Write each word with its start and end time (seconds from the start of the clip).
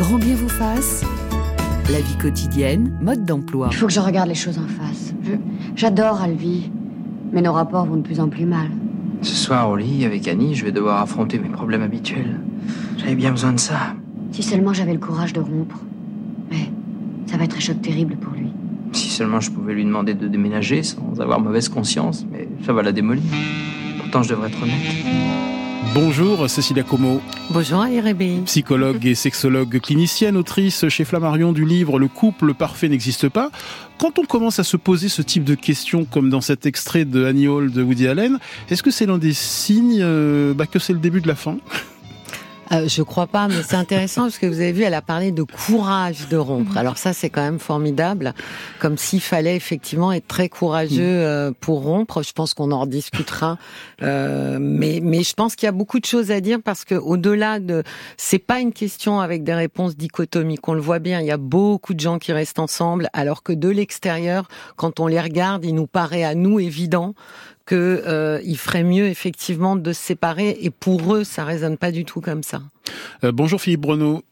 Grand 0.00 0.16
bien 0.16 0.34
vous 0.34 0.48
fasse. 0.48 1.04
La 1.92 2.00
vie 2.00 2.16
quotidienne, 2.16 2.96
mode 3.02 3.26
d'emploi. 3.26 3.68
Il 3.70 3.76
faut 3.76 3.86
que 3.86 3.92
je 3.92 4.00
regarde 4.00 4.30
les 4.30 4.34
choses 4.34 4.58
en 4.58 4.66
face. 4.66 5.12
J'adore 5.76 6.22
Alvi, 6.22 6.70
mais 7.32 7.42
nos 7.42 7.52
rapports 7.52 7.84
vont 7.84 7.96
de 7.96 8.00
plus 8.00 8.18
en 8.18 8.30
plus 8.30 8.46
mal. 8.46 8.68
Ce 9.20 9.34
soir 9.34 9.68
au 9.68 9.76
lit 9.76 10.06
avec 10.06 10.26
Annie, 10.26 10.54
je 10.54 10.64
vais 10.64 10.72
devoir 10.72 11.02
affronter 11.02 11.38
mes 11.38 11.50
problèmes 11.50 11.82
habituels. 11.82 12.40
J'avais 12.96 13.14
bien 13.14 13.30
besoin 13.30 13.52
de 13.52 13.60
ça. 13.60 13.94
Si 14.32 14.42
seulement 14.42 14.72
j'avais 14.72 14.94
le 14.94 15.00
courage 15.00 15.34
de 15.34 15.40
rompre. 15.40 15.78
Mais 16.50 16.70
ça 17.26 17.36
va 17.36 17.44
être 17.44 17.58
un 17.58 17.60
choc 17.60 17.82
terrible 17.82 18.16
pour 18.16 18.32
lui. 18.32 18.50
Si 18.92 19.10
seulement 19.10 19.40
je 19.40 19.50
pouvais 19.50 19.74
lui 19.74 19.84
demander 19.84 20.14
de 20.14 20.28
déménager 20.28 20.82
sans 20.82 21.20
avoir 21.20 21.40
mauvaise 21.40 21.68
conscience, 21.68 22.24
mais 22.32 22.48
ça 22.64 22.72
va 22.72 22.82
la 22.82 22.92
démolir. 22.92 23.22
Pourtant, 23.98 24.22
je 24.22 24.30
devrais 24.30 24.48
être 24.48 24.62
honnête. 24.62 25.39
Bonjour 25.94 26.48
Cécilia 26.48 26.82
Como. 26.82 27.20
Bonjour 27.50 27.86
Irébi. 27.86 28.42
Psychologue 28.44 29.04
et 29.06 29.14
sexologue 29.14 29.80
clinicienne, 29.80 30.36
autrice 30.36 30.88
chez 30.88 31.04
Flammarion 31.04 31.52
du 31.52 31.64
livre 31.64 31.98
Le 31.98 32.06
couple 32.06 32.54
parfait 32.54 32.88
n'existe 32.88 33.28
pas. 33.28 33.50
Quand 33.98 34.18
on 34.18 34.24
commence 34.24 34.58
à 34.60 34.64
se 34.64 34.76
poser 34.76 35.08
ce 35.08 35.22
type 35.22 35.42
de 35.42 35.54
questions, 35.54 36.04
comme 36.04 36.30
dans 36.30 36.40
cet 36.40 36.64
extrait 36.66 37.04
de 37.04 37.24
Annie 37.24 37.48
Hall 37.48 37.72
de 37.72 37.82
Woody 37.82 38.06
Allen, 38.06 38.38
est-ce 38.70 38.82
que 38.82 38.90
c'est 38.90 39.06
l'un 39.06 39.18
des 39.18 39.32
signes 39.32 40.00
euh, 40.00 40.54
bah, 40.54 40.66
que 40.66 40.78
c'est 40.78 40.92
le 40.92 41.00
début 41.00 41.20
de 41.20 41.28
la 41.28 41.34
fin? 41.34 41.56
Euh, 42.72 42.88
je 42.88 43.02
crois 43.02 43.26
pas, 43.26 43.48
mais 43.48 43.62
c'est 43.62 43.76
intéressant 43.76 44.22
parce 44.22 44.38
que 44.38 44.46
vous 44.46 44.60
avez 44.60 44.72
vu, 44.72 44.82
elle 44.82 44.94
a 44.94 45.02
parlé 45.02 45.32
de 45.32 45.42
courage 45.42 46.28
de 46.28 46.36
rompre. 46.36 46.76
Alors 46.76 46.98
ça, 46.98 47.12
c'est 47.12 47.28
quand 47.28 47.42
même 47.42 47.58
formidable, 47.58 48.32
comme 48.78 48.96
s'il 48.96 49.20
fallait 49.20 49.56
effectivement 49.56 50.12
être 50.12 50.28
très 50.28 50.48
courageux 50.48 51.02
mm. 51.02 51.24
euh, 51.24 51.52
pour 51.58 51.82
rompre. 51.82 52.22
Je 52.22 52.32
pense 52.32 52.54
qu'on 52.54 52.70
en 52.70 52.80
rediscutera, 52.80 53.58
euh, 54.02 54.58
mais 54.60 55.00
mais 55.02 55.22
je 55.22 55.34
pense 55.34 55.56
qu'il 55.56 55.66
y 55.66 55.68
a 55.68 55.72
beaucoup 55.72 55.98
de 55.98 56.04
choses 56.04 56.30
à 56.30 56.40
dire 56.40 56.58
parce 56.64 56.84
que 56.84 56.94
au-delà 56.94 57.58
de, 57.58 57.82
c'est 58.16 58.38
pas 58.38 58.60
une 58.60 58.72
question 58.72 59.20
avec 59.20 59.42
des 59.42 59.54
réponses 59.54 59.96
dichotomiques. 59.96 60.68
On 60.68 60.74
le 60.74 60.80
voit 60.80 61.00
bien, 61.00 61.20
il 61.20 61.26
y 61.26 61.32
a 61.32 61.36
beaucoup 61.36 61.94
de 61.94 62.00
gens 62.00 62.18
qui 62.18 62.32
restent 62.32 62.60
ensemble, 62.60 63.08
alors 63.12 63.42
que 63.42 63.52
de 63.52 63.68
l'extérieur, 63.68 64.48
quand 64.76 65.00
on 65.00 65.06
les 65.06 65.20
regarde, 65.20 65.64
il 65.64 65.74
nous 65.74 65.86
paraît 65.86 66.24
à 66.24 66.34
nous 66.34 66.60
évident 66.60 67.14
qu'il 67.70 67.78
euh, 67.78 68.54
ferait 68.56 68.82
mieux 68.82 69.06
effectivement 69.06 69.76
de 69.76 69.92
se 69.92 70.02
séparer. 70.02 70.58
Et 70.60 70.70
pour 70.70 71.14
eux, 71.14 71.22
ça 71.22 71.44
résonne 71.44 71.78
pas 71.78 71.92
du 71.92 72.04
tout 72.04 72.20
comme 72.20 72.42
ça. 72.42 72.62
Euh, 73.22 73.30
bonjour 73.30 73.60
Philippe 73.60 73.80
Bruno. 73.80 74.22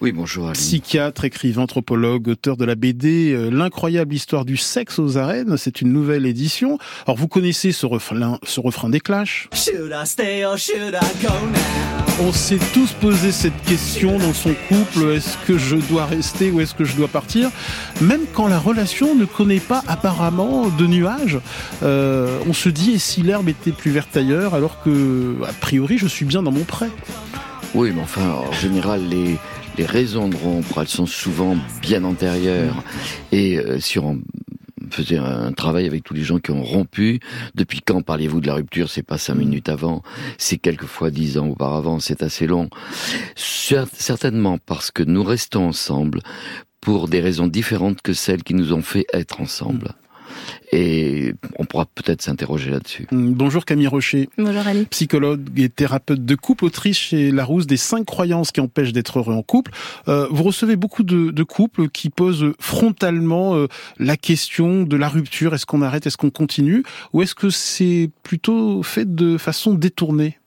Oui, 0.00 0.12
bonjour. 0.12 0.44
Aline. 0.46 0.54
Psychiatre, 0.54 1.26
écrivain, 1.26 1.62
anthropologue, 1.62 2.28
auteur 2.28 2.56
de 2.56 2.64
la 2.64 2.74
BD 2.74 3.34
euh, 3.34 3.50
L'incroyable 3.50 4.14
histoire 4.14 4.46
du 4.46 4.56
sexe 4.56 4.98
aux 4.98 5.18
arènes. 5.18 5.58
C'est 5.58 5.82
une 5.82 5.92
nouvelle 5.92 6.24
édition. 6.24 6.78
Alors 7.06 7.18
vous 7.18 7.28
connaissez 7.28 7.70
ce 7.72 7.84
refrain, 7.84 8.38
ce 8.42 8.60
refrain 8.60 8.88
des 8.88 9.00
Clash. 9.00 9.50
On 12.22 12.32
s'est 12.32 12.58
tous 12.72 12.92
posé 12.92 13.30
cette 13.30 13.60
question 13.64 14.18
dans 14.18 14.32
son 14.32 14.54
couple. 14.68 15.10
Est-ce 15.10 15.36
que 15.46 15.58
je 15.58 15.76
dois 15.76 16.06
rester 16.06 16.50
ou 16.50 16.62
est-ce 16.62 16.74
que 16.74 16.84
je 16.84 16.96
dois 16.96 17.08
partir? 17.08 17.50
Même 18.00 18.22
quand 18.32 18.48
la 18.48 18.58
relation 18.58 19.14
ne 19.14 19.26
connaît 19.26 19.60
pas 19.60 19.82
apparemment 19.86 20.68
de 20.68 20.86
nuages, 20.86 21.38
euh, 21.82 22.38
on 22.48 22.54
se 22.54 22.70
dit 22.70 22.92
et 22.92 22.98
si 22.98 23.20
l'herbe 23.20 23.50
était 23.50 23.72
plus 23.72 23.90
verte 23.90 24.16
ailleurs 24.16 24.54
alors 24.54 24.82
que 24.82 25.36
a 25.46 25.52
priori 25.52 25.98
je 25.98 26.06
suis 26.06 26.24
bien 26.24 26.42
dans 26.42 26.52
mon 26.52 26.64
prêt? 26.64 26.90
Oui, 27.74 27.92
mais 27.94 28.02
enfin, 28.02 28.22
en 28.32 28.52
général, 28.52 29.08
les, 29.08 29.38
les 29.76 29.86
raisons 29.86 30.28
de 30.28 30.36
rompre, 30.36 30.80
elles 30.80 30.88
sont 30.88 31.06
souvent 31.06 31.56
bien 31.80 32.04
antérieures. 32.04 32.82
Et 33.32 33.58
euh, 33.58 33.80
si 33.80 33.98
on 33.98 34.20
faisait 34.90 35.18
un 35.18 35.52
travail 35.52 35.86
avec 35.86 36.02
tous 36.02 36.14
les 36.14 36.22
gens 36.22 36.38
qui 36.38 36.50
ont 36.50 36.62
rompu, 36.62 37.20
depuis 37.54 37.80
quand 37.80 38.02
parliez-vous 38.02 38.40
de 38.40 38.46
la 38.46 38.54
rupture? 38.54 38.90
C'est 38.90 39.02
pas 39.02 39.18
cinq 39.18 39.36
minutes 39.36 39.68
avant, 39.68 40.02
c'est 40.38 40.58
quelquefois 40.58 41.10
dix 41.10 41.38
ans 41.38 41.48
auparavant, 41.48 42.00
c'est 42.00 42.22
assez 42.22 42.46
long. 42.46 42.68
Certainement 43.36 44.58
parce 44.58 44.90
que 44.90 45.02
nous 45.02 45.22
restons 45.22 45.68
ensemble 45.68 46.20
pour 46.80 47.08
des 47.08 47.20
raisons 47.20 47.46
différentes 47.46 48.00
que 48.02 48.12
celles 48.12 48.42
qui 48.42 48.54
nous 48.54 48.72
ont 48.72 48.82
fait 48.82 49.06
être 49.12 49.40
ensemble. 49.40 49.94
Et 50.72 51.34
on 51.58 51.64
pourra 51.64 51.86
peut-être 51.86 52.22
s'interroger 52.22 52.70
là-dessus. 52.70 53.06
Mm, 53.10 53.32
bonjour 53.32 53.64
Camille 53.64 53.88
Rocher. 53.88 54.28
Bonjour 54.38 54.66
Ali. 54.66 54.86
Psychologue 54.86 55.48
et 55.56 55.68
thérapeute 55.68 56.24
de 56.24 56.34
couple, 56.34 56.64
autrice 56.64 56.98
chez 56.98 57.30
Larousse 57.30 57.66
des 57.66 57.76
cinq 57.76 58.06
croyances 58.06 58.52
qui 58.52 58.60
empêchent 58.60 58.92
d'être 58.92 59.18
heureux 59.18 59.34
en 59.34 59.42
couple. 59.42 59.72
Euh, 60.08 60.26
vous 60.30 60.44
recevez 60.44 60.76
beaucoup 60.76 61.02
de, 61.02 61.30
de, 61.30 61.42
couples 61.42 61.88
qui 61.88 62.10
posent 62.10 62.52
frontalement 62.58 63.56
euh, 63.56 63.66
la 63.98 64.16
question 64.16 64.82
de 64.82 64.96
la 64.96 65.08
rupture. 65.08 65.54
Est-ce 65.54 65.66
qu'on 65.66 65.82
arrête? 65.82 66.06
Est-ce 66.06 66.16
qu'on 66.16 66.30
continue? 66.30 66.84
Ou 67.12 67.22
est-ce 67.22 67.34
que 67.34 67.50
c'est 67.50 68.10
plutôt 68.22 68.82
fait 68.82 69.14
de 69.14 69.38
façon 69.38 69.74
détournée? 69.74 70.39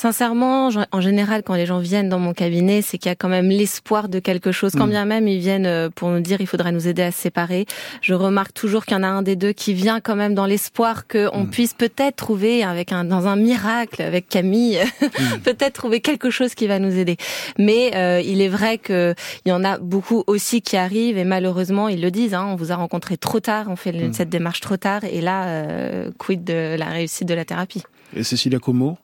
Sincèrement, 0.00 0.70
en 0.92 1.00
général, 1.02 1.42
quand 1.42 1.52
les 1.52 1.66
gens 1.66 1.78
viennent 1.78 2.08
dans 2.08 2.18
mon 2.18 2.32
cabinet, 2.32 2.80
c'est 2.80 2.96
qu'il 2.96 3.10
y 3.10 3.12
a 3.12 3.14
quand 3.14 3.28
même 3.28 3.50
l'espoir 3.50 4.08
de 4.08 4.18
quelque 4.18 4.50
chose. 4.50 4.72
Quand 4.72 4.86
mm. 4.86 4.90
bien 4.90 5.04
même 5.04 5.28
ils 5.28 5.40
viennent 5.40 5.66
euh, 5.66 5.90
pour 5.94 6.08
nous 6.08 6.20
dire 6.20 6.40
il 6.40 6.46
faudrait 6.46 6.72
nous 6.72 6.88
aider 6.88 7.02
à 7.02 7.12
se 7.12 7.20
séparer, 7.20 7.66
je 8.00 8.14
remarque 8.14 8.54
toujours 8.54 8.86
qu'il 8.86 8.96
y 8.96 8.98
en 8.98 9.02
a 9.02 9.08
un 9.08 9.20
des 9.20 9.36
deux 9.36 9.52
qui 9.52 9.74
vient 9.74 10.00
quand 10.00 10.16
même 10.16 10.34
dans 10.34 10.46
l'espoir 10.46 11.06
qu'on 11.06 11.44
mm. 11.44 11.50
puisse 11.50 11.74
peut-être 11.74 12.16
trouver, 12.16 12.64
avec 12.64 12.92
un, 12.92 13.04
dans 13.04 13.26
un 13.26 13.36
miracle, 13.36 14.00
avec 14.00 14.26
Camille, 14.30 14.78
mm. 15.02 15.40
peut-être 15.44 15.74
trouver 15.74 16.00
quelque 16.00 16.30
chose 16.30 16.54
qui 16.54 16.66
va 16.66 16.78
nous 16.78 16.96
aider. 16.96 17.18
Mais 17.58 17.94
euh, 17.94 18.22
il 18.24 18.40
est 18.40 18.48
vrai 18.48 18.78
qu'il 18.78 19.14
y 19.44 19.52
en 19.52 19.64
a 19.64 19.76
beaucoup 19.76 20.24
aussi 20.26 20.62
qui 20.62 20.78
arrivent 20.78 21.18
et 21.18 21.24
malheureusement 21.24 21.88
ils 21.90 22.00
le 22.00 22.10
disent. 22.10 22.32
Hein, 22.32 22.46
on 22.48 22.56
vous 22.56 22.72
a 22.72 22.76
rencontré 22.76 23.18
trop 23.18 23.40
tard, 23.40 23.66
on 23.68 23.76
fait 23.76 23.92
cette 24.14 24.30
démarche 24.30 24.60
trop 24.60 24.78
tard 24.78 25.04
et 25.04 25.20
là, 25.20 25.44
euh, 25.48 26.10
quid 26.16 26.42
de 26.42 26.74
la 26.78 26.86
réussite 26.86 27.28
de 27.28 27.34
la 27.34 27.44
thérapie? 27.44 27.82
Et 28.16 28.24
Cécilia 28.24 28.58
Como? 28.58 28.96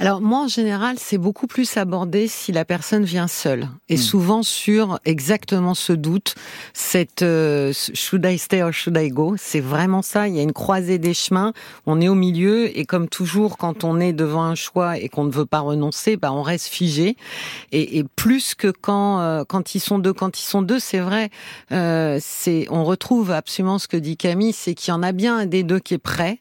Alors 0.00 0.20
moi, 0.20 0.44
en 0.44 0.48
général, 0.48 0.96
c'est 0.98 1.18
beaucoup 1.18 1.48
plus 1.48 1.76
abordé 1.76 2.28
si 2.28 2.52
la 2.52 2.64
personne 2.64 3.04
vient 3.04 3.26
seule. 3.26 3.68
Et 3.88 3.96
hmm. 3.96 3.98
souvent 3.98 4.42
sur 4.44 5.00
exactement 5.04 5.74
ce 5.74 5.92
doute, 5.92 6.36
cette 6.72 7.22
euh, 7.22 7.72
should 7.94 8.24
I 8.24 8.38
stay 8.38 8.62
or 8.62 8.72
should 8.72 8.96
I 8.96 9.08
go? 9.08 9.34
C'est 9.36 9.60
vraiment 9.60 10.02
ça. 10.02 10.28
Il 10.28 10.36
y 10.36 10.38
a 10.38 10.42
une 10.42 10.52
croisée 10.52 10.98
des 10.98 11.14
chemins. 11.14 11.52
On 11.86 12.00
est 12.00 12.08
au 12.08 12.14
milieu 12.14 12.76
et 12.78 12.84
comme 12.84 13.08
toujours, 13.08 13.58
quand 13.58 13.82
on 13.82 13.98
est 13.98 14.12
devant 14.12 14.44
un 14.44 14.54
choix 14.54 14.98
et 14.98 15.08
qu'on 15.08 15.24
ne 15.24 15.32
veut 15.32 15.46
pas 15.46 15.60
renoncer, 15.60 16.16
bah 16.16 16.32
on 16.32 16.42
reste 16.42 16.68
figé. 16.68 17.16
Et, 17.72 17.98
et 17.98 18.04
plus 18.04 18.54
que 18.54 18.68
quand 18.68 19.20
euh, 19.20 19.42
quand 19.44 19.74
ils 19.74 19.80
sont 19.80 19.98
deux, 19.98 20.12
quand 20.12 20.38
ils 20.38 20.44
sont 20.44 20.62
deux, 20.62 20.78
c'est 20.78 21.00
vrai. 21.00 21.30
Euh, 21.72 22.18
c'est 22.22 22.66
on 22.70 22.84
retrouve 22.84 23.32
absolument 23.32 23.80
ce 23.80 23.88
que 23.88 23.96
dit 23.96 24.16
Camille, 24.16 24.52
c'est 24.52 24.74
qu'il 24.74 24.92
y 24.92 24.94
en 24.94 25.02
a 25.02 25.10
bien 25.10 25.38
un 25.38 25.46
des 25.46 25.64
deux 25.64 25.80
qui 25.80 25.94
est 25.94 25.98
prêt 25.98 26.38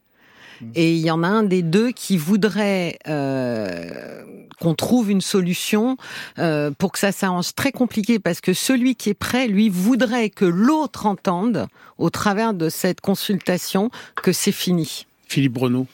et 0.75 0.93
il 0.93 0.99
y 1.05 1.11
en 1.11 1.23
a 1.23 1.27
un 1.27 1.43
des 1.43 1.61
deux 1.61 1.91
qui 1.91 2.17
voudrait 2.17 2.99
euh, 3.07 4.23
qu'on 4.59 4.73
trouve 4.73 5.11
une 5.11 5.21
solution 5.21 5.97
euh, 6.39 6.71
pour 6.71 6.91
que 6.91 6.99
ça 6.99 7.11
s'arrange. 7.11 7.53
Très 7.55 7.71
compliqué 7.71 8.19
parce 8.19 8.41
que 8.41 8.53
celui 8.53 8.95
qui 8.95 9.09
est 9.09 9.13
prêt, 9.13 9.47
lui, 9.47 9.69
voudrait 9.69 10.29
que 10.29 10.45
l'autre 10.45 11.05
entende, 11.05 11.67
au 11.97 12.09
travers 12.09 12.53
de 12.53 12.69
cette 12.69 13.01
consultation, 13.01 13.89
que 14.15 14.31
c'est 14.31 14.51
fini. 14.51 15.05
Philippe 15.27 15.53
Breneau. 15.53 15.87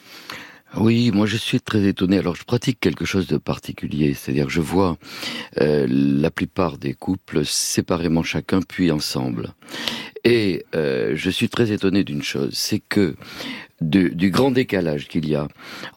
Oui, 0.76 1.12
moi 1.12 1.28
je 1.28 1.38
suis 1.38 1.62
très 1.62 1.84
étonné. 1.86 2.18
Alors 2.18 2.36
je 2.36 2.44
pratique 2.44 2.80
quelque 2.80 3.06
chose 3.06 3.28
de 3.28 3.38
particulier, 3.38 4.16
c'est-à-dire 4.16 4.48
que 4.48 4.52
je 4.52 4.62
vois 4.62 4.98
euh, 5.62 5.86
la 5.88 6.32
plupart 6.32 6.78
des 6.80 6.96
couples 6.96 7.46
séparément 7.46 8.24
chacun 8.24 8.60
puis 8.62 8.92
ensemble. 8.92 9.54
Et 10.24 10.66
euh, 10.74 11.14
je 11.16 11.30
suis 11.30 11.50
très 11.50 11.72
étonné 11.72 12.04
d'une 12.04 12.24
chose, 12.24 12.54
c'est 12.54 12.80
que 12.80 13.16
du 13.90 14.30
grand 14.32 14.52
décalage 14.52 15.08
qu'il 15.08 15.28
y 15.28 15.36
a 15.36 15.48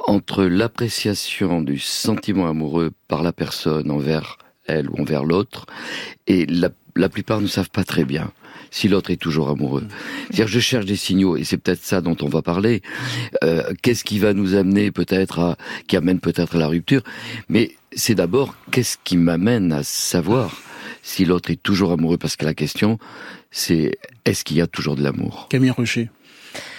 entre 0.06 0.44
l'appréciation 0.44 1.62
du 1.62 1.78
sentiment 1.78 2.48
amoureux 2.48 2.92
par 3.08 3.22
la 3.22 3.32
personne 3.32 3.90
envers 3.90 4.38
elle 4.66 4.90
ou 4.90 5.00
envers 5.00 5.24
l'autre, 5.24 5.66
et 6.26 6.46
la, 6.46 6.70
la 6.96 7.08
plupart 7.08 7.40
ne 7.40 7.46
savent 7.46 7.70
pas 7.70 7.84
très 7.84 8.04
bien 8.04 8.32
si 8.72 8.88
l'autre 8.88 9.10
est 9.10 9.16
toujours 9.16 9.48
amoureux. 9.48 9.86
C'est-à-dire, 10.26 10.48
je 10.48 10.58
cherche 10.60 10.84
des 10.86 10.96
signaux, 10.96 11.36
et 11.36 11.44
c'est 11.44 11.56
peut-être 11.56 11.84
ça 11.84 12.00
dont 12.00 12.16
on 12.20 12.28
va 12.28 12.42
parler. 12.42 12.82
Euh, 13.44 13.72
Qu'est-ce 13.80 14.04
qui 14.04 14.18
va 14.18 14.34
nous 14.34 14.54
amener 14.54 14.90
peut-être 14.90 15.38
à, 15.38 15.56
qui 15.86 15.96
amène 15.96 16.18
peut-être 16.18 16.56
à 16.56 16.58
la 16.58 16.66
rupture 16.66 17.02
Mais 17.48 17.76
c'est 17.92 18.16
d'abord 18.16 18.54
qu'est-ce 18.72 18.98
qui 19.02 19.16
m'amène 19.16 19.72
à 19.72 19.82
savoir 19.84 20.60
si 21.02 21.24
l'autre 21.24 21.50
est 21.52 21.62
toujours 21.62 21.92
amoureux, 21.92 22.18
parce 22.18 22.34
que 22.34 22.44
la 22.44 22.54
question, 22.54 22.98
c'est 23.52 23.96
est-ce 24.24 24.42
qu'il 24.44 24.56
y 24.56 24.60
a 24.60 24.66
toujours 24.66 24.96
de 24.96 25.02
l'amour? 25.02 25.46
Camille 25.48 25.70
Rocher. 25.70 26.10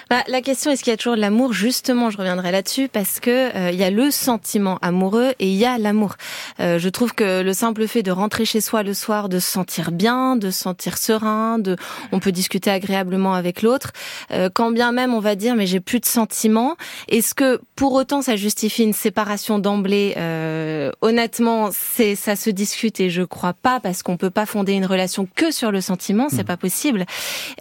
Bah, 0.09 0.23
la 0.29 0.41
question 0.41 0.71
est-ce 0.71 0.83
qu'il 0.83 0.91
y 0.91 0.93
a 0.93 0.97
toujours 0.97 1.17
de 1.17 1.21
l'amour? 1.21 1.51
Justement, 1.51 2.09
je 2.09 2.17
reviendrai 2.17 2.51
là-dessus 2.53 2.87
parce 2.87 3.19
que 3.19 3.55
euh, 3.57 3.71
il 3.71 3.77
y 3.77 3.83
a 3.83 3.89
le 3.89 4.09
sentiment 4.09 4.77
amoureux 4.81 5.33
et 5.39 5.49
il 5.49 5.55
y 5.55 5.65
a 5.65 5.77
l'amour. 5.77 6.15
Euh, 6.61 6.79
je 6.79 6.87
trouve 6.87 7.13
que 7.13 7.41
le 7.41 7.51
simple 7.51 7.87
fait 7.87 8.03
de 8.03 8.11
rentrer 8.11 8.45
chez 8.45 8.61
soi 8.61 8.83
le 8.83 8.93
soir, 8.93 9.27
de 9.27 9.39
se 9.39 9.51
sentir 9.51 9.91
bien, 9.91 10.37
de 10.37 10.49
se 10.49 10.61
sentir 10.61 10.97
serein, 10.97 11.59
de, 11.59 11.75
on 12.13 12.19
peut 12.19 12.31
discuter 12.31 12.69
agréablement 12.69 13.33
avec 13.33 13.61
l'autre. 13.61 13.91
Euh, 14.31 14.49
quand 14.53 14.71
bien 14.71 14.93
même 14.93 15.13
on 15.13 15.19
va 15.19 15.35
dire 15.35 15.55
mais 15.55 15.67
j'ai 15.67 15.81
plus 15.81 15.99
de 15.99 16.05
sentiments, 16.05 16.77
est-ce 17.09 17.33
que 17.33 17.59
pour 17.75 17.91
autant 17.91 18.21
ça 18.21 18.37
justifie 18.37 18.83
une 18.83 18.93
séparation 18.93 19.59
d'emblée? 19.59 20.15
Honnêtement, 21.01 21.69
c'est 21.71 22.15
ça 22.15 22.35
se 22.35 22.49
discute 22.49 22.99
et 22.99 23.09
je 23.09 23.23
crois 23.23 23.53
pas 23.53 23.79
parce 23.79 24.03
qu'on 24.03 24.15
peut 24.15 24.29
pas 24.29 24.45
fonder 24.45 24.73
une 24.73 24.85
relation 24.85 25.27
que 25.35 25.51
sur 25.51 25.71
le 25.71 25.81
sentiment, 25.81 26.27
c'est 26.29 26.43
mmh. 26.43 26.45
pas 26.45 26.57
possible. 26.57 27.05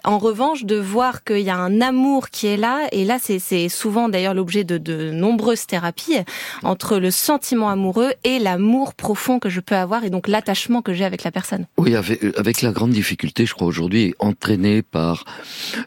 En 0.03 0.17
revanche, 0.17 0.63
de 0.63 0.77
voir 0.77 1.23
qu'il 1.23 1.39
y 1.39 1.49
a 1.49 1.57
un 1.57 1.81
amour 1.81 2.29
qui 2.29 2.36
est 2.45 2.57
là, 2.57 2.87
et 2.91 3.03
là 3.03 3.17
c'est 3.19 3.69
souvent 3.69 4.09
d'ailleurs 4.09 4.35
l'objet 4.35 4.63
de, 4.63 4.77
de 4.77 5.09
nombreuses 5.11 5.65
thérapies, 5.65 6.17
entre 6.63 6.97
le 6.99 7.09
sentiment 7.09 7.69
amoureux 7.69 8.13
et 8.23 8.37
l'amour 8.37 8.93
profond 8.93 9.39
que 9.39 9.49
je 9.49 9.59
peux 9.59 9.75
avoir, 9.75 10.03
et 10.03 10.09
donc 10.09 10.27
l'attachement 10.27 10.81
que 10.81 10.93
j'ai 10.93 11.05
avec 11.05 11.23
la 11.23 11.31
personne. 11.31 11.65
Oui, 11.77 11.95
avec, 11.95 12.23
avec, 12.37 12.61
la 12.61 12.71
grande 12.71 12.91
difficulté, 12.91 13.45
je 13.45 13.53
crois 13.53 13.67
aujourd'hui, 13.67 14.13
entraînée 14.19 14.81
par 14.81 15.25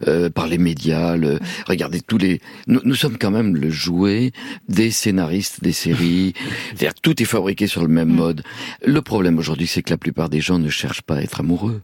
euh, 0.08 0.31
par 0.31 0.47
les 0.47 0.58
médias. 0.58 1.17
Le, 1.17 1.38
regardez 1.67 2.00
tous 2.00 2.19
les, 2.19 2.41
nous, 2.67 2.81
nous, 2.85 2.94
sommes 2.94 3.19
quand 3.19 3.31
même 3.31 3.55
le 3.55 3.70
jouet 3.70 4.32
des 4.69 4.91
scénaristes 4.91 5.62
des 5.62 5.73
séries. 5.73 6.35
tout 7.02 7.23
est 7.23 7.26
fabriqué 7.26 7.67
sur 7.67 7.82
le 7.82 7.88
même 7.88 8.08
mm. 8.08 8.17
mode. 8.17 8.43
Le 8.85 9.02
problème 9.02 9.38
aujourd'hui, 9.38 9.67
c'est 9.67 9.82
que 9.82 9.91
la 9.91 9.99
plupart 9.99 10.29
des 10.29 10.41
gens 10.41 10.58
ne 10.58 10.69
cherchent 10.69 11.02
pas 11.02 11.17
à 11.17 11.20
être 11.20 11.41
amoureux. 11.41 11.82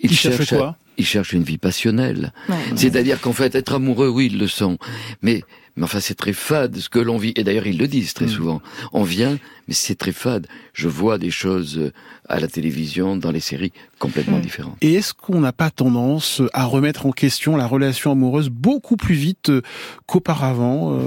Ils, 0.00 0.12
cherchent, 0.14 0.48
quoi 0.48 0.76
Ils 0.96 1.06
cherchent 1.06 1.32
une 1.32 1.42
vie 1.42 1.58
passionnelle. 1.58 2.32
C'est-à-dire 2.76 3.20
qu'en 3.20 3.32
fait, 3.32 3.54
être 3.54 3.74
amoureux, 3.74 4.08
oui, 4.08 4.26
ils 4.32 4.38
le 4.38 4.46
sont. 4.46 4.78
Mais, 5.22 5.42
mais 5.76 5.84
enfin, 5.84 6.00
c'est 6.00 6.14
très 6.14 6.32
fade 6.32 6.76
ce 6.76 6.88
que 6.88 6.98
l'on 6.98 7.18
vit. 7.18 7.32
Et 7.36 7.44
d'ailleurs, 7.44 7.66
ils 7.66 7.78
le 7.78 7.88
disent 7.88 8.14
très 8.14 8.26
mm. 8.26 8.30
souvent. 8.30 8.62
On 8.92 9.02
vient, 9.02 9.38
mais 9.66 9.74
c'est 9.74 9.96
très 9.96 10.12
fade. 10.12 10.46
Je 10.72 10.88
vois 10.88 11.18
des 11.18 11.30
choses 11.30 11.78
euh, 11.78 11.92
à 12.28 12.40
la 12.40 12.48
télévision, 12.48 13.16
dans 13.16 13.30
les 13.30 13.40
séries, 13.40 13.72
complètement 13.98 14.38
mm. 14.38 14.42
différentes. 14.42 14.76
Et 14.80 14.94
est-ce 14.94 15.14
qu'on 15.14 15.40
n'a 15.40 15.52
pas 15.52 15.70
tendance 15.70 16.42
à 16.52 16.64
remettre 16.64 17.06
en 17.06 17.12
question 17.12 17.56
la 17.56 17.66
relation 17.66 18.12
amoureuse 18.12 18.48
beaucoup 18.50 18.96
plus 18.96 19.14
vite 19.14 19.50
euh, 19.50 19.62
qu'auparavant, 20.06 20.98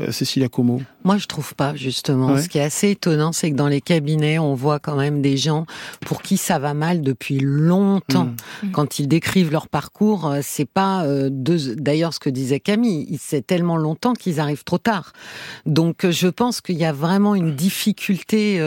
euh, 0.00 0.12
Cécilia 0.12 0.48
Como? 0.48 0.80
Moi, 1.04 1.16
je 1.16 1.26
trouve 1.26 1.54
pas, 1.54 1.74
justement. 1.74 2.36
Ce 2.36 2.48
qui 2.48 2.58
est 2.58 2.62
assez 2.62 2.90
étonnant, 2.90 3.32
c'est 3.32 3.50
que 3.50 3.56
dans 3.56 3.68
les 3.68 3.80
cabinets, 3.80 4.38
on 4.38 4.54
voit 4.54 4.78
quand 4.78 4.96
même 4.96 5.22
des 5.22 5.36
gens 5.36 5.66
pour 6.00 6.22
qui 6.22 6.36
ça 6.36 6.58
va 6.58 6.74
mal 6.74 7.00
depuis 7.00 7.38
longtemps. 7.40 8.26
Mm. 8.62 8.66
Mm. 8.66 8.70
Quand 8.72 8.98
ils 8.98 9.08
décrivent 9.08 9.50
leur 9.50 9.68
parcours, 9.68 10.26
euh, 10.26 10.40
c'est 10.42 10.68
pas 10.68 11.04
euh, 11.04 11.28
deux... 11.30 11.76
D'ailleurs, 11.76 12.14
ce 12.14 12.20
que 12.20 12.30
disait 12.30 12.60
Camille, 12.60 13.18
c'est 13.20 13.46
tellement 13.46 13.76
longtemps 13.76 14.14
qu'ils 14.14 14.40
arrivent 14.40 14.64
trop 14.64 14.78
tard. 14.78 15.12
Donc, 15.66 16.04
euh, 16.04 16.10
je 16.10 16.28
pense 16.28 16.60
qu'il 16.60 16.76
y 16.76 16.84
a 16.84 16.92
vraiment 16.92 17.34
une 17.34 17.54
difficulté 17.54 18.60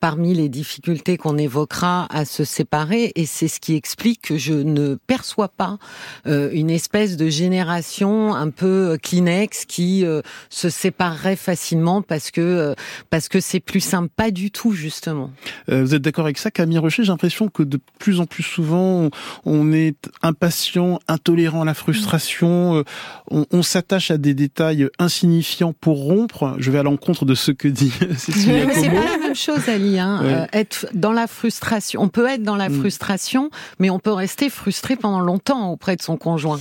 parmi 0.00 0.34
les 0.34 0.48
difficultés 0.48 1.16
qu'on 1.16 1.36
évoquera 1.36 2.06
à 2.10 2.24
se 2.24 2.44
séparer 2.44 3.12
et 3.14 3.26
c'est 3.26 3.48
ce 3.48 3.60
qui 3.60 3.74
explique 3.74 4.22
que 4.22 4.38
je 4.38 4.54
ne 4.54 4.94
perçois 4.94 5.48
pas 5.48 5.78
euh, 6.26 6.50
une 6.52 6.70
espèce 6.70 7.16
de 7.16 7.28
génération 7.28 8.34
un 8.34 8.50
peu 8.50 8.92
euh, 8.92 8.96
Kleenex 8.96 9.64
qui 9.64 10.04
euh, 10.04 10.22
se 10.50 10.68
séparerait 10.70 11.36
facilement 11.36 12.02
parce 12.02 12.30
que 12.30 12.74
parce 13.10 13.28
que 13.28 13.40
c'est 13.40 13.60
plus 13.60 13.80
simple 13.80 14.08
pas 14.14 14.30
du 14.30 14.50
tout 14.50 14.72
justement. 14.72 15.30
vous 15.68 15.94
êtes 15.94 16.02
d'accord 16.02 16.24
avec 16.24 16.38
ça 16.38 16.50
Camille 16.50 16.78
Rocher 16.78 17.02
J'ai 17.04 17.12
l'impression 17.12 17.48
que 17.48 17.62
de 17.62 17.80
plus 17.98 18.20
en 18.20 18.26
plus 18.26 18.42
souvent 18.42 19.08
on, 19.44 19.72
est 19.72 20.08
impatient, 20.22 21.00
intolérant 21.08 21.62
à 21.62 21.64
la 21.64 21.74
frustration, 21.74 22.84
on, 23.30 23.46
on 23.50 23.62
s'attache 23.62 24.10
à 24.10 24.18
des 24.18 24.34
détails 24.34 24.88
insignifiants 24.98 25.72
pour 25.72 26.04
rompre. 26.04 26.54
Je 26.58 26.70
vais 26.70 26.78
à 26.78 26.82
l'encontre 26.82 27.24
de 27.24 27.34
ce 27.34 27.50
que 27.50 27.68
dit 27.68 27.92
Cécilia 28.16 28.66
Como. 28.66 28.74
C'est 28.74 28.90
pas 28.90 29.04
la 29.04 29.18
même 29.18 29.34
chose 29.34 29.68
Ali 29.68 29.87
Hein, 29.96 30.20
euh, 30.22 30.46
être 30.52 30.86
dans 30.92 31.12
la 31.12 31.26
frustration. 31.26 32.02
On 32.02 32.08
peut 32.08 32.26
être 32.26 32.42
dans 32.42 32.56
la 32.56 32.68
mm. 32.68 32.80
frustration, 32.80 33.50
mais 33.78 33.88
on 33.90 33.98
peut 33.98 34.12
rester 34.12 34.50
frustré 34.50 34.96
pendant 34.96 35.20
longtemps 35.20 35.70
auprès 35.70 35.96
de 35.96 36.02
son 36.02 36.16
conjoint. 36.16 36.60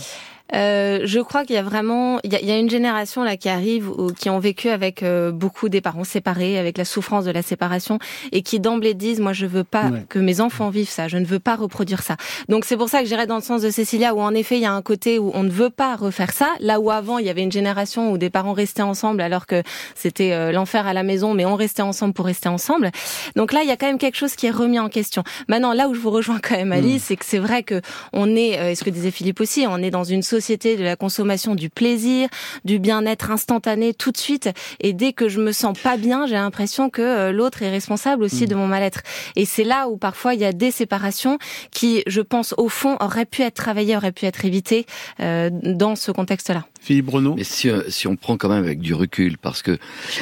Euh, 0.55 1.01
je 1.03 1.19
crois 1.19 1.43
qu'il 1.45 1.55
y 1.55 1.59
a 1.59 1.63
vraiment, 1.63 2.19
il 2.23 2.31
y 2.31 2.35
a, 2.35 2.41
il 2.41 2.47
y 2.47 2.51
a, 2.51 2.57
une 2.57 2.69
génération 2.69 3.23
là 3.23 3.37
qui 3.37 3.49
arrive 3.49 3.89
ou, 3.89 4.11
qui 4.13 4.29
ont 4.29 4.39
vécu 4.39 4.69
avec 4.69 5.03
euh, 5.03 5.31
beaucoup 5.31 5.69
des 5.69 5.81
parents 5.81 6.03
séparés, 6.03 6.57
avec 6.57 6.77
la 6.77 6.85
souffrance 6.85 7.25
de 7.25 7.31
la 7.31 7.41
séparation, 7.41 7.99
et 8.31 8.41
qui 8.41 8.59
d'emblée 8.59 8.93
disent, 8.93 9.19
moi 9.19 9.33
je 9.33 9.45
veux 9.45 9.63
pas 9.63 9.91
que 10.09 10.19
mes 10.19 10.41
enfants 10.41 10.69
vivent 10.69 10.89
ça, 10.89 11.07
je 11.07 11.17
ne 11.17 11.25
veux 11.25 11.39
pas 11.39 11.55
reproduire 11.55 12.01
ça. 12.01 12.15
Donc 12.47 12.65
c'est 12.65 12.77
pour 12.77 12.89
ça 12.89 13.01
que 13.01 13.07
j'irais 13.07 13.27
dans 13.27 13.35
le 13.35 13.41
sens 13.41 13.61
de 13.61 13.69
Cécilia, 13.69 14.15
où 14.15 14.21
en 14.21 14.33
effet 14.33 14.57
il 14.57 14.61
y 14.61 14.65
a 14.65 14.71
un 14.71 14.81
côté 14.81 15.19
où 15.19 15.31
on 15.33 15.43
ne 15.43 15.49
veut 15.49 15.69
pas 15.69 15.95
refaire 15.95 16.31
ça, 16.31 16.53
là 16.59 16.79
où 16.79 16.91
avant 16.91 17.17
il 17.17 17.25
y 17.25 17.29
avait 17.29 17.43
une 17.43 17.51
génération 17.51 18.11
où 18.11 18.17
des 18.17 18.29
parents 18.29 18.53
restaient 18.53 18.81
ensemble 18.81 19.21
alors 19.21 19.45
que 19.45 19.63
c'était 19.95 20.31
euh, 20.31 20.51
l'enfer 20.51 20.87
à 20.87 20.93
la 20.93 21.03
maison, 21.03 21.33
mais 21.33 21.45
on 21.45 21.55
restait 21.55 21.81
ensemble 21.81 22.13
pour 22.13 22.25
rester 22.25 22.49
ensemble. 22.49 22.91
Donc 23.35 23.51
là 23.51 23.63
il 23.63 23.67
y 23.67 23.71
a 23.71 23.77
quand 23.77 23.87
même 23.87 23.97
quelque 23.97 24.17
chose 24.17 24.35
qui 24.35 24.47
est 24.47 24.51
remis 24.51 24.79
en 24.79 24.89
question. 24.89 25.23
Maintenant 25.49 25.73
là 25.73 25.89
où 25.89 25.93
je 25.93 25.99
vous 25.99 26.11
rejoins 26.11 26.39
quand 26.39 26.55
même 26.55 26.71
Alice, 26.71 27.03
mm. 27.03 27.05
c'est 27.05 27.15
que 27.17 27.25
c'est 27.25 27.39
vrai 27.39 27.63
que 27.63 27.81
on 28.13 28.35
est, 28.35 28.59
euh, 28.59 28.75
ce 28.75 28.83
que 28.83 28.89
disait 28.89 29.11
Philippe 29.11 29.41
aussi, 29.41 29.65
on 29.67 29.77
est 29.79 29.91
dans 29.91 30.05
une 30.05 30.23
société 30.23 30.36
société 30.37 30.77
de 30.77 30.83
la 30.83 30.95
consommation 30.95 31.55
du 31.55 31.69
plaisir, 31.69 32.29
du 32.63 32.77
bien-être 32.77 33.31
instantané 33.31 33.93
tout 33.93 34.11
de 34.11 34.17
suite. 34.17 34.49
Et 34.79 34.93
dès 34.93 35.11
que 35.11 35.29
je 35.29 35.39
me 35.39 35.51
sens 35.51 35.77
pas 35.77 35.97
bien, 35.97 36.27
j'ai 36.27 36.35
l'impression 36.35 36.91
que 36.91 37.01
euh, 37.01 37.31
l'autre 37.31 37.63
est 37.63 37.71
responsable 37.71 38.23
aussi 38.23 38.43
mm. 38.43 38.47
de 38.47 38.55
mon 38.55 38.67
mal-être. 38.67 39.01
Et 39.35 39.45
c'est 39.45 39.63
là 39.63 39.89
où 39.89 39.97
parfois 39.97 40.35
il 40.35 40.39
y 40.39 40.45
a 40.45 40.53
des 40.53 40.69
séparations 40.69 41.39
qui, 41.71 42.03
je 42.05 42.21
pense, 42.21 42.53
au 42.57 42.69
fond, 42.69 42.97
auraient 42.99 43.25
pu 43.25 43.41
être 43.41 43.55
travaillées, 43.55 43.97
auraient 43.97 44.11
pu 44.11 44.25
être 44.25 44.45
évitées 44.45 44.85
euh, 45.19 45.49
dans 45.51 45.95
ce 45.95 46.11
contexte-là. 46.11 46.65
Philippe 46.87 47.09
Renaud. 47.09 47.35
Mais 47.35 47.43
si, 47.43 47.69
euh, 47.69 47.83
si 47.89 48.07
on 48.07 48.15
prend 48.15 48.37
quand 48.37 48.49
même 48.49 48.63
avec 48.63 48.79
du 48.79 48.93
recul, 48.93 49.37
parce 49.37 49.61
que 49.61 49.77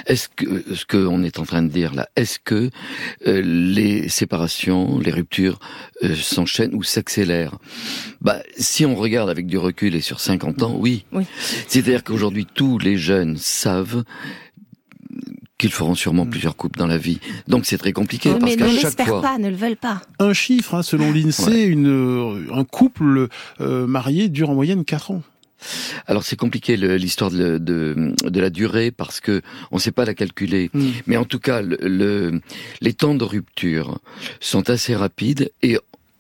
est-ce 0.08 0.28
que 0.30 0.64
ce 0.74 0.86
qu'on 0.86 1.24
est 1.24 1.40
en 1.40 1.44
train 1.44 1.62
de 1.62 1.70
dire 1.70 1.94
là, 1.94 2.10
est-ce 2.16 2.40
que 2.40 2.70
les 3.26 4.10
séparations, 4.10 5.00
les 5.00 5.12
ruptures 5.12 5.60
s'enchaînent 6.16 6.74
ou 6.74 6.84
s'accélèrent? 6.84 7.58
Bah, 8.22 8.42
si 8.58 8.86
on 8.86 8.96
regarde 8.96 9.30
avec 9.30 9.46
du 9.48 9.58
recul 9.58 9.96
et 9.96 10.02
sur 10.02 10.20
50 10.20 10.64
ans, 10.64 10.76
oui. 10.80 11.06
C'est-à-dire 11.68 12.04
qu'aujourd'hui, 12.04 12.48
tous 12.52 12.80
les 12.80 12.98
jeunes 12.98 13.38
savent 13.38 14.04
qu'ils 15.58 15.72
feront 15.72 15.96
sûrement 15.96 16.26
plusieurs 16.26 16.56
couples 16.56 16.78
dans 16.78 16.88
la 16.88 16.98
vie. 16.98 17.20
Donc 17.48 17.66
c'est 17.66 17.78
très 17.78 17.94
compliqué 17.94 18.32
parce 18.40 18.56
qu'à 18.56 18.70
chaque 18.70 19.02
fois 19.04 19.22
pas, 19.22 19.38
ne 19.38 19.50
le 19.50 19.56
veulent 19.56 19.78
pas. 19.78 20.02
Un 20.20 20.34
chiffre, 20.34 20.76
hein, 20.76 20.84
selon 20.84 21.12
l'Insee, 21.12 21.66
une 21.66 21.88
euh, 21.88 22.54
un 22.54 22.64
couple 22.66 23.30
euh, 23.62 23.88
marié 23.88 24.28
dure 24.30 24.50
en 24.50 24.56
moyenne 24.56 24.84
4 24.84 25.12
ans. 25.12 25.24
Alors 26.08 26.24
c'est 26.24 26.36
compliqué 26.36 26.78
l'histoire 26.78 27.32
de, 27.32 27.58
de, 27.58 28.40
la 28.40 28.50
durée 28.50 28.92
parce 28.92 29.20
que 29.20 29.42
on 29.72 29.76
ne 29.76 29.82
sait 29.82 29.92
pas 29.92 30.06
la 30.06 30.14
calculer. 30.14 30.70
Hmm. 30.74 30.92
Mais 31.08 31.18
en 31.18 31.26
tout 31.26 31.40
cas, 31.40 31.62
le, 31.62 32.42
les 32.82 32.94
temps 32.94 33.16
de 33.16 33.24
rupture 33.24 34.00
sont 34.40 34.70
assez 34.70 34.96
rapides 34.96 35.52
et 35.62 35.78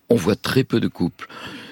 on 0.09 0.15
voit 0.15 0.35
très 0.35 0.63
peu 0.63 0.79
de 0.79 0.87
couples 0.87 1.27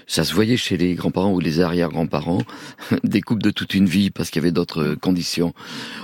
ça 0.08 0.24
se 0.24 0.34
voyait 0.34 0.58
chez 0.58 0.78
les 0.78 0.96
grands-parents 0.96 1.34
ou 1.34 1.40
les 1.40 1.60
arrière-grands-parents, 1.60 2.44
des 3.04 3.22
couples 3.22 3.42
de 3.42 3.52
toute 3.52 3.74
une 3.74 3.88
vie 3.88 4.10
parce 4.10 4.30
qu'il 4.30 4.42
y 4.42 4.44
avait 4.44 4.52
d'autres 4.52 4.96
conditions. 4.96 5.54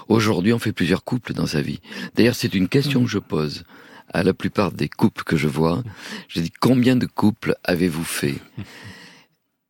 Aujourd'hui, 0.07 0.54
on 0.54 0.60
fait 0.60 0.71
plusieurs 0.71 1.04
couples 1.04 1.33
dans 1.33 1.45
sa 1.45 1.62
vie. 1.62 1.80
D'ailleurs, 2.16 2.36
c'est 2.36 2.54
une 2.54 2.69
question 2.69 3.04
que 3.04 3.10
je 3.10 3.19
pose 3.19 3.63
à 4.12 4.24
la 4.24 4.33
plupart 4.33 4.71
des 4.71 4.89
couples 4.89 5.24
que 5.24 5.38
je 5.38 5.48
vois. 5.48 5.83
Je 6.27 6.39
dis 6.42 6.51
combien 6.60 6.95
de 6.95 7.06
couples 7.06 7.56
avez-vous 7.63 8.04
fait? 8.04 8.36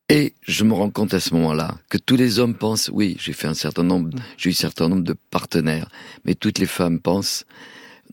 Et 0.10 0.34
je 0.42 0.64
me 0.64 0.74
rends 0.74 0.90
compte 0.90 1.14
à 1.14 1.20
ce 1.20 1.34
moment-là 1.36 1.76
que 1.90 1.98
tous 1.98 2.16
les 2.16 2.40
hommes 2.40 2.56
pensent 2.56 2.90
oui, 2.94 3.18
j'ai 3.20 3.34
fait 3.34 3.48
un 3.48 3.54
certain 3.54 3.84
nombre, 3.84 4.10
j'ai 4.38 4.50
eu 4.50 4.54
un 4.54 4.56
certain 4.56 4.90
nombre 4.90 5.04
de 5.04 5.16
partenaires, 5.32 5.90
mais 6.26 6.36
toutes 6.36 6.60
les 6.60 6.66
femmes 6.66 7.00
pensent 7.00 7.46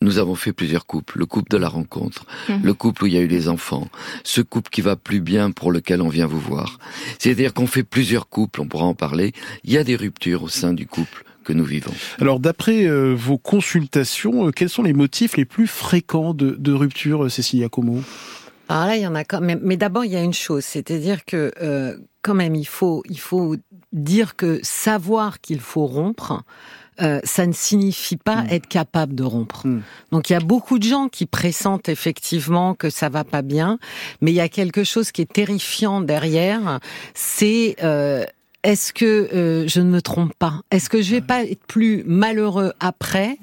nous 0.02 0.18
avons 0.18 0.34
fait 0.34 0.52
plusieurs 0.52 0.86
couples. 0.86 1.18
Le 1.18 1.26
couple 1.26 1.50
de 1.50 1.56
la 1.56 1.68
rencontre, 1.68 2.26
mhm. 2.48 2.62
le 2.62 2.74
couple 2.74 3.04
où 3.04 3.06
il 3.06 3.14
y 3.14 3.16
a 3.16 3.20
eu 3.20 3.26
les 3.26 3.48
enfants, 3.48 3.88
ce 4.24 4.40
couple 4.40 4.70
qui 4.70 4.80
va 4.80 4.96
plus 4.96 5.20
bien 5.20 5.50
pour 5.50 5.72
lequel 5.72 6.02
on 6.02 6.08
vient 6.08 6.26
vous 6.26 6.40
voir. 6.40 6.78
C'est-à-dire 7.18 7.54
qu'on 7.54 7.66
fait 7.66 7.82
plusieurs 7.82 8.28
couples, 8.28 8.60
on 8.60 8.68
pourra 8.68 8.84
en 8.84 8.94
parler. 8.94 9.32
Il 9.64 9.72
y 9.72 9.78
a 9.78 9.84
des 9.84 9.96
ruptures 9.96 10.42
au 10.42 10.48
sein 10.48 10.74
du 10.74 10.86
couple 10.86 11.24
que 11.44 11.52
nous 11.52 11.64
vivons. 11.64 11.92
Alors 12.20 12.40
d'après 12.40 12.86
euh, 12.86 13.14
vos 13.14 13.38
consultations, 13.38 14.48
euh, 14.48 14.50
quels 14.50 14.68
sont 14.68 14.82
les 14.82 14.92
motifs 14.92 15.36
les 15.36 15.44
plus 15.44 15.68
fréquents 15.68 16.34
de, 16.34 16.56
de 16.58 16.72
rupture, 16.72 17.24
euh, 17.24 17.28
Cécilia 17.28 17.68
Como? 17.68 18.02
Alors 18.68 18.86
là, 18.86 18.96
il 18.96 19.02
y 19.02 19.06
en 19.06 19.14
a 19.14 19.24
quand 19.24 19.40
même. 19.40 19.60
Mais 19.62 19.76
d'abord, 19.76 20.04
il 20.04 20.12
y 20.12 20.16
a 20.16 20.22
une 20.22 20.34
chose, 20.34 20.64
c'est-à-dire 20.64 21.24
que 21.24 21.52
quand 22.22 22.34
même, 22.34 22.56
il 22.56 22.66
faut, 22.66 23.02
il 23.08 23.20
faut 23.20 23.56
dire 23.92 24.34
que 24.34 24.58
savoir 24.62 25.40
qu'il 25.40 25.60
faut 25.60 25.86
rompre, 25.86 26.42
euh, 27.02 27.20
ça 27.24 27.46
ne 27.46 27.52
signifie 27.52 28.16
pas 28.16 28.42
mm. 28.42 28.48
être 28.50 28.66
capable 28.66 29.14
de 29.14 29.22
rompre. 29.22 29.66
Mm. 29.66 29.82
Donc 30.12 30.30
il 30.30 30.32
y 30.32 30.36
a 30.36 30.40
beaucoup 30.40 30.78
de 30.78 30.84
gens 30.84 31.08
qui 31.08 31.26
pressentent 31.26 31.88
effectivement 31.88 32.74
que 32.74 32.88
ça 32.88 33.08
va 33.08 33.22
pas 33.22 33.42
bien, 33.42 33.78
mais 34.20 34.32
il 34.32 34.34
y 34.34 34.40
a 34.40 34.48
quelque 34.48 34.82
chose 34.82 35.12
qui 35.12 35.22
est 35.22 35.32
terrifiant 35.32 36.00
derrière, 36.00 36.80
c'est 37.14 37.76
euh, 37.82 38.24
est-ce 38.66 38.92
que 38.92 39.04
euh, 39.32 39.68
je 39.68 39.80
ne 39.80 39.88
me 39.88 40.02
trompe 40.02 40.34
pas? 40.36 40.60
Est-ce 40.72 40.90
que 40.90 41.00
je 41.00 41.12
vais 41.12 41.20
pas 41.20 41.44
être 41.44 41.64
plus 41.66 42.02
malheureux 42.04 42.72
après 42.80 43.38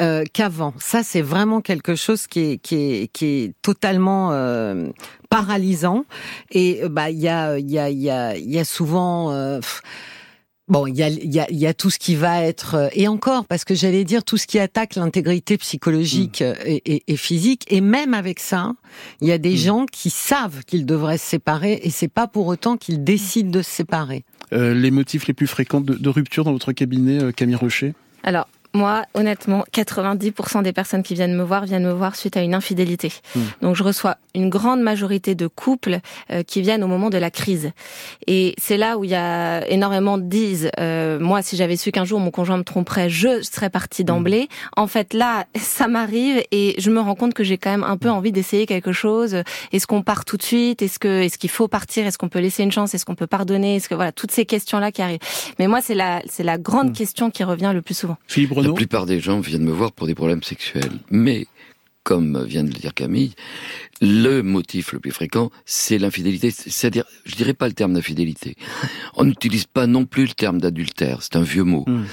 euh, 0.00 0.24
qu'avant? 0.32 0.74
Ça, 0.80 1.04
c'est 1.04 1.22
vraiment 1.22 1.60
quelque 1.60 1.94
chose 1.94 2.26
qui 2.26 2.40
est, 2.40 2.58
qui 2.58 2.74
est, 2.74 3.12
qui 3.12 3.26
est 3.26 3.52
totalement 3.62 4.32
euh, 4.32 4.88
paralysant. 5.30 6.04
Et 6.50 6.82
bah 6.90 7.08
il 7.10 7.20
y 7.20 7.28
a, 7.28 7.56
il 7.56 7.70
y 7.70 7.78
a, 7.78 7.88
il 7.88 8.00
y 8.00 8.10
a, 8.10 8.36
il 8.36 8.50
y 8.50 8.58
a 8.58 8.64
souvent 8.64 9.30
Bon, 10.66 10.86
il 10.86 10.96
y 10.96 11.02
a, 11.02 11.10
y, 11.10 11.40
a, 11.40 11.46
y 11.50 11.66
a, 11.66 11.74
tout 11.74 11.90
ce 11.90 11.98
qui 11.98 12.14
va 12.14 12.42
être 12.42 12.74
euh, 12.74 12.88
et 12.94 13.06
encore 13.06 13.44
parce 13.44 13.64
que 13.64 13.74
j'allais 13.74 14.04
dire 14.04 14.24
tout 14.24 14.38
ce 14.38 14.46
qui 14.46 14.58
attaque 14.58 14.94
l'intégrité 14.94 15.58
psychologique 15.58 16.40
mm. 16.40 16.54
et, 16.64 16.82
et, 16.86 17.02
et, 17.06 17.16
physique 17.18 17.66
et 17.68 17.82
même 17.82 18.14
avec 18.14 18.40
ça, 18.40 18.72
il 19.20 19.28
y 19.28 19.32
a 19.32 19.36
des 19.36 19.52
mm. 19.52 19.58
gens 19.58 19.86
qui 19.86 20.08
savent 20.08 20.64
qu'ils 20.64 20.86
devraient 20.86 21.18
se 21.18 21.26
séparer 21.26 21.80
et 21.82 21.90
c'est 21.90 22.08
pas 22.08 22.26
pour 22.26 22.46
autant 22.46 22.78
qu'ils 22.78 23.04
décident 23.04 23.50
de 23.50 23.60
se 23.60 23.70
séparer. 23.70 24.24
Euh, 24.54 24.72
les 24.72 24.90
motifs 24.90 25.26
les 25.26 25.34
plus 25.34 25.46
fréquents 25.46 25.82
de, 25.82 25.94
de, 25.94 26.08
rupture 26.08 26.44
dans 26.44 26.52
votre 26.52 26.72
cabinet, 26.72 27.22
euh, 27.22 27.30
Camille 27.30 27.56
Rocher? 27.56 27.92
Alors 28.22 28.48
Moi, 28.74 29.04
honnêtement, 29.14 29.64
90% 29.72 30.62
des 30.62 30.72
personnes 30.72 31.02
qui 31.02 31.14
viennent 31.14 31.34
me 31.34 31.42
voir 31.42 31.64
viennent 31.64 31.86
me 31.86 31.92
voir 31.92 32.16
suite 32.16 32.36
à 32.36 32.42
une 32.42 32.54
infidélité. 32.54 33.12
Hmm. 33.34 33.40
Donc 33.62 33.76
je 33.76 33.82
reçois 33.82 34.16
une 34.34 34.50
grande 34.50 34.80
majorité 34.80 35.34
de 35.34 35.46
couples 35.46 36.00
euh, 36.30 36.42
qui 36.42 36.60
viennent 36.60 36.82
au 36.82 36.88
moment 36.88 37.08
de 37.08 37.18
la 37.18 37.30
crise. 37.30 37.70
Et 38.26 38.54
c'est 38.58 38.76
là 38.76 38.98
où 38.98 39.04
il 39.04 39.10
y 39.10 39.14
a 39.14 39.66
énormément 39.68 40.18
de 40.18 40.24
disent, 40.24 40.70
euh, 40.80 41.20
moi 41.20 41.42
si 41.42 41.56
j'avais 41.56 41.76
su 41.76 41.92
qu'un 41.92 42.04
jour 42.04 42.18
mon 42.20 42.30
conjoint 42.30 42.56
me 42.56 42.64
tromperait, 42.64 43.08
je 43.08 43.42
serais 43.42 43.70
partie 43.70 44.04
d'emblée. 44.04 44.48
Hmm. 44.50 44.82
En 44.82 44.86
fait 44.86 45.14
là, 45.14 45.46
ça 45.56 45.88
m'arrive 45.88 46.42
et 46.50 46.74
je 46.78 46.90
me 46.90 47.00
rends 47.00 47.14
compte 47.14 47.34
que 47.34 47.44
j'ai 47.44 47.58
quand 47.58 47.70
même 47.70 47.84
un 47.84 47.96
peu 47.96 48.08
hmm. 48.08 48.14
envie 48.14 48.32
d'essayer 48.32 48.66
quelque 48.66 48.92
chose. 48.92 49.42
Est-ce 49.72 49.86
qu'on 49.86 50.02
part 50.02 50.24
tout 50.24 50.36
de 50.36 50.42
suite? 50.42 50.82
Est-ce 50.82 50.98
que 50.98 51.22
est-ce 51.22 51.38
qu'il 51.38 51.50
faut 51.50 51.68
partir? 51.68 52.06
Est-ce 52.06 52.18
qu'on 52.18 52.28
peut 52.28 52.40
laisser 52.40 52.62
une 52.62 52.72
chance? 52.72 52.94
Est-ce 52.94 53.04
qu'on 53.04 53.14
peut 53.14 53.26
pardonner? 53.26 53.76
Est-ce 53.76 53.88
que 53.88 53.94
voilà 53.94 54.12
toutes 54.12 54.30
ces 54.30 54.46
questions 54.46 54.78
là 54.78 54.92
qui 54.92 55.02
arrivent. 55.02 55.18
Mais 55.58 55.66
moi 55.66 55.80
c'est 55.82 55.94
la 55.94 56.22
c'est 56.26 56.42
la 56.42 56.58
grande 56.58 56.92
question 56.92 57.30
qui 57.30 57.44
revient 57.44 57.72
le 57.74 57.82
plus 57.82 57.94
souvent. 57.94 58.16
La 58.68 58.74
plupart 58.74 59.06
des 59.06 59.20
gens 59.20 59.40
viennent 59.40 59.64
me 59.64 59.72
voir 59.72 59.92
pour 59.92 60.06
des 60.06 60.14
problèmes 60.14 60.42
sexuels, 60.42 61.00
mais 61.10 61.46
comme 62.04 62.44
vient 62.44 62.62
de 62.62 62.68
le 62.68 62.78
dire 62.78 62.94
Camille, 62.94 63.32
le 64.00 64.42
motif 64.42 64.92
le 64.92 65.00
plus 65.00 65.10
fréquent, 65.10 65.50
c'est 65.64 65.98
l'infidélité. 65.98 66.50
C'est-à-dire, 66.50 67.04
je 67.24 67.34
dirais 67.34 67.54
pas 67.54 67.66
le 67.66 67.72
terme 67.72 67.94
d'infidélité. 67.94 68.56
On 69.16 69.24
n'utilise 69.24 69.64
pas 69.64 69.86
non 69.86 70.04
plus 70.04 70.26
le 70.26 70.34
terme 70.34 70.60
d'adultère. 70.60 71.22
C'est 71.22 71.36
un 71.36 71.42
vieux 71.42 71.64
mot. 71.64 71.84
Hmm. 71.86 72.04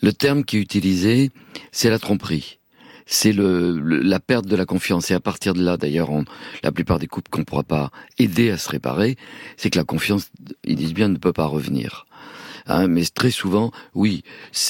Le 0.00 0.12
terme 0.12 0.44
qui 0.44 0.56
est 0.56 0.60
utilisé, 0.60 1.30
c'est 1.72 1.90
la 1.90 1.98
tromperie. 1.98 2.58
C'est 3.06 3.32
le, 3.32 3.78
la 3.78 4.18
perte 4.18 4.46
de 4.46 4.56
la 4.56 4.64
confiance. 4.64 5.10
Et 5.10 5.14
à 5.14 5.20
partir 5.20 5.52
de 5.52 5.62
là, 5.62 5.76
d'ailleurs, 5.76 6.08
la 6.62 6.72
plupart 6.72 6.98
des 6.98 7.06
couples 7.06 7.28
qu'on 7.30 7.44
pourra 7.44 7.64
pas 7.64 7.90
aider 8.18 8.50
à 8.50 8.56
se 8.56 8.70
réparer, 8.70 9.16
c'est 9.58 9.68
que 9.68 9.78
la 9.78 9.84
confiance, 9.84 10.30
ils 10.64 10.76
disent 10.76 10.94
bien, 10.94 11.08
ne 11.08 11.18
peut 11.18 11.34
pas 11.34 11.44
revenir. 11.44 12.06
Hein, 12.66 12.88
mais 12.88 13.04
très 13.04 13.30
souvent, 13.30 13.72
oui, 13.94 14.22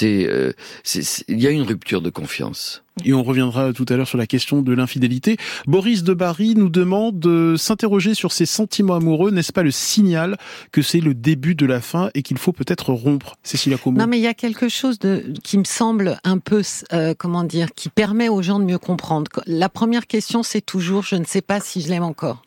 euh, 0.02 0.52
c'est, 0.82 1.24
il 1.28 1.40
y 1.40 1.46
a 1.46 1.50
une 1.50 1.62
rupture 1.62 2.02
de 2.02 2.10
confiance. 2.10 2.82
Et 3.04 3.12
on 3.12 3.22
reviendra 3.22 3.72
tout 3.72 3.86
à 3.88 3.96
l'heure 3.96 4.06
sur 4.06 4.18
la 4.18 4.26
question 4.26 4.62
de 4.62 4.72
l'infidélité. 4.72 5.36
Boris 5.66 6.04
de 6.04 6.14
Barry 6.14 6.54
nous 6.54 6.68
demande 6.68 7.18
de 7.18 7.56
s'interroger 7.56 8.14
sur 8.14 8.32
ses 8.32 8.46
sentiments 8.46 8.94
amoureux. 8.94 9.30
N'est-ce 9.30 9.52
pas 9.52 9.62
le 9.62 9.72
signal 9.72 10.36
que 10.70 10.82
c'est 10.82 11.00
le 11.00 11.14
début 11.14 11.54
de 11.54 11.66
la 11.66 11.80
fin 11.80 12.10
et 12.14 12.22
qu'il 12.22 12.38
faut 12.38 12.52
peut-être 12.52 12.92
rompre 12.92 13.36
Cécilia 13.42 13.78
Como. 13.78 13.98
Non, 13.98 14.06
mais 14.06 14.18
il 14.18 14.22
y 14.22 14.28
a 14.28 14.34
quelque 14.34 14.68
chose 14.68 14.98
de, 14.98 15.24
qui 15.42 15.58
me 15.58 15.64
semble 15.64 16.18
un 16.24 16.38
peu, 16.38 16.62
euh, 16.92 17.14
comment 17.16 17.44
dire, 17.44 17.72
qui 17.74 17.88
permet 17.88 18.28
aux 18.28 18.42
gens 18.42 18.60
de 18.60 18.64
mieux 18.64 18.78
comprendre. 18.78 19.30
La 19.46 19.68
première 19.68 20.06
question, 20.06 20.42
c'est 20.42 20.60
toujours, 20.60 21.02
je 21.02 21.16
ne 21.16 21.24
sais 21.24 21.42
pas 21.42 21.60
si 21.60 21.80
je 21.80 21.88
l'aime 21.88 22.04
encore. 22.04 22.42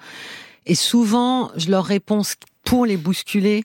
Et 0.65 0.75
souvent, 0.75 1.51
je 1.55 1.71
leur 1.71 1.85
réponds 1.85 2.23
pour 2.67 2.85
les 2.85 2.97
bousculer, 2.97 3.63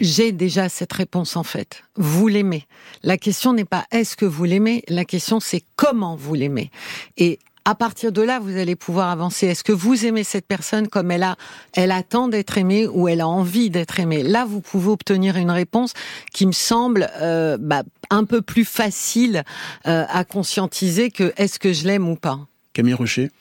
j'ai 0.00 0.30
déjà 0.30 0.68
cette 0.68 0.92
réponse 0.92 1.36
en 1.36 1.42
fait. 1.42 1.82
Vous 1.96 2.28
l'aimez. 2.28 2.64
La 3.02 3.18
question 3.18 3.52
n'est 3.52 3.64
pas 3.64 3.84
est-ce 3.90 4.16
que 4.16 4.24
vous 4.24 4.44
l'aimez, 4.44 4.84
la 4.86 5.04
question 5.04 5.40
c'est 5.40 5.64
comment 5.74 6.14
vous 6.14 6.34
l'aimez. 6.34 6.70
Et 7.16 7.40
à 7.64 7.74
partir 7.74 8.12
de 8.12 8.22
là, 8.22 8.38
vous 8.38 8.56
allez 8.56 8.76
pouvoir 8.76 9.10
avancer. 9.10 9.48
Est-ce 9.48 9.64
que 9.64 9.72
vous 9.72 10.06
aimez 10.06 10.22
cette 10.22 10.46
personne 10.46 10.86
comme 10.86 11.10
elle 11.10 11.24
a, 11.24 11.34
elle 11.72 11.90
attend 11.90 12.28
d'être 12.28 12.56
aimée 12.56 12.86
ou 12.86 13.08
elle 13.08 13.20
a 13.20 13.26
envie 13.26 13.68
d'être 13.68 13.98
aimée? 13.98 14.22
Là, 14.22 14.44
vous 14.44 14.60
pouvez 14.60 14.90
obtenir 14.90 15.36
une 15.36 15.50
réponse 15.50 15.92
qui 16.32 16.46
me 16.46 16.52
semble 16.52 17.10
euh, 17.20 17.58
bah, 17.60 17.82
un 18.10 18.24
peu 18.24 18.42
plus 18.42 18.64
facile 18.64 19.42
euh, 19.88 20.04
à 20.08 20.22
conscientiser 20.22 21.10
que 21.10 21.32
est-ce 21.36 21.58
que 21.58 21.72
je 21.72 21.84
l'aime 21.88 22.08
ou 22.08 22.14
pas. 22.14 22.38
Camille 22.72 22.94
Rocher. 22.94 23.32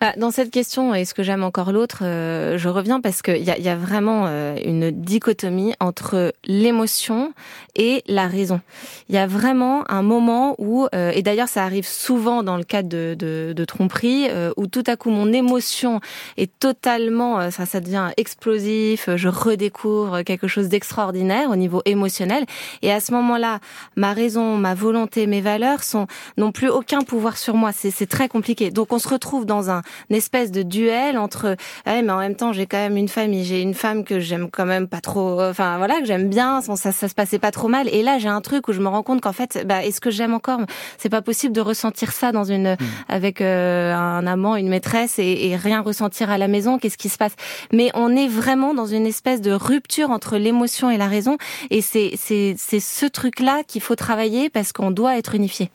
Bah, 0.00 0.12
dans 0.16 0.30
cette 0.30 0.50
question, 0.50 0.94
est-ce 0.94 1.14
que 1.14 1.22
j'aime 1.22 1.44
encore 1.44 1.72
l'autre 1.72 2.00
euh, 2.02 2.58
Je 2.58 2.68
reviens 2.68 3.00
parce 3.00 3.22
qu'il 3.22 3.42
y 3.42 3.50
a, 3.50 3.58
y 3.58 3.68
a 3.68 3.76
vraiment 3.76 4.24
euh, 4.26 4.56
une 4.64 4.90
dichotomie 4.90 5.74
entre 5.80 6.34
l'émotion 6.44 7.32
et 7.76 8.02
la 8.06 8.26
raison. 8.26 8.60
Il 9.08 9.14
y 9.14 9.18
a 9.18 9.26
vraiment 9.26 9.90
un 9.90 10.02
moment 10.02 10.56
où, 10.58 10.86
euh, 10.94 11.12
et 11.14 11.22
d'ailleurs 11.22 11.48
ça 11.48 11.64
arrive 11.64 11.86
souvent 11.86 12.42
dans 12.42 12.56
le 12.56 12.64
cadre 12.64 12.88
de, 12.88 13.14
de, 13.18 13.52
de 13.54 13.64
tromperie, 13.64 14.28
où 14.56 14.66
tout 14.66 14.84
à 14.86 14.96
coup 14.96 15.10
mon 15.10 15.32
émotion 15.32 16.00
est 16.36 16.50
totalement, 16.58 17.50
ça, 17.50 17.66
ça 17.66 17.80
devient 17.80 18.10
explosif, 18.16 19.08
je 19.14 19.28
redécouvre 19.28 20.22
quelque 20.22 20.48
chose 20.48 20.68
d'extraordinaire 20.68 21.50
au 21.50 21.56
niveau 21.56 21.82
émotionnel, 21.84 22.44
et 22.82 22.92
à 22.92 23.00
ce 23.00 23.12
moment-là, 23.12 23.60
ma 23.96 24.12
raison, 24.12 24.56
ma 24.56 24.74
volonté, 24.74 25.26
mes 25.26 25.40
valeurs 25.40 25.82
sont 25.82 26.06
n'ont 26.36 26.52
plus 26.52 26.68
aucun 26.68 27.02
pouvoir 27.02 27.36
sur 27.36 27.54
moi. 27.54 27.72
C'est 27.72 28.08
très 28.08 28.28
compliqué. 28.28 28.70
Donc 28.70 28.92
on 28.92 28.98
se 28.98 29.08
retrouve 29.08 29.46
dans 29.46 29.70
un 29.70 29.82
espèce 30.10 30.50
de 30.50 30.62
duel 30.62 31.18
entre 31.18 31.56
ouais, 31.86 32.02
mais 32.02 32.12
en 32.12 32.18
même 32.18 32.36
temps 32.36 32.52
j'ai 32.52 32.66
quand 32.66 32.78
même 32.78 32.96
une 32.96 33.08
famille, 33.08 33.44
j'ai 33.44 33.60
une 33.60 33.74
femme 33.74 34.04
que 34.04 34.20
j'aime 34.20 34.50
quand 34.50 34.66
même 34.66 34.88
pas 34.88 35.00
trop, 35.00 35.40
enfin 35.42 35.78
voilà 35.78 36.00
que 36.00 36.06
j'aime 36.06 36.28
bien, 36.28 36.60
ça, 36.60 36.76
ça 36.76 37.08
se 37.08 37.14
passait 37.14 37.38
pas 37.38 37.50
trop 37.50 37.68
mal. 37.68 37.88
Et 37.88 38.02
là 38.02 38.18
j'ai 38.18 38.28
un 38.28 38.40
truc 38.40 38.68
où 38.68 38.72
je 38.72 38.80
me 38.80 38.88
rends 38.88 39.02
compte 39.02 39.20
qu'en 39.20 39.32
fait, 39.32 39.64
bah, 39.66 39.84
est-ce 39.84 40.00
que 40.00 40.10
j'aime 40.10 40.34
encore? 40.34 40.60
C'est 40.98 41.08
pas 41.08 41.22
possible 41.22 41.54
de 41.54 41.60
ressentir 41.60 42.12
ça 42.12 42.32
dans 42.32 42.44
une 42.44 42.74
hmm. 42.74 42.86
avec 43.08 43.40
euh, 43.40 43.94
un 43.94 44.26
amant, 44.26 44.56
une 44.56 44.68
maîtresse 44.68 45.18
et, 45.18 45.48
et 45.48 45.56
rien 45.56 45.80
ressentir 45.80 46.30
à 46.30 46.38
la 46.38 46.48
maison. 46.48 46.78
Qu'est-ce 46.78 46.98
qui 46.98 47.08
se 47.08 47.18
passe? 47.18 47.34
Mais 47.72 47.90
on 47.94 48.14
est 48.16 48.28
vraiment 48.28 48.74
dans 48.74 48.86
une 48.86 49.06
espèce 49.06 49.40
de 49.40 49.52
rupture 49.52 50.10
entre 50.10 50.36
l'émotion 50.36 50.90
et 50.90 50.96
la 50.96 51.08
raison. 51.08 51.38
Et 51.70 51.80
c'est 51.80 52.12
c'est 52.16 52.54
c'est 52.58 52.80
ce 52.80 53.06
truc 53.06 53.40
là 53.40 53.62
qu'il 53.66 53.80
faut 53.80 53.96
travailler 53.96 54.50
parce 54.50 54.72
qu'on 54.72 54.90
doit 54.90 55.18
être 55.18 55.34
unifié. 55.34 55.70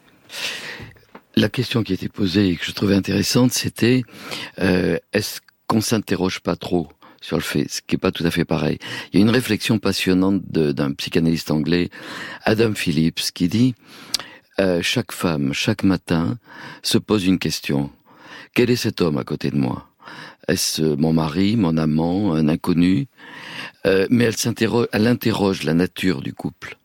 La 1.39 1.47
question 1.47 1.83
qui 1.83 1.93
était 1.93 2.09
posée 2.09 2.49
et 2.49 2.55
que 2.57 2.65
je 2.65 2.73
trouvais 2.73 2.95
intéressante, 2.95 3.53
c'était 3.53 4.03
euh, 4.59 4.97
est-ce 5.13 5.39
qu'on 5.67 5.79
s'interroge 5.79 6.41
pas 6.41 6.57
trop 6.57 6.89
sur 7.21 7.37
le 7.37 7.41
fait, 7.41 7.65
ce 7.69 7.81
qui 7.81 7.95
est 7.95 7.97
pas 7.97 8.11
tout 8.11 8.25
à 8.25 8.31
fait 8.31 8.43
pareil? 8.43 8.77
Il 9.13 9.21
y 9.21 9.23
a 9.23 9.25
une 9.25 9.29
réflexion 9.29 9.79
passionnante 9.79 10.41
d'un 10.51 10.91
psychanalyste 10.91 11.49
anglais, 11.49 11.91
Adam 12.43 12.73
Phillips, 12.73 13.31
qui 13.33 13.47
dit 13.47 13.73
euh, 14.59 14.81
chaque 14.81 15.13
femme, 15.13 15.53
chaque 15.53 15.83
matin, 15.83 16.37
se 16.83 16.97
pose 16.97 17.25
une 17.25 17.39
question. 17.39 17.89
Quel 18.53 18.69
est 18.69 18.75
cet 18.75 18.99
homme 18.99 19.17
à 19.17 19.23
côté 19.23 19.49
de 19.49 19.55
moi? 19.55 19.87
Est-ce 20.49 20.81
mon 20.81 21.13
mari, 21.13 21.55
mon 21.55 21.77
amant, 21.77 22.33
un 22.33 22.49
inconnu? 22.49 23.07
Euh, 23.85 24.07
Mais 24.09 24.25
elle 24.25 24.87
elle 24.91 25.07
interroge 25.07 25.63
la 25.63 25.73
nature 25.73 26.21
du 26.21 26.33
couple. 26.33 26.78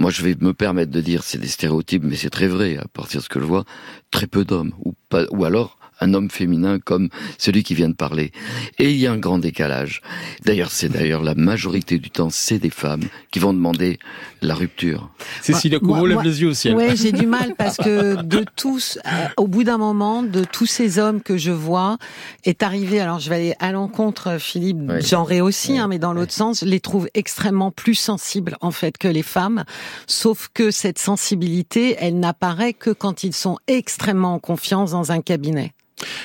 Moi, 0.00 0.10
je 0.10 0.22
vais 0.22 0.34
me 0.40 0.54
permettre 0.54 0.90
de 0.90 1.02
dire, 1.02 1.22
c'est 1.22 1.36
des 1.36 1.46
stéréotypes, 1.46 2.04
mais 2.04 2.16
c'est 2.16 2.30
très 2.30 2.48
vrai, 2.48 2.78
à 2.78 2.86
partir 2.88 3.20
de 3.20 3.24
ce 3.24 3.28
que 3.28 3.38
je 3.38 3.44
vois, 3.44 3.66
très 4.10 4.26
peu 4.26 4.46
d'hommes, 4.46 4.72
ou, 4.82 4.94
pas, 5.10 5.26
ou 5.30 5.44
alors 5.44 5.76
un 6.00 6.14
homme 6.14 6.30
féminin 6.30 6.78
comme 6.78 7.08
celui 7.38 7.62
qui 7.62 7.74
vient 7.74 7.88
de 7.88 7.94
parler. 7.94 8.32
Et 8.78 8.90
il 8.90 8.96
y 8.96 9.06
a 9.06 9.12
un 9.12 9.18
grand 9.18 9.38
décalage. 9.38 10.00
D'ailleurs, 10.44 10.70
c'est 10.70 10.88
d'ailleurs 10.88 11.22
la 11.22 11.34
majorité 11.34 11.98
du 11.98 12.10
temps, 12.10 12.30
c'est 12.30 12.58
des 12.58 12.70
femmes 12.70 13.04
qui 13.30 13.38
vont 13.38 13.52
demander 13.52 13.98
la 14.42 14.54
rupture. 14.54 15.10
Cécilia 15.42 15.78
Courreau 15.78 16.06
lève 16.06 16.22
les 16.22 16.42
yeux 16.42 16.48
au 16.48 16.54
ciel. 16.54 16.74
Oui, 16.74 16.96
j'ai 16.96 17.12
du 17.12 17.26
mal 17.26 17.54
parce 17.56 17.76
que 17.76 18.22
de 18.22 18.44
tous, 18.56 18.98
euh, 19.06 19.10
au 19.36 19.46
bout 19.46 19.64
d'un 19.64 19.78
moment, 19.78 20.22
de 20.22 20.44
tous 20.44 20.66
ces 20.66 20.98
hommes 20.98 21.20
que 21.20 21.36
je 21.36 21.50
vois, 21.50 21.98
est 22.44 22.62
arrivé, 22.62 23.00
alors 23.00 23.18
je 23.18 23.28
vais 23.28 23.36
aller 23.36 23.54
à 23.60 23.72
l'encontre, 23.72 24.38
Philippe, 24.38 24.90
j'en 25.00 25.28
ai 25.28 25.40
aussi, 25.40 25.78
hein, 25.78 25.88
mais 25.88 25.98
dans 25.98 26.12
l'autre 26.12 26.32
sens, 26.32 26.60
je 26.60 26.66
les 26.66 26.80
trouve 26.80 27.08
extrêmement 27.14 27.70
plus 27.70 27.94
sensibles, 27.94 28.56
en 28.60 28.70
fait, 28.70 28.98
que 28.98 29.08
les 29.08 29.22
femmes. 29.22 29.64
Sauf 30.06 30.48
que 30.52 30.70
cette 30.70 30.98
sensibilité, 30.98 31.96
elle 31.98 32.18
n'apparaît 32.18 32.72
que 32.72 32.90
quand 32.90 33.24
ils 33.24 33.34
sont 33.34 33.58
extrêmement 33.66 34.34
en 34.34 34.38
confiance 34.38 34.92
dans 34.92 35.12
un 35.12 35.20
cabinet. 35.20 35.72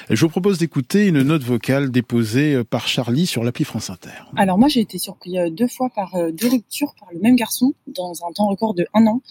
Je 0.09 0.21
vous 0.21 0.29
propose 0.29 0.59
d'écouter 0.59 1.07
une 1.07 1.23
note 1.23 1.41
vocale 1.41 1.91
déposée 1.91 2.53
euh, 2.53 2.63
par 2.63 2.87
Charlie 2.87 3.25
sur 3.25 3.43
l'appli 3.43 3.65
France 3.65 3.89
Inter. 3.89 4.09
Alors 4.35 4.57
moi 4.57 4.67
j'ai 4.67 4.81
été 4.81 4.97
surpris 4.99 5.37
euh, 5.39 5.49
deux 5.49 5.67
fois 5.67 5.89
par 5.89 6.13
euh, 6.15 6.31
deux 6.31 6.47
ruptures 6.47 6.93
par 6.99 7.09
le 7.11 7.19
même 7.19 7.35
garçon 7.35 7.73
dans 7.87 8.13
un 8.25 8.31
temps 8.31 8.47
record 8.47 8.75
de 8.75 8.85
un 8.93 9.07
an. 9.07 9.21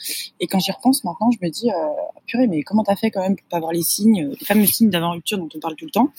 Et 0.41 0.47
quand 0.47 0.59
j'y 0.59 0.73
repense 0.73 1.05
maintenant, 1.05 1.31
je 1.31 1.45
me 1.45 1.51
dis 1.51 1.71
purée 2.27 2.47
mais 2.47 2.63
comment 2.63 2.83
t'as 2.83 2.97
fait 2.97 3.11
quand 3.11 3.21
même 3.21 3.37
pour 3.37 3.47
pas 3.47 3.59
avoir 3.59 3.73
les 3.73 3.83
signes, 3.83 4.31
les 4.39 4.47
fameux 4.47 4.67
signes 4.67 4.91
d'avant 4.91 5.13
rupture 5.13 5.39
dont 5.39 5.49
on 5.55 5.61
parle 5.61 5.77
tout 5.77 5.85
le 5.85 5.91
temps? 5.91 6.11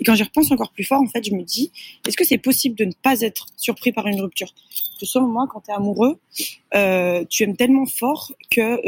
Et 0.00 0.04
quand 0.04 0.14
j'y 0.14 0.22
repense 0.22 0.50
encore 0.50 0.72
plus 0.72 0.84
fort, 0.84 1.02
en 1.02 1.06
fait, 1.06 1.24
je 1.24 1.34
me 1.34 1.42
dis 1.42 1.70
est-ce 2.06 2.16
que 2.16 2.24
c'est 2.24 2.38
possible 2.38 2.76
de 2.76 2.86
ne 2.86 2.92
pas 3.02 3.20
être 3.20 3.46
surpris 3.56 3.92
par 3.92 4.06
une 4.06 4.20
rupture? 4.20 4.54
Parce 4.54 5.00
que 5.00 5.06
selon 5.06 5.28
moi, 5.28 5.46
quand 5.50 5.60
t'es 5.60 5.72
amoureux, 5.72 6.18
tu 7.28 7.42
aimes 7.42 7.56
tellement 7.56 7.86
fort 7.86 8.32
que 8.50 8.80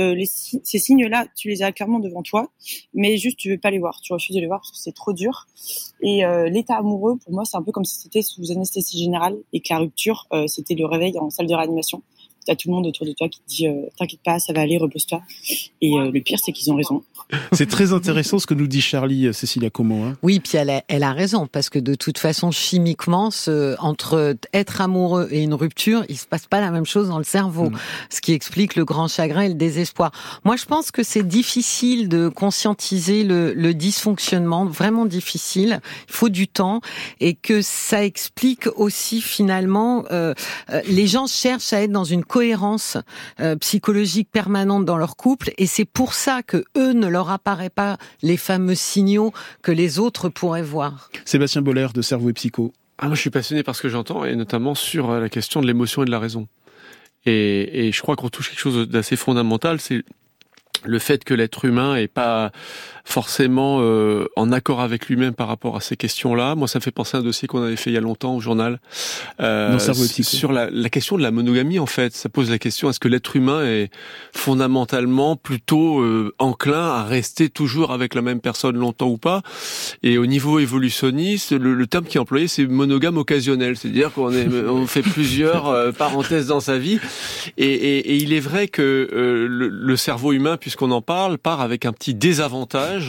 ces 0.64 0.78
signes-là, 0.78 1.26
tu 1.36 1.48
les 1.48 1.62
as 1.62 1.72
clairement 1.72 1.98
devant 1.98 2.22
toi, 2.22 2.50
mais 2.94 3.16
juste 3.16 3.36
tu 3.38 3.50
veux 3.50 3.58
pas 3.58 3.70
les 3.70 3.78
voir, 3.78 4.00
tu 4.00 4.12
refuses 4.12 4.34
de 4.34 4.40
les 4.40 4.46
voir 4.46 4.62
c'est 4.80 4.92
trop 4.92 5.12
dur. 5.12 5.46
Et 6.02 6.24
euh, 6.24 6.48
l'état 6.48 6.76
amoureux, 6.76 7.16
pour 7.16 7.32
moi, 7.32 7.44
c'est 7.44 7.56
un 7.56 7.62
peu 7.62 7.72
comme 7.72 7.84
si 7.84 7.98
c'était 8.00 8.22
sous 8.22 8.50
anesthésie 8.50 8.98
générale 8.98 9.36
et 9.52 9.60
que 9.60 9.66
la 9.70 9.78
rupture, 9.78 10.26
euh, 10.32 10.46
c'était 10.46 10.74
le 10.74 10.86
réveil 10.86 11.18
en 11.18 11.30
salle 11.30 11.46
de 11.46 11.54
réanimation 11.54 12.02
t'as 12.46 12.54
tout 12.54 12.68
le 12.68 12.74
monde 12.74 12.86
autour 12.86 13.06
de 13.06 13.12
toi 13.12 13.28
qui 13.28 13.40
te 13.40 13.48
dit 13.48 13.66
euh, 13.66 13.86
t'inquiète 13.98 14.20
pas, 14.24 14.38
ça 14.38 14.52
va 14.52 14.62
aller, 14.62 14.78
repose-toi. 14.78 15.22
Et 15.80 15.98
euh, 15.98 16.10
le 16.10 16.20
pire, 16.20 16.38
c'est 16.44 16.52
qu'ils 16.52 16.72
ont 16.72 16.76
raison. 16.76 17.02
C'est 17.52 17.68
très 17.68 17.92
intéressant 17.92 18.38
ce 18.38 18.46
que 18.46 18.54
nous 18.54 18.66
dit 18.66 18.80
Charlie, 18.80 19.26
euh, 19.26 19.32
Cécilia 19.32 19.70
Como. 19.70 20.02
Hein. 20.02 20.16
Oui, 20.22 20.40
puis 20.40 20.56
elle 20.56 20.70
a, 20.70 20.82
elle 20.88 21.02
a 21.02 21.12
raison 21.12 21.46
parce 21.46 21.70
que 21.70 21.78
de 21.78 21.94
toute 21.94 22.18
façon, 22.18 22.50
chimiquement, 22.50 23.30
ce, 23.30 23.76
entre 23.78 24.36
être 24.52 24.80
amoureux 24.80 25.28
et 25.30 25.42
une 25.42 25.54
rupture, 25.54 26.04
il 26.08 26.18
se 26.18 26.26
passe 26.26 26.46
pas 26.46 26.60
la 26.60 26.70
même 26.70 26.86
chose 26.86 27.08
dans 27.08 27.18
le 27.18 27.24
cerveau, 27.24 27.70
mm. 27.70 27.78
ce 28.10 28.20
qui 28.20 28.32
explique 28.32 28.74
le 28.74 28.84
grand 28.84 29.08
chagrin 29.08 29.42
et 29.42 29.48
le 29.48 29.54
désespoir. 29.54 30.12
Moi, 30.44 30.56
je 30.56 30.64
pense 30.64 30.90
que 30.90 31.02
c'est 31.02 31.26
difficile 31.26 32.08
de 32.08 32.28
conscientiser 32.28 33.24
le, 33.24 33.52
le 33.52 33.74
dysfonctionnement, 33.74 34.66
vraiment 34.66 35.06
difficile. 35.06 35.80
Il 36.08 36.14
faut 36.14 36.28
du 36.28 36.48
temps 36.48 36.80
et 37.20 37.34
que 37.34 37.62
ça 37.62 38.04
explique 38.04 38.66
aussi 38.76 39.20
finalement, 39.20 40.04
euh, 40.10 40.34
les 40.86 41.06
gens 41.06 41.26
cherchent 41.26 41.72
à 41.72 41.82
être 41.82 41.92
dans 41.92 42.04
une 42.04 42.24
cohérence 42.30 42.96
euh, 43.40 43.56
psychologique 43.56 44.30
permanente 44.30 44.84
dans 44.84 44.96
leur 44.96 45.16
couple, 45.16 45.50
et 45.58 45.66
c'est 45.66 45.84
pour 45.84 46.14
ça 46.14 46.44
que 46.44 46.62
eux 46.76 46.92
ne 46.92 47.08
leur 47.08 47.28
apparaissent 47.28 47.70
pas 47.74 47.98
les 48.22 48.36
fameux 48.36 48.76
signaux 48.76 49.32
que 49.62 49.72
les 49.72 49.98
autres 49.98 50.28
pourraient 50.28 50.62
voir. 50.62 51.10
Sébastien 51.24 51.60
Boller 51.60 51.88
de 51.92 52.02
Cerveau 52.02 52.30
et 52.30 52.32
Psycho. 52.32 52.72
Ah, 52.98 53.06
moi, 53.06 53.16
je 53.16 53.20
suis 53.20 53.30
passionné 53.30 53.64
par 53.64 53.74
ce 53.74 53.82
que 53.82 53.88
j'entends, 53.88 54.24
et 54.24 54.36
notamment 54.36 54.76
sur 54.76 55.10
la 55.10 55.28
question 55.28 55.60
de 55.60 55.66
l'émotion 55.66 56.02
et 56.02 56.06
de 56.06 56.12
la 56.12 56.20
raison. 56.20 56.46
Et, 57.26 57.88
et 57.88 57.92
je 57.92 58.00
crois 58.00 58.14
qu'on 58.14 58.28
touche 58.28 58.50
quelque 58.50 58.60
chose 58.60 58.88
d'assez 58.88 59.16
fondamental, 59.16 59.80
c'est 59.80 60.04
le 60.84 60.98
fait 60.98 61.24
que 61.24 61.34
l'être 61.34 61.64
humain 61.64 61.96
est 61.96 62.08
pas 62.08 62.52
forcément 63.10 63.78
euh, 63.80 64.26
en 64.36 64.52
accord 64.52 64.80
avec 64.80 65.06
lui-même 65.06 65.34
par 65.34 65.48
rapport 65.48 65.76
à 65.76 65.80
ces 65.80 65.96
questions-là. 65.96 66.54
Moi, 66.54 66.68
ça 66.68 66.78
me 66.78 66.82
fait 66.82 66.90
penser 66.90 67.16
à 67.16 67.20
un 67.20 67.22
dossier 67.22 67.48
qu'on 67.48 67.62
avait 67.62 67.76
fait 67.76 67.90
il 67.90 67.94
y 67.94 67.96
a 67.96 68.00
longtemps 68.00 68.36
au 68.36 68.40
journal 68.40 68.80
euh, 69.40 69.78
sur 69.78 70.52
la, 70.52 70.70
la, 70.70 70.88
question 70.88 71.16
de 71.16 71.22
la 71.22 71.30
monogamie. 71.30 71.78
En 71.78 71.86
fait, 71.86 72.14
ça 72.14 72.28
pose 72.28 72.50
la 72.50 72.58
question 72.58 72.88
est-ce 72.90 73.00
que 73.00 73.08
l'être 73.08 73.34
humain 73.36 73.64
est 73.64 73.90
fondamentalement 74.32 75.36
plutôt 75.36 76.00
euh, 76.00 76.34
enclin 76.38 76.88
à 76.88 77.04
rester 77.04 77.48
toujours 77.48 77.92
avec 77.92 78.14
la 78.14 78.22
même 78.22 78.40
personne 78.40 78.76
longtemps 78.76 79.08
ou 79.08 79.18
pas? 79.18 79.42
Et 80.02 80.18
au 80.18 80.26
niveau 80.26 80.58
évolutionniste, 80.58 81.52
le, 81.52 81.74
le 81.74 81.86
terme 81.86 82.04
qui 82.04 82.16
est 82.16 82.20
employé, 82.20 82.48
c'est 82.48 82.66
monogame 82.66 83.16
occasionnel, 83.16 83.76
c'est-à-dire 83.76 84.12
qu'on 84.12 84.32
on 84.68 84.86
fait 84.86 85.02
plusieurs 85.02 85.68
euh, 85.68 85.92
parenthèses 85.92 86.46
dans 86.46 86.60
sa 86.60 86.78
vie. 86.78 86.98
Et, 87.56 87.66
et, 87.66 87.98
et, 88.12 88.16
il 88.16 88.32
est 88.32 88.40
vrai 88.40 88.68
que 88.68 89.08
euh, 89.12 89.46
le, 89.48 89.68
le 89.68 89.96
cerveau 89.96 90.32
humain, 90.32 90.56
puisqu'on 90.56 90.90
en 90.90 91.02
parle, 91.02 91.38
part 91.38 91.60
avec 91.60 91.86
un 91.86 91.92
petit 91.92 92.14
désavantage 92.14 92.99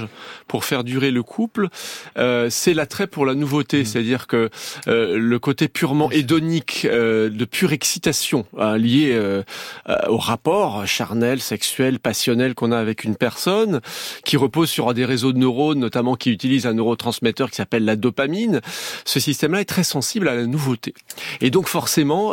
pour 0.48 0.65
faire 0.65 0.83
durer 0.83 1.12
le 1.12 1.24
couple, 1.24 1.69
euh, 2.17 2.48
c'est 2.50 2.74
l'attrait 2.74 3.07
pour 3.07 3.25
la 3.25 3.33
nouveauté, 3.33 3.81
mmh. 3.81 3.86
c'est-à-dire 3.86 4.27
que 4.27 4.50
euh, 4.88 5.17
le 5.17 5.39
côté 5.39 5.67
purement 5.67 6.12
hédonique, 6.12 6.88
euh, 6.89 7.29
de 7.29 7.45
pure 7.45 7.71
excitation 7.74 8.45
hein, 8.57 8.77
lié 8.77 9.19
au 10.07 10.17
rapport 10.17 10.86
charnel, 10.86 11.39
sexuel, 11.39 12.00
passionnel 12.00 12.53
qu'on 12.53 12.71
a 12.71 12.77
avec 12.77 13.03
une 13.03 13.15
personne, 13.15 13.81
qui 14.25 14.38
repose 14.38 14.69
sur 14.69 14.93
des 14.93 15.05
réseaux 15.05 15.33
de 15.33 15.38
neurones, 15.38 15.79
notamment 15.79 16.15
qui 16.15 16.31
utilisent 16.31 16.65
un 16.65 16.74
neurotransmetteur 16.74 17.50
qui 17.50 17.57
s'appelle 17.57 17.86
la 17.86 17.95
dopamine. 17.95 18.62
Ce 19.05 19.19
système-là 19.19 19.62
est 19.62 19.65
très 19.65 19.83
sensible 19.83 20.27
à 20.27 20.36
la 20.36 20.45
nouveauté. 20.45 20.93
Et 21.39 21.50
donc 21.50 21.67
forcément, 21.67 22.31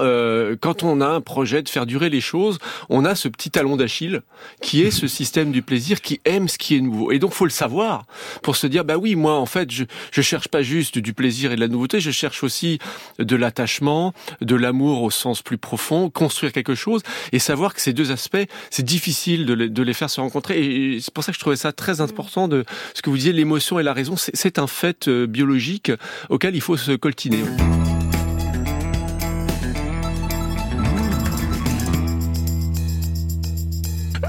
quand 0.60 0.82
on 0.82 1.00
a 1.00 1.06
un 1.06 1.20
projet 1.20 1.62
de 1.62 1.68
faire 1.68 1.86
durer 1.86 2.10
les 2.10 2.20
choses, 2.20 2.58
on 2.88 3.04
a 3.04 3.14
ce 3.14 3.28
petit 3.28 3.50
talon 3.50 3.76
d'Achille 3.76 4.22
qui 4.60 4.82
est 4.82 4.90
ce 4.90 5.06
système 5.06 5.52
du 5.52 5.62
plaisir 5.62 6.00
qui 6.00 6.20
aime 6.24 6.48
ce 6.48 6.58
qui 6.58 6.76
est 6.76 6.80
nouveau. 6.80 7.12
Et 7.12 7.18
donc 7.18 7.32
faut 7.38 7.44
le 7.44 7.50
savoir 7.50 8.04
pour 8.42 8.56
se 8.56 8.66
dire 8.66 8.84
bah 8.84 8.96
oui 8.96 9.14
moi 9.14 9.34
en 9.34 9.46
fait 9.46 9.70
je 9.70 9.84
je 10.10 10.22
cherche 10.22 10.48
pas 10.48 10.62
juste 10.62 10.98
du 10.98 11.14
plaisir 11.14 11.52
et 11.52 11.56
de 11.56 11.60
la 11.60 11.68
nouveauté, 11.68 12.00
je 12.00 12.10
cherche 12.10 12.42
aussi 12.42 12.80
de 13.20 13.36
l'attachement, 13.36 14.12
de 14.40 14.56
l'amour 14.56 15.02
au 15.02 15.10
sens 15.10 15.40
plus 15.42 15.56
profond, 15.56 16.10
construire 16.10 16.52
quelque 16.52 16.74
chose 16.74 17.02
et 17.30 17.38
savoir 17.38 17.74
que 17.74 17.80
ces 17.80 17.92
deux 17.92 18.10
aspects 18.10 18.44
c'est 18.70 18.84
difficile 18.84 19.46
de 19.46 19.54
les, 19.54 19.68
de 19.68 19.82
les 19.84 19.94
faire 19.94 20.10
se 20.10 20.20
rencontrer 20.20 20.58
et 20.58 21.00
c'est 21.00 21.14
pour 21.14 21.22
ça 21.22 21.30
que 21.30 21.36
je 21.36 21.40
trouvais 21.40 21.56
ça 21.56 21.72
très 21.72 22.00
important 22.00 22.48
de 22.48 22.64
ce 22.94 23.02
que 23.02 23.10
vous 23.10 23.16
disiez 23.16 23.32
l'émotion 23.32 23.78
et 23.78 23.84
la 23.84 23.92
raison 23.92 24.16
c'est 24.16 24.58
un 24.58 24.66
fait 24.66 25.06
euh, 25.06 25.26
biologique 25.26 25.92
auquel 26.28 26.56
il 26.56 26.60
faut 26.60 26.76
se 26.76 26.92
coltiner. 26.92 27.44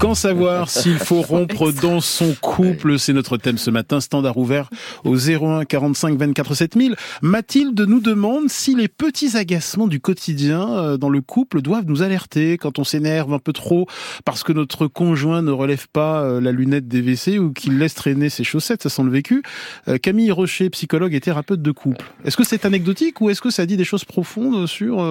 Quand 0.00 0.14
savoir 0.14 0.70
s'il 0.70 0.98
faut 0.98 1.20
rompre 1.20 1.72
dans 1.72 2.00
son 2.00 2.34
couple 2.40 2.98
C'est 2.98 3.12
notre 3.12 3.36
thème 3.36 3.58
ce 3.58 3.70
matin, 3.70 4.00
standard 4.00 4.38
ouvert 4.38 4.70
au 5.04 5.14
01 5.14 5.66
45 5.66 6.16
24 6.16 6.54
7000. 6.54 6.96
Mathilde 7.20 7.78
nous 7.82 8.00
demande 8.00 8.48
si 8.48 8.74
les 8.74 8.88
petits 8.88 9.36
agacements 9.36 9.88
du 9.88 10.00
quotidien 10.00 10.70
euh, 10.70 10.96
dans 10.96 11.10
le 11.10 11.20
couple 11.20 11.60
doivent 11.60 11.84
nous 11.86 12.00
alerter 12.00 12.56
quand 12.56 12.78
on 12.78 12.84
s'énerve 12.84 13.34
un 13.34 13.38
peu 13.38 13.52
trop 13.52 13.86
parce 14.24 14.42
que 14.42 14.54
notre 14.54 14.86
conjoint 14.86 15.42
ne 15.42 15.50
relève 15.50 15.86
pas 15.92 16.22
euh, 16.22 16.40
la 16.40 16.50
lunette 16.50 16.88
des 16.88 17.02
WC 17.02 17.38
ou 17.38 17.52
qu'il 17.52 17.76
laisse 17.76 17.94
traîner 17.94 18.30
ses 18.30 18.42
chaussettes, 18.42 18.82
ça 18.82 18.88
sent 18.88 19.02
le 19.02 19.10
vécu. 19.10 19.42
Euh, 19.86 19.98
Camille 19.98 20.30
Rocher, 20.32 20.70
psychologue 20.70 21.12
et 21.12 21.20
thérapeute 21.20 21.60
de 21.60 21.72
couple. 21.72 22.06
Est-ce 22.24 22.38
que 22.38 22.44
c'est 22.44 22.64
anecdotique 22.64 23.20
ou 23.20 23.28
est-ce 23.28 23.42
que 23.42 23.50
ça 23.50 23.66
dit 23.66 23.76
des 23.76 23.84
choses 23.84 24.06
profondes 24.06 24.66
sur 24.66 25.06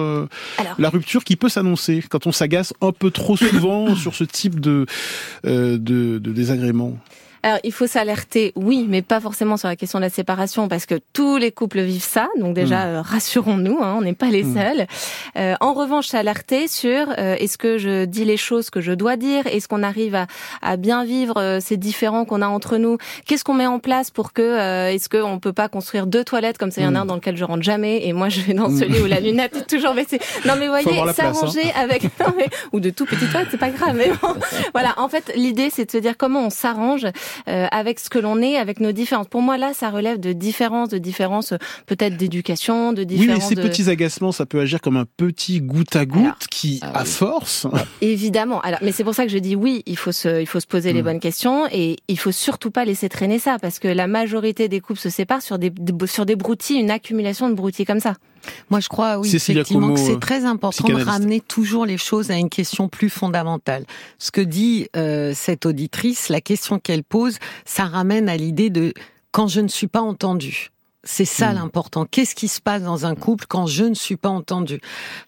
la 0.78 0.88
rupture 0.88 1.22
qui 1.22 1.36
peut 1.36 1.48
s'annoncer 1.48 2.02
quand 2.08 2.26
on 2.26 2.32
s'agace 2.32 2.74
un 2.80 2.90
peu 2.90 3.12
trop 3.12 3.36
souvent 3.36 3.94
sur 3.94 4.16
ce 4.16 4.24
type 4.24 4.58
de 4.58 4.79
euh, 5.46 5.78
de, 5.78 6.18
de 6.18 6.32
désagréments 6.32 6.96
alors, 7.42 7.58
il 7.64 7.72
faut 7.72 7.86
s'alerter, 7.86 8.52
oui, 8.54 8.86
mais 8.88 9.02
pas 9.02 9.20
forcément 9.20 9.56
sur 9.56 9.68
la 9.68 9.76
question 9.76 9.98
de 9.98 10.04
la 10.04 10.10
séparation, 10.10 10.68
parce 10.68 10.84
que 10.84 10.96
tous 11.12 11.38
les 11.38 11.52
couples 11.52 11.80
vivent 11.80 12.02
ça. 12.02 12.28
Donc 12.38 12.54
déjà, 12.54 12.84
mmh. 12.84 12.88
euh, 12.88 13.02
rassurons-nous, 13.02 13.78
hein, 13.80 13.96
on 13.98 14.02
n'est 14.02 14.14
pas 14.14 14.30
les 14.30 14.42
mmh. 14.42 14.54
seuls. 14.54 14.86
Euh, 15.38 15.54
en 15.60 15.72
revanche, 15.72 16.08
s'alerter 16.08 16.68
sur 16.68 17.08
euh, 17.18 17.36
est-ce 17.36 17.56
que 17.56 17.78
je 17.78 18.04
dis 18.04 18.24
les 18.24 18.36
choses 18.36 18.68
que 18.68 18.80
je 18.80 18.92
dois 18.92 19.16
dire, 19.16 19.46
est-ce 19.46 19.68
qu'on 19.68 19.82
arrive 19.82 20.14
à, 20.14 20.26
à, 20.60 20.76
bien 20.76 21.04
vivre 21.04 21.38
euh, 21.38 21.60
ces 21.60 21.76
différends 21.76 22.24
qu'on 22.26 22.42
a 22.42 22.46
entre 22.46 22.76
nous, 22.76 22.98
qu'est-ce 23.24 23.44
qu'on 23.44 23.54
met 23.54 23.66
en 23.66 23.78
place 23.78 24.10
pour 24.10 24.32
que, 24.32 24.42
euh, 24.42 24.92
est-ce 24.92 25.08
qu'on 25.08 25.38
peut 25.38 25.52
pas 25.54 25.68
construire 25.68 26.06
deux 26.06 26.24
toilettes 26.24 26.58
comme 26.58 26.70
ça, 26.70 26.82
il 26.82 26.84
y 26.84 26.86
en 26.86 26.94
a 26.94 27.00
un 27.00 27.04
mmh. 27.04 27.08
dans 27.08 27.14
lequel 27.14 27.36
je 27.36 27.44
rentre 27.44 27.62
jamais, 27.62 28.06
et 28.06 28.12
moi 28.12 28.28
je 28.28 28.42
vais 28.42 28.54
dans 28.54 28.68
celui 28.68 29.00
où 29.00 29.06
la 29.06 29.20
lunette 29.20 29.56
est 29.56 29.66
toujours 29.66 29.94
baissée. 29.94 30.20
Non 30.46 30.54
mais 30.58 30.68
voyez, 30.68 31.00
s'arranger 31.14 31.64
hein. 31.64 31.80
avec, 31.82 32.02
non, 32.20 32.34
mais, 32.36 32.48
ou 32.72 32.80
de 32.80 32.90
tout 32.90 33.06
petit 33.06 33.26
toilettes, 33.26 33.48
c'est 33.50 33.56
pas 33.56 33.70
grave. 33.70 33.96
Mais 33.96 34.10
bon, 34.20 34.34
voilà, 34.74 34.94
en 34.98 35.08
fait, 35.08 35.32
l'idée 35.34 35.70
c'est 35.70 35.86
de 35.86 35.90
se 35.90 35.98
dire 35.98 36.16
comment 36.18 36.44
on 36.44 36.50
s'arrange 36.50 37.06
euh, 37.48 37.66
avec 37.70 38.00
ce 38.00 38.10
que 38.10 38.18
l'on 38.18 38.40
est, 38.42 38.56
avec 38.56 38.80
nos 38.80 38.92
différences. 38.92 39.28
Pour 39.28 39.42
moi, 39.42 39.58
là, 39.58 39.72
ça 39.74 39.90
relève 39.90 40.20
de 40.20 40.32
différences, 40.32 40.88
de 40.88 40.98
différences 40.98 41.52
euh, 41.52 41.58
peut-être 41.86 42.16
d'éducation, 42.16 42.92
de 42.92 43.04
différences. 43.04 43.50
Oui, 43.50 43.56
mais 43.56 43.62
ces 43.62 43.68
petits 43.68 43.90
agacements, 43.90 44.32
ça 44.32 44.46
peut 44.46 44.60
agir 44.60 44.80
comme 44.80 44.96
un 44.96 45.06
petit 45.16 45.60
goutte 45.60 45.96
à 45.96 46.06
goutte 46.06 46.46
qui, 46.50 46.80
ah 46.82 47.00
à 47.00 47.04
force. 47.04 47.66
Évidemment. 48.00 48.60
Alors, 48.60 48.80
mais 48.82 48.92
c'est 48.92 49.04
pour 49.04 49.14
ça 49.14 49.24
que 49.24 49.32
je 49.32 49.38
dis 49.38 49.56
oui, 49.56 49.82
il 49.86 49.96
faut 49.96 50.12
se, 50.12 50.40
il 50.40 50.46
faut 50.46 50.60
se 50.60 50.66
poser 50.66 50.92
les 50.92 51.02
hmm. 51.02 51.04
bonnes 51.04 51.20
questions 51.20 51.66
et 51.72 51.96
il 52.08 52.18
faut 52.18 52.32
surtout 52.32 52.70
pas 52.70 52.84
laisser 52.84 53.08
traîner 53.08 53.38
ça 53.38 53.58
parce 53.60 53.78
que 53.78 53.88
la 53.88 54.06
majorité 54.06 54.68
des 54.68 54.80
couples 54.80 55.00
se 55.00 55.10
séparent 55.10 55.42
sur 55.42 55.58
des, 55.58 55.72
sur 56.06 56.26
des 56.26 56.36
broutilles, 56.36 56.78
une 56.78 56.90
accumulation 56.90 57.48
de 57.48 57.54
broutilles 57.54 57.86
comme 57.86 58.00
ça. 58.00 58.14
Moi, 58.70 58.80
je 58.80 58.88
crois, 58.88 59.18
oui, 59.18 59.34
effectivement, 59.34 59.94
que 59.94 60.00
c'est 60.00 60.20
très 60.20 60.44
important 60.44 60.86
de 60.88 61.02
ramener 61.02 61.40
toujours 61.40 61.86
les 61.86 61.98
choses 61.98 62.30
à 62.30 62.36
une 62.36 62.50
question 62.50 62.88
plus 62.88 63.10
fondamentale. 63.10 63.84
Ce 64.18 64.30
que 64.30 64.40
dit 64.40 64.88
euh, 64.96 65.32
cette 65.34 65.66
auditrice, 65.66 66.28
la 66.28 66.40
question 66.40 66.78
qu'elle 66.78 67.04
pose, 67.04 67.38
ça 67.64 67.84
ramène 67.84 68.28
à 68.28 68.36
l'idée 68.36 68.70
de 68.70 68.92
quand 69.32 69.48
je 69.48 69.60
ne 69.60 69.68
suis 69.68 69.86
pas 69.86 70.00
entendue. 70.00 70.70
C'est 71.02 71.24
ça 71.24 71.52
hmm. 71.52 71.54
l'important. 71.54 72.04
Qu'est-ce 72.04 72.34
qui 72.34 72.46
se 72.46 72.60
passe 72.60 72.82
dans 72.82 73.06
un 73.06 73.14
couple 73.14 73.46
quand 73.48 73.66
je 73.66 73.84
ne 73.84 73.94
suis 73.94 74.16
pas 74.16 74.28
entendu 74.28 74.80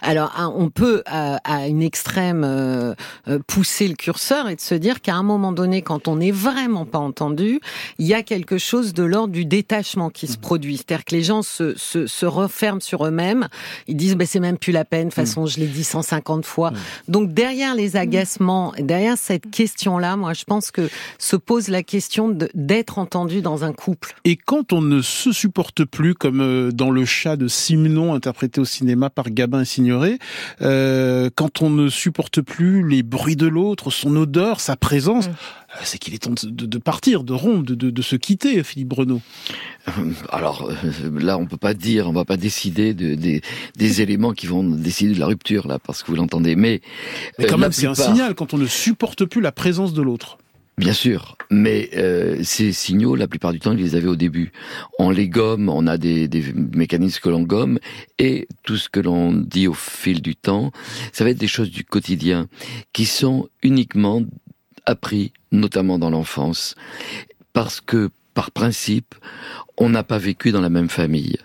Alors, 0.02 0.30
on 0.54 0.68
peut 0.68 1.02
à, 1.06 1.66
une 1.66 1.82
extrême 1.82 2.44
euh, 2.44 2.94
euh, 3.26 3.38
pousser 3.46 3.88
le 3.88 3.94
curseur 3.94 4.50
et 4.50 4.56
de 4.56 4.60
se 4.60 4.74
dire 4.74 5.00
qu'à 5.00 5.14
un 5.14 5.22
moment 5.22 5.50
donné, 5.50 5.80
quand 5.80 6.08
on 6.08 6.16
n'est 6.16 6.30
vraiment 6.30 6.84
pas 6.84 6.98
entendu, 6.98 7.58
il 7.98 8.06
y 8.06 8.12
a 8.12 8.22
quelque 8.22 8.58
chose 8.58 8.92
de 8.92 9.02
l'ordre 9.02 9.32
du 9.32 9.46
détachement 9.46 10.10
qui 10.10 10.26
se 10.26 10.36
hmm. 10.36 10.40
produit. 10.42 10.76
C'est-à-dire 10.76 11.06
que 11.06 11.14
les 11.14 11.22
gens 11.22 11.40
se, 11.40 11.74
se, 11.78 12.06
se 12.06 12.26
referment 12.26 12.80
sur 12.80 13.06
eux-mêmes. 13.06 13.48
Ils 13.86 13.96
disent, 13.96 14.16
ben 14.16 14.26
c'est 14.26 14.40
même 14.40 14.58
plus 14.58 14.72
la 14.72 14.84
peine. 14.84 15.08
De 15.08 15.14
toute 15.14 15.22
hmm. 15.22 15.26
façon, 15.26 15.46
je 15.46 15.58
l'ai 15.58 15.68
dit 15.68 15.84
150 15.84 16.44
fois. 16.44 16.72
Donc 17.08 17.32
derrière 17.32 17.74
les 17.74 17.96
agacements, 17.96 18.74
derrière 18.78 19.16
cette 19.16 19.50
question-là, 19.50 20.16
moi, 20.16 20.34
je 20.34 20.44
pense 20.44 20.70
que 20.70 20.90
se 21.18 21.36
pose 21.36 21.68
la 21.68 21.82
question 21.82 22.36
d'être 22.52 22.98
entendu 22.98 23.40
dans 23.40 23.64
un 23.64 23.72
couple. 23.72 24.14
Et 24.24 24.36
quand 24.36 24.74
on 24.74 24.82
ne 24.82 25.00
se 25.00 25.32
supporte 25.32 25.61
plus, 25.70 26.14
comme 26.14 26.40
euh, 26.40 26.70
dans 26.72 26.90
le 26.90 27.04
chat 27.04 27.36
de 27.36 27.48
Simenon 27.48 28.14
interprété 28.14 28.60
au 28.60 28.64
cinéma 28.64 29.10
par 29.10 29.30
Gabin 29.30 29.62
et 29.62 29.64
Signoret, 29.64 30.18
euh, 30.60 31.30
quand 31.34 31.62
on 31.62 31.70
ne 31.70 31.88
supporte 31.88 32.40
plus 32.40 32.88
les 32.88 33.02
bruits 33.02 33.36
de 33.36 33.46
l'autre, 33.46 33.90
son 33.90 34.16
odeur, 34.16 34.60
sa 34.60 34.76
présence, 34.76 35.28
mm. 35.28 35.30
euh, 35.30 35.80
c'est 35.84 35.98
qu'il 35.98 36.14
est 36.14 36.18
temps 36.18 36.34
de, 36.42 36.78
partir, 36.78 37.24
de 37.24 37.32
rompre, 37.32 37.64
de, 37.64 37.90
de, 37.90 38.02
se 38.02 38.16
quitter, 38.16 38.62
Philippe 38.62 38.88
Breneau. 38.88 39.20
Alors 40.30 40.70
là, 41.12 41.38
on 41.38 41.46
peut 41.46 41.56
pas 41.56 41.74
dire, 41.74 42.08
on 42.08 42.12
va 42.12 42.24
pas 42.24 42.36
décider 42.36 42.94
de, 42.94 43.14
des, 43.14 44.02
éléments 44.02 44.32
qui 44.32 44.46
vont 44.46 44.64
décider 44.64 45.14
de 45.14 45.20
la 45.20 45.26
rupture 45.26 45.68
là, 45.68 45.78
parce 45.78 46.02
que 46.02 46.08
vous 46.08 46.16
l'entendez. 46.16 46.56
Mais, 46.56 46.80
mais 47.38 47.46
quand 47.46 47.58
même, 47.58 47.72
c'est 47.72 47.86
un 47.86 47.94
signal 47.94 48.34
quand 48.34 48.54
on 48.54 48.58
ne 48.58 48.66
supporte 48.66 49.24
plus 49.24 49.40
la 49.40 49.52
présence 49.52 49.92
de 49.92 50.02
l'autre. 50.02 50.38
Bien 50.78 50.94
sûr, 50.94 51.36
mais 51.50 51.90
euh, 51.96 52.40
ces 52.42 52.72
signaux, 52.72 53.14
la 53.14 53.28
plupart 53.28 53.52
du 53.52 53.60
temps, 53.60 53.72
ils 53.72 53.78
les 53.78 53.94
avaient 53.94 54.08
au 54.08 54.16
début. 54.16 54.52
On 54.98 55.10
les 55.10 55.28
gomme, 55.28 55.68
on 55.68 55.86
a 55.86 55.98
des, 55.98 56.28
des 56.28 56.42
mécanismes 56.54 57.20
que 57.20 57.28
l'on 57.28 57.42
gomme, 57.42 57.78
et 58.18 58.48
tout 58.62 58.78
ce 58.78 58.88
que 58.88 58.98
l'on 58.98 59.32
dit 59.32 59.68
au 59.68 59.74
fil 59.74 60.22
du 60.22 60.34
temps, 60.34 60.72
ça 61.12 61.24
va 61.24 61.30
être 61.30 61.38
des 61.38 61.46
choses 61.46 61.70
du 61.70 61.84
quotidien 61.84 62.48
qui 62.94 63.04
sont 63.04 63.48
uniquement 63.62 64.22
appris, 64.86 65.32
notamment 65.52 65.98
dans 65.98 66.10
l'enfance, 66.10 66.74
parce 67.52 67.82
que 67.82 68.08
par 68.32 68.50
principe, 68.50 69.14
on 69.76 69.90
n'a 69.90 70.02
pas 70.02 70.18
vécu 70.18 70.52
dans 70.52 70.62
la 70.62 70.70
même 70.70 70.88
famille. 70.88 71.36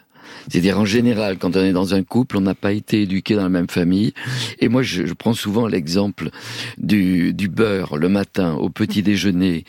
C'est-à-dire 0.49 0.79
en 0.79 0.85
général, 0.85 1.37
quand 1.37 1.55
on 1.55 1.61
est 1.61 1.73
dans 1.73 1.93
un 1.93 2.03
couple, 2.03 2.37
on 2.37 2.41
n'a 2.41 2.55
pas 2.55 2.71
été 2.71 3.01
éduqué 3.01 3.35
dans 3.35 3.43
la 3.43 3.49
même 3.49 3.69
famille. 3.69 4.13
Et 4.59 4.69
moi, 4.69 4.83
je, 4.83 5.05
je 5.05 5.13
prends 5.13 5.33
souvent 5.33 5.67
l'exemple 5.67 6.29
du, 6.77 7.33
du 7.33 7.47
beurre 7.47 7.97
le 7.97 8.09
matin 8.09 8.53
au 8.53 8.69
petit 8.69 9.03
déjeuner. 9.03 9.65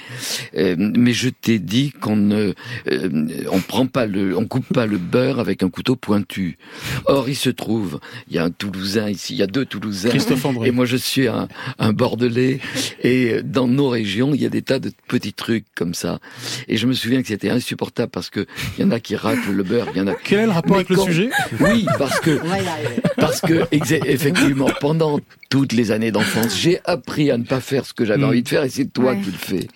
Euh, 0.57 0.77
mais 0.79 1.13
je 1.13 1.29
t'ai 1.29 1.59
dit 1.59 1.93
qu'on 1.93 2.17
ne, 2.17 2.53
euh, 2.91 3.45
on 3.51 3.61
prend 3.61 3.87
pas 3.87 4.07
le, 4.07 4.37
on 4.37 4.47
coupe 4.47 4.73
pas 4.73 4.87
le 4.87 4.99
beurre 4.99 5.41
avec 5.41 5.63
un 5.63 5.71
couteau 5.71 5.97
pointu. 5.97 6.59
Or, 7.07 7.29
il 7.29 7.37
se 7.37 7.51
trouve, 7.51 8.01
il 8.29 8.37
y 8.37 8.39
a 8.39 8.45
un 8.45 8.51
Toulousain 8.51 9.09
ici, 9.11 9.35
il 9.35 9.39
y 9.39 9.43
a 9.43 9.47
deux 9.47 9.65
Toulousains. 9.65 10.11
Christophe 10.11 10.45
André. 10.45 10.69
Et 10.69 10.71
moi, 10.71 10.85
je 10.85 10.97
suis 10.97 11.29
un, 11.29 11.49
un 11.79 11.93
Bordelais. 11.93 12.61
Et 13.03 13.43
dans 13.43 13.69
nos 13.69 13.89
régions, 13.89 14.35
il 14.35 14.41
y 14.41 14.47
a 14.47 14.49
des 14.49 14.63
tas 14.63 14.79
de 14.79 14.91
petits 15.09 15.33
trucs 15.33 15.65
comme 15.75 15.95
ça. 15.95 16.21
Et 16.69 16.77
je 16.77 16.87
me 16.87 16.93
souviens 16.93 17.21
que 17.23 17.29
c'était 17.29 17.51
insupportable 17.51 18.11
parce 18.11 18.31
que 18.31 18.47
il 18.77 18.83
y 18.83 18.85
en 18.85 18.91
a 18.91 19.01
qui 19.01 19.17
raclent 19.17 19.53
le 19.53 19.63
beurre, 19.63 19.89
il 19.95 19.99
y 19.99 20.01
en 20.01 20.07
a. 20.07 20.15
Quel 20.15 20.51
rapport 20.69 20.77
Mais 20.77 20.81
avec 20.81 20.89
le 20.91 20.97
quand- 20.97 21.05
sujet 21.05 21.31
Oui, 21.61 21.87
parce 21.99 22.21
que 22.21 22.41
parce 23.17 23.41
que 23.41 23.67
effectivement, 23.73 24.69
pendant 24.81 25.19
toutes 25.51 25.73
les 25.73 25.93
années 25.93 26.11
d'enfance, 26.13 26.57
j'ai 26.59 26.79
appris 26.85 27.31
à 27.31 27.39
ne 27.39 27.45
pas 27.45 27.61
faire 27.61 27.87
ce 27.87 27.95
que 27.95 28.05
j'avais 28.05 28.21
Mm. 28.23 28.25
envie 28.29 28.43
de 28.43 28.49
faire, 28.49 28.65
et 28.65 28.69
c'est 28.69 28.85
toi 28.93 29.13
Ouais. 29.13 29.21
qui 29.21 29.31
le 29.31 29.37
fais. 29.39 29.67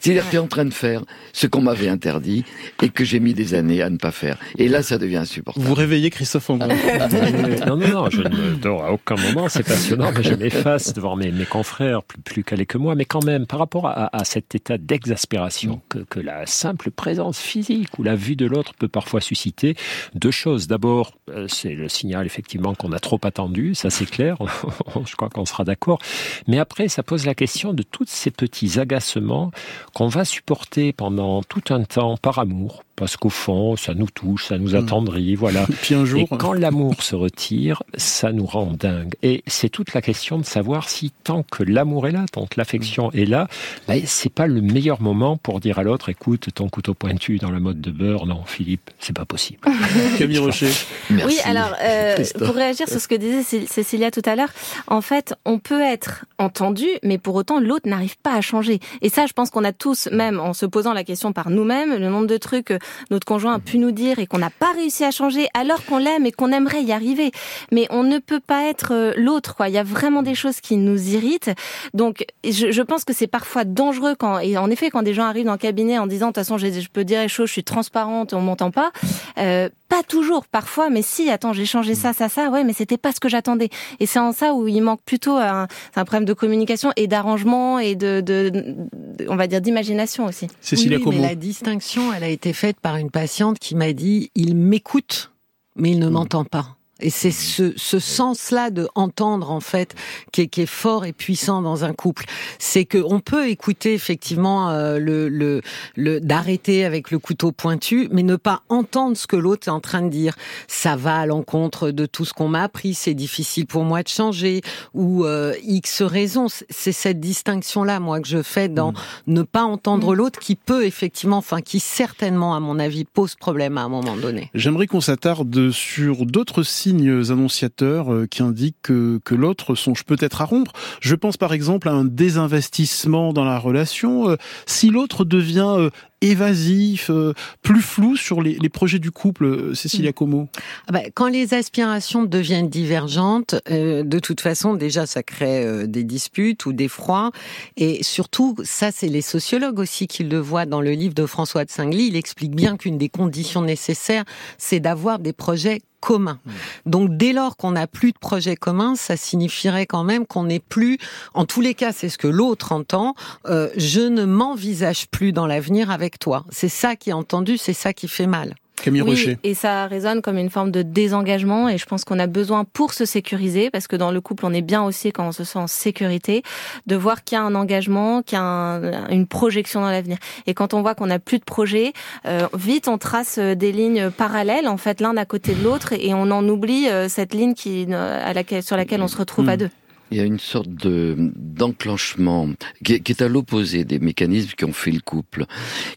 C'est-à-dire 0.00 0.24
que 0.26 0.30
tu 0.30 0.36
es 0.36 0.38
en 0.38 0.46
train 0.46 0.64
de 0.64 0.72
faire 0.74 1.02
ce 1.32 1.46
qu'on 1.48 1.62
m'avait 1.62 1.88
interdit 1.88 2.44
et 2.82 2.88
que 2.90 3.04
j'ai 3.04 3.18
mis 3.20 3.34
des 3.34 3.54
années 3.54 3.82
à 3.82 3.90
ne 3.90 3.96
pas 3.96 4.12
faire. 4.12 4.38
Et 4.58 4.68
là, 4.68 4.82
ça 4.82 4.98
devient 4.98 5.16
insupportable. 5.16 5.66
Vous 5.66 5.74
réveillez 5.74 6.10
Christophe. 6.10 6.50
Euh, 6.50 6.54
non, 7.66 7.76
non, 7.76 7.88
non, 7.88 8.10
je 8.10 8.22
ne 8.22 8.28
me 8.28 8.54
dors 8.56 8.84
à 8.84 8.92
aucun 8.92 9.16
moment, 9.16 9.48
c'est 9.48 9.64
passionnant, 9.64 10.12
mais 10.16 10.22
je 10.22 10.34
m'efface 10.34 10.92
devant 10.94 11.16
mes, 11.16 11.32
mes 11.32 11.44
confrères 11.44 12.02
plus, 12.04 12.20
plus 12.20 12.44
calés 12.44 12.66
que 12.66 12.78
moi. 12.78 12.94
Mais 12.94 13.04
quand 13.04 13.24
même, 13.24 13.46
par 13.46 13.58
rapport 13.58 13.86
à, 13.88 14.16
à 14.16 14.24
cet 14.24 14.54
état 14.54 14.78
d'exaspération 14.78 15.80
que, 15.88 15.98
que 16.08 16.20
la 16.20 16.46
simple 16.46 16.90
présence 16.90 17.38
physique 17.40 17.98
ou 17.98 18.02
la 18.04 18.14
vue 18.14 18.36
de 18.36 18.46
l'autre 18.46 18.74
peut 18.78 18.88
parfois 18.88 19.20
susciter, 19.20 19.74
deux 20.14 20.30
D'abord, 20.44 21.12
euh, 21.30 21.46
c'est 21.48 21.74
le 21.74 21.88
signal 21.88 22.26
effectivement 22.26 22.74
qu'on 22.74 22.92
a 22.92 22.98
trop 22.98 23.18
attendu, 23.22 23.74
ça 23.74 23.90
c'est 23.90 24.06
clair, 24.06 24.36
je 25.06 25.16
crois 25.16 25.28
qu'on 25.28 25.44
sera 25.44 25.64
d'accord. 25.64 25.98
Mais 26.46 26.58
après, 26.58 26.88
ça 26.88 27.02
pose 27.02 27.26
la 27.26 27.34
question 27.34 27.72
de 27.72 27.82
tous 27.82 28.06
ces 28.06 28.30
petits 28.30 28.78
agacements 28.78 29.50
qu'on 29.94 30.08
va 30.08 30.24
supporter 30.24 30.92
pendant 30.92 31.42
tout 31.42 31.62
un 31.70 31.82
temps 31.84 32.16
par 32.16 32.38
amour, 32.38 32.82
parce 32.96 33.16
qu'au 33.16 33.28
fond, 33.28 33.76
ça 33.76 33.94
nous 33.94 34.06
touche, 34.12 34.46
ça 34.46 34.58
nous 34.58 34.74
attendrit, 34.74 35.34
voilà. 35.34 35.66
Puis 35.82 35.94
un 35.94 36.04
jour, 36.04 36.20
Et 36.20 36.26
quand 36.36 36.52
l'amour 36.54 37.02
se 37.02 37.14
retire, 37.14 37.82
ça 37.96 38.32
nous 38.32 38.46
rend 38.46 38.72
dingue. 38.72 39.14
Et 39.22 39.42
c'est 39.46 39.68
toute 39.68 39.92
la 39.94 40.00
question 40.02 40.38
de 40.38 40.44
savoir 40.44 40.88
si 40.88 41.12
tant 41.24 41.42
que 41.42 41.62
l'amour 41.62 42.08
est 42.08 42.12
là, 42.12 42.24
tant 42.32 42.46
que 42.46 42.54
l'affection 42.56 43.12
est 43.12 43.26
là, 43.26 43.48
ben, 43.86 44.00
c'est 44.06 44.32
pas 44.32 44.46
le 44.46 44.60
meilleur 44.60 45.00
moment 45.02 45.36
pour 45.36 45.60
dire 45.60 45.78
à 45.78 45.82
l'autre, 45.82 46.08
écoute, 46.08 46.48
ton 46.54 46.68
couteau 46.68 46.94
pointu 46.94 47.38
dans 47.38 47.50
la 47.50 47.60
mode 47.60 47.80
de 47.80 47.90
beurre, 47.90 48.26
non, 48.26 48.42
Philippe, 48.46 48.90
c'est 48.98 49.14
pas 49.14 49.24
possible. 49.26 49.60
Camille 50.18 50.38
Rocher. 50.38 50.70
Merci. 51.10 51.26
Oui, 51.26 51.38
alors 51.44 51.74
euh, 51.82 52.16
pour 52.38 52.54
réagir 52.54 52.88
sur 52.88 53.00
ce 53.00 53.08
que 53.08 53.14
disait 53.14 53.42
Cé- 53.42 53.66
Cécilia 53.66 54.10
tout 54.10 54.22
à 54.24 54.36
l'heure, 54.36 54.52
en 54.86 55.00
fait, 55.02 55.34
on 55.44 55.58
peut 55.58 55.82
être 55.82 56.24
entendu, 56.38 56.86
mais 57.02 57.18
pour 57.18 57.34
autant 57.34 57.60
l'autre 57.60 57.88
n'arrive 57.88 58.16
pas 58.22 58.34
à 58.34 58.40
changer. 58.40 58.80
Et 59.02 59.08
ça, 59.10 59.26
je 59.26 59.32
pense 59.34 59.50
qu'on 59.50 59.64
a 59.64 59.72
tous, 59.72 60.08
même 60.12 60.40
en 60.40 60.54
se 60.54 60.64
posant 60.66 60.92
la 60.94 61.04
question 61.04 61.32
par 61.32 61.50
nous-mêmes, 61.50 61.94
le 61.96 62.08
nombre 62.08 62.26
de 62.26 62.36
trucs 62.38 62.66
que 62.66 62.78
notre 63.10 63.24
conjoint 63.26 63.54
a 63.54 63.58
pu 63.58 63.78
nous 63.78 63.92
dire 63.92 64.18
et 64.18 64.26
qu'on 64.26 64.38
n'a 64.38 64.50
pas 64.50 64.72
réussi 64.72 65.04
à 65.04 65.10
changer, 65.10 65.48
alors 65.54 65.84
qu'on 65.84 65.98
l'aime 65.98 66.26
et 66.26 66.32
qu'on 66.32 66.52
aimerait 66.52 66.82
y 66.82 66.92
arriver. 66.92 67.30
Mais 67.72 67.86
on 67.90 68.02
ne 68.02 68.18
peut 68.18 68.40
pas 68.40 68.64
être 68.68 68.92
euh, 68.92 69.12
l'autre, 69.16 69.54
quoi. 69.56 69.68
Il 69.68 69.74
y 69.74 69.78
a 69.78 69.82
vraiment 69.84 70.22
des 70.22 70.34
choses 70.34 70.60
qui 70.60 70.76
nous 70.76 71.08
irritent. 71.14 71.50
Donc, 71.94 72.24
je, 72.44 72.70
je 72.70 72.82
pense 72.82 73.04
que 73.04 73.12
c'est 73.12 73.26
parfois 73.26 73.64
dangereux 73.64 74.14
quand, 74.18 74.38
et 74.38 74.56
en 74.58 74.70
effet, 74.70 74.90
quand 74.90 75.02
des 75.02 75.14
gens 75.14 75.24
arrivent 75.24 75.46
dans 75.46 75.52
le 75.52 75.58
cabinet 75.58 75.98
en 75.98 76.06
disant, 76.06 76.26
de 76.26 76.32
toute 76.32 76.36
façon, 76.44 76.58
je, 76.58 76.66
je 76.70 76.88
peux 76.88 77.04
dire 77.04 77.20
les 77.20 77.28
choses, 77.28 77.48
je 77.48 77.52
suis 77.52 77.64
transparente, 77.64 78.32
on 78.34 78.40
m'entend 78.40 78.70
pas. 78.70 78.90
Euh, 79.38 79.68
pas 79.88 80.02
toujours, 80.02 80.46
parfois, 80.46 80.90
mais 80.90 81.02
si, 81.02 81.30
attends, 81.30 81.52
j'ai 81.52 81.64
changé 81.64 81.94
ça, 81.94 82.12
ça, 82.12 82.28
ça, 82.28 82.48
ouais, 82.50 82.64
mais 82.64 82.72
c'était 82.72 82.96
pas 82.96 83.12
ce 83.12 83.20
que 83.20 83.28
j'attendais. 83.28 83.68
Et 84.00 84.06
c'est 84.06 84.18
en 84.18 84.32
ça 84.32 84.52
où 84.52 84.66
il 84.66 84.80
manque 84.80 85.00
plutôt 85.06 85.36
un, 85.36 85.68
un 85.94 86.04
problème 86.04 86.24
de 86.24 86.32
communication 86.32 86.90
et 86.96 87.06
d'arrangement 87.06 87.78
et 87.78 87.94
de, 87.94 88.20
de, 88.20 88.50
de- 88.50 89.26
on 89.28 89.36
va 89.36 89.46
dire, 89.46 89.60
d'imagination 89.60 90.24
aussi. 90.24 90.48
Cécilia 90.60 90.98
oui, 90.98 91.04
mais 91.10 91.20
la 91.20 91.34
distinction, 91.36 92.12
elle 92.12 92.24
a 92.24 92.28
été 92.28 92.52
faite 92.52 92.75
par 92.82 92.96
une 92.96 93.10
patiente 93.10 93.58
qui 93.58 93.74
m'a 93.74 93.92
dit 93.92 94.30
il 94.34 94.56
m'écoute, 94.56 95.32
mais 95.74 95.90
il 95.90 95.98
ne 95.98 96.08
m'entend 96.08 96.44
pas. 96.44 96.75
Et 97.00 97.10
c'est 97.10 97.30
ce, 97.30 97.74
ce 97.76 97.98
sens-là 97.98 98.70
de 98.70 98.88
entendre 98.94 99.50
en 99.50 99.60
fait 99.60 99.94
qui 100.32 100.42
est, 100.42 100.46
qui 100.46 100.62
est 100.62 100.66
fort 100.66 101.04
et 101.04 101.12
puissant 101.12 101.60
dans 101.60 101.84
un 101.84 101.92
couple. 101.92 102.24
C'est 102.58 102.86
que 102.86 102.98
on 102.98 103.20
peut 103.20 103.48
écouter 103.48 103.92
effectivement 103.92 104.70
euh, 104.70 104.98
le, 104.98 105.28
le, 105.28 105.60
le 105.94 106.20
d'arrêter 106.20 106.84
avec 106.86 107.10
le 107.10 107.18
couteau 107.18 107.52
pointu, 107.52 108.08
mais 108.12 108.22
ne 108.22 108.36
pas 108.36 108.62
entendre 108.70 109.16
ce 109.16 109.26
que 109.26 109.36
l'autre 109.36 109.68
est 109.68 109.70
en 109.70 109.80
train 109.80 110.00
de 110.02 110.08
dire. 110.08 110.34
Ça 110.68 110.96
va 110.96 111.18
à 111.18 111.26
l'encontre 111.26 111.90
de 111.90 112.06
tout 112.06 112.24
ce 112.24 112.32
qu'on 112.32 112.48
m'a 112.48 112.62
appris. 112.62 112.94
C'est 112.94 113.14
difficile 113.14 113.66
pour 113.66 113.84
moi 113.84 114.02
de 114.02 114.08
changer 114.08 114.62
ou 114.94 115.26
euh, 115.26 115.54
x 115.62 116.02
raisons. 116.02 116.46
C'est 116.48 116.92
cette 116.92 117.20
distinction-là 117.20 118.00
moi 118.00 118.20
que 118.20 118.28
je 118.28 118.42
fais 118.42 118.68
dans 118.68 118.94
ne 119.26 119.42
pas 119.42 119.64
entendre 119.64 120.14
l'autre 120.14 120.38
qui 120.38 120.56
peut 120.56 120.86
effectivement, 120.86 121.36
enfin 121.36 121.60
qui 121.60 121.78
certainement 121.80 122.54
à 122.54 122.60
mon 122.60 122.78
avis 122.78 123.04
pose 123.04 123.34
problème 123.34 123.76
à 123.76 123.82
un 123.82 123.88
moment 123.88 124.16
donné. 124.16 124.50
J'aimerais 124.54 124.86
qu'on 124.86 125.02
s'attarde 125.02 125.70
sur 125.70 126.24
d'autres 126.24 126.62
signes 126.86 127.32
annonciateurs 127.32 128.12
euh, 128.12 128.26
qui 128.26 128.42
indiquent 128.42 128.82
que, 128.82 129.18
que 129.24 129.34
l'autre 129.34 129.74
songe 129.74 130.04
peut-être 130.04 130.40
à 130.40 130.44
rompre. 130.44 130.72
Je 131.00 131.16
pense 131.16 131.36
par 131.36 131.52
exemple 131.52 131.88
à 131.88 131.92
un 131.92 132.04
désinvestissement 132.04 133.32
dans 133.32 133.44
la 133.44 133.58
relation. 133.58 134.30
Euh, 134.30 134.36
Si 134.66 134.90
l'autre 134.90 135.24
devient 135.24 135.74
euh, 135.78 135.90
évasif, 136.20 137.10
euh, 137.10 137.32
plus 137.62 137.82
flou 137.82 138.16
sur 138.16 138.40
les, 138.40 138.56
les 138.60 138.68
projets 138.68 139.00
du 139.00 139.10
couple, 139.10 139.74
Cécilia 139.74 140.12
Como. 140.12 140.48
Ah 140.86 140.92
bah, 140.92 141.00
quand 141.12 141.28
les 141.28 141.54
aspirations 141.54 142.22
deviennent 142.24 142.68
divergentes, 142.68 143.56
euh, 143.70 144.04
de 144.04 144.18
toute 144.20 144.40
façon, 144.40 144.74
déjà, 144.74 145.06
ça 145.06 145.22
crée 145.22 145.64
euh, 145.64 145.86
des 145.86 146.04
disputes 146.04 146.66
ou 146.66 146.72
des 146.72 146.88
froids. 146.88 147.32
Et 147.76 148.02
surtout, 148.02 148.54
ça, 148.62 148.90
c'est 148.92 149.08
les 149.08 149.22
sociologues 149.22 149.80
aussi 149.80 150.06
qui 150.06 150.22
le 150.22 150.38
voient 150.38 150.66
dans 150.66 150.80
le 150.80 150.92
livre 150.92 151.14
de 151.14 151.26
François 151.26 151.64
de 151.64 151.70
Singly. 151.70 152.08
Il 152.08 152.16
explique 152.16 152.54
bien 152.54 152.76
qu'une 152.76 152.98
des 152.98 153.08
conditions 153.08 153.62
nécessaires, 153.62 154.24
c'est 154.56 154.80
d'avoir 154.80 155.18
des 155.18 155.32
projets 155.32 155.80
communs. 156.06 156.38
Donc, 156.86 157.16
dès 157.16 157.32
lors 157.32 157.56
qu'on 157.56 157.72
n'a 157.72 157.88
plus 157.88 158.12
de 158.12 158.18
projets 158.18 158.54
communs, 158.54 158.94
ça 158.94 159.16
signifierait 159.16 159.86
quand 159.86 160.04
même 160.04 160.24
qu'on 160.24 160.44
n'est 160.44 160.60
plus, 160.60 160.98
en 161.34 161.46
tous 161.46 161.60
les 161.60 161.74
cas, 161.74 161.90
c'est 161.92 162.08
ce 162.08 162.16
que 162.16 162.28
l'autre 162.28 162.70
entend, 162.70 163.16
euh, 163.46 163.68
je 163.76 164.02
ne 164.02 164.24
m'envisage 164.24 165.08
plus 165.08 165.32
dans 165.32 165.48
l'avenir 165.48 165.90
avec 165.90 166.20
toi. 166.20 166.44
C'est 166.48 166.68
ça 166.68 166.94
qui 166.94 167.10
est 167.10 167.12
entendu, 167.12 167.58
c'est 167.58 167.72
ça 167.72 167.92
qui 167.92 168.06
fait 168.06 168.28
mal. 168.28 168.54
Camille 168.82 169.02
Oui, 169.02 169.10
Rocher. 169.10 169.38
et 169.42 169.54
ça 169.54 169.86
résonne 169.86 170.22
comme 170.22 170.38
une 170.38 170.50
forme 170.50 170.70
de 170.70 170.82
désengagement 170.82 171.68
et 171.68 171.78
je 171.78 171.86
pense 171.86 172.04
qu'on 172.04 172.18
a 172.18 172.26
besoin 172.26 172.64
pour 172.64 172.92
se 172.92 173.04
sécuriser 173.04 173.70
parce 173.70 173.86
que 173.88 173.96
dans 173.96 174.10
le 174.10 174.20
couple 174.20 174.46
on 174.46 174.52
est 174.52 174.62
bien 174.62 174.82
aussi 174.84 175.12
quand 175.12 175.26
on 175.26 175.32
se 175.32 175.44
sent 175.44 175.58
en 175.58 175.66
sécurité 175.66 176.42
de 176.86 176.94
voir 176.96 177.24
qu'il 177.24 177.36
y 177.36 177.40
a 177.40 177.44
un 177.44 177.54
engagement, 177.54 178.22
qu'il 178.22 178.36
y 178.36 178.40
a 178.40 178.44
un- 178.44 179.08
une 179.08 179.26
projection 179.26 179.80
dans 179.80 179.90
l'avenir. 179.90 180.18
Et 180.46 180.54
quand 180.54 180.74
on 180.74 180.82
voit 180.82 180.94
qu'on 180.94 181.06
n'a 181.06 181.18
plus 181.18 181.38
de 181.38 181.44
projet, 181.44 181.92
euh, 182.26 182.46
vite 182.54 182.88
on 182.88 182.98
trace 182.98 183.38
euh, 183.38 183.54
des 183.54 183.72
lignes 183.72 184.10
parallèles 184.10 184.68
en 184.68 184.76
fait 184.76 185.00
l'un 185.00 185.16
à 185.16 185.24
côté 185.24 185.54
de 185.54 185.64
l'autre 185.64 185.92
et 185.92 186.12
on 186.14 186.30
en 186.30 186.46
oublie 186.48 186.88
euh, 186.88 187.08
cette 187.08 187.34
ligne 187.34 187.54
qui 187.54 187.86
euh, 187.90 188.20
à 188.24 188.32
laquelle 188.34 188.62
sur 188.62 188.76
laquelle 188.76 189.02
on 189.02 189.08
se 189.08 189.16
retrouve 189.16 189.48
à 189.48 189.56
deux. 189.56 189.70
Il 190.10 190.18
y 190.18 190.20
a 190.20 190.24
une 190.24 190.38
sorte 190.38 190.68
de 190.68 191.16
d'enclenchement 191.36 192.48
qui, 192.84 192.92
est- 192.94 193.22
à 193.22 193.28
l'opposé 193.28 193.84
des 193.84 193.98
mécanismes 193.98 194.50
qui 194.56 194.64
ont 194.64 194.72
fait 194.72 194.90
le 194.90 195.00
couple, 195.00 195.46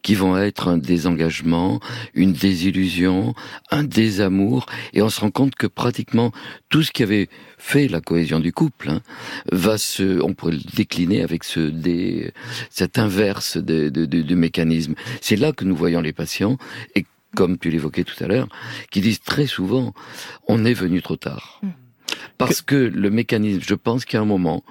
qui 0.01 0.15
vont 0.15 0.37
être 0.37 0.67
un 0.67 0.77
désengagement, 0.77 1.79
une 2.13 2.33
désillusion, 2.33 3.35
un 3.71 3.83
désamour, 3.83 4.65
et 4.93 5.01
on 5.01 5.09
se 5.09 5.19
rend 5.21 5.31
compte 5.31 5.55
que 5.55 5.67
pratiquement 5.67 6.31
tout 6.69 6.81
ce 6.81 6.91
qui 6.91 7.03
avait 7.03 7.29
fait 7.57 7.87
la 7.87 8.01
cohésion 8.01 8.39
du 8.39 8.53
couple 8.53 8.89
hein, 8.89 9.01
va 9.51 9.77
se, 9.77 10.21
on 10.21 10.33
pourrait 10.33 10.53
le 10.53 10.75
décliner 10.75 11.21
avec 11.21 11.43
ce 11.43 11.59
dé, 11.59 12.31
cet 12.69 12.97
inverse 12.97 13.57
de, 13.57 14.35
mécanisme. 14.35 14.95
C'est 15.21 15.35
là 15.35 15.51
que 15.51 15.65
nous 15.65 15.75
voyons 15.75 16.01
les 16.01 16.13
patients 16.13 16.57
et 16.95 17.05
comme 17.35 17.57
tu 17.59 17.69
l'évoquais 17.69 18.03
tout 18.05 18.23
à 18.23 18.27
l'heure, 18.27 18.47
qui 18.89 19.01
disent 19.01 19.21
très 19.21 19.45
souvent, 19.45 19.93
on 20.47 20.65
est 20.65 20.73
venu 20.73 21.01
trop 21.01 21.15
tard. 21.17 21.61
Parce 22.37 22.61
que 22.61 22.75
le 22.75 23.09
mécanisme, 23.09 23.61
je 23.65 23.75
pense 23.75 24.05
qu'il 24.05 24.15
y 24.15 24.17
a 24.17 24.21
un 24.21 24.25
moment 24.25 24.63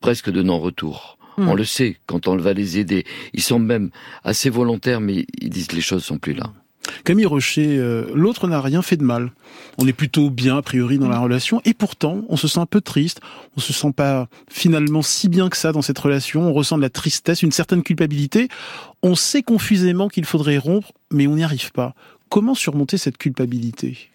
presque 0.00 0.30
de 0.30 0.42
non-retour. 0.42 1.18
Mm. 1.38 1.48
On 1.48 1.54
le 1.54 1.64
sait 1.64 1.96
quand 2.06 2.28
on 2.28 2.36
va 2.36 2.52
les 2.52 2.78
aider. 2.78 3.04
Ils 3.32 3.42
sont 3.42 3.58
même 3.58 3.90
assez 4.22 4.50
volontaires, 4.50 5.00
mais 5.00 5.26
ils 5.40 5.50
disent 5.50 5.72
les 5.72 5.80
choses 5.80 6.04
sont 6.04 6.18
plus 6.18 6.34
là. 6.34 6.52
Camille 7.04 7.26
Rocher, 7.26 7.78
euh, 7.78 8.06
l'autre 8.14 8.46
n'a 8.46 8.60
rien 8.60 8.82
fait 8.82 8.96
de 8.96 9.04
mal. 9.04 9.32
On 9.78 9.86
est 9.86 9.92
plutôt 9.92 10.30
bien 10.30 10.56
a 10.56 10.62
priori 10.62 10.98
dans 10.98 11.08
la 11.08 11.18
relation 11.18 11.60
et 11.64 11.74
pourtant 11.74 12.22
on 12.28 12.36
se 12.36 12.46
sent 12.46 12.60
un 12.60 12.66
peu 12.66 12.80
triste. 12.80 13.20
On 13.56 13.60
se 13.60 13.72
sent 13.72 13.92
pas 13.94 14.28
finalement 14.50 15.02
si 15.02 15.28
bien 15.28 15.48
que 15.48 15.56
ça 15.56 15.72
dans 15.72 15.82
cette 15.82 15.98
relation. 15.98 16.42
On 16.42 16.52
ressent 16.52 16.76
de 16.76 16.82
la 16.82 16.90
tristesse, 16.90 17.42
une 17.42 17.52
certaine 17.52 17.82
culpabilité. 17.82 18.48
On 19.02 19.14
sait 19.14 19.42
confusément 19.42 20.08
qu'il 20.08 20.24
faudrait 20.24 20.58
rompre, 20.58 20.92
mais 21.10 21.26
on 21.26 21.36
n'y 21.36 21.44
arrive 21.44 21.72
pas. 21.72 21.94
Comment 22.28 22.54
surmonter 22.54 22.98
cette 22.98 23.18
culpabilité? 23.18 24.10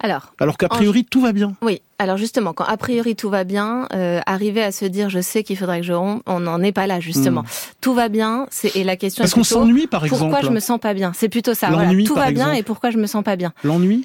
Alors 0.00 0.32
Alors 0.40 0.58
qu'a 0.58 0.66
En- 0.66 0.76
priori 0.76 1.04
tout 1.04 1.20
va 1.20 1.32
bien. 1.32 1.54
Oui, 1.62 1.80
alors 1.98 2.16
justement, 2.16 2.52
quand 2.52 2.64
a 2.64 2.76
priori 2.76 3.16
tout 3.16 3.30
va 3.30 3.44
bien, 3.44 3.86
euh, 3.94 4.20
arriver 4.26 4.62
à 4.62 4.72
se 4.72 4.84
dire 4.84 5.08
je 5.08 5.20
sais 5.20 5.42
qu'il 5.42 5.56
faudrait 5.56 5.80
que 5.80 5.86
je 5.86 5.92
rompe, 5.92 6.22
on 6.26 6.40
n'en 6.40 6.60
est 6.62 6.72
pas 6.72 6.86
là 6.86 7.00
justement. 7.00 7.42
Mm. 7.42 7.46
Tout 7.80 7.94
va 7.94 8.08
bien, 8.08 8.46
c'est 8.50 8.76
et 8.76 8.84
la 8.84 8.96
question 8.96 9.22
Parce 9.22 9.34
qu'on 9.34 9.44
s'ennuie 9.44 9.86
par 9.86 10.04
exemple. 10.04 10.22
pourquoi 10.30 10.40
je 10.46 10.52
me 10.52 10.60
sens 10.60 10.78
pas 10.78 10.94
bien? 10.94 11.12
C'est 11.14 11.28
plutôt 11.28 11.54
ça. 11.54 11.70
Voilà, 11.70 11.90
tout 12.04 12.14
va 12.14 12.30
bien 12.30 12.52
et 12.52 12.62
pourquoi 12.62 12.90
je 12.90 12.98
me 12.98 13.06
sens 13.06 13.24
pas 13.24 13.36
bien? 13.36 13.52
L'ennui? 13.62 14.04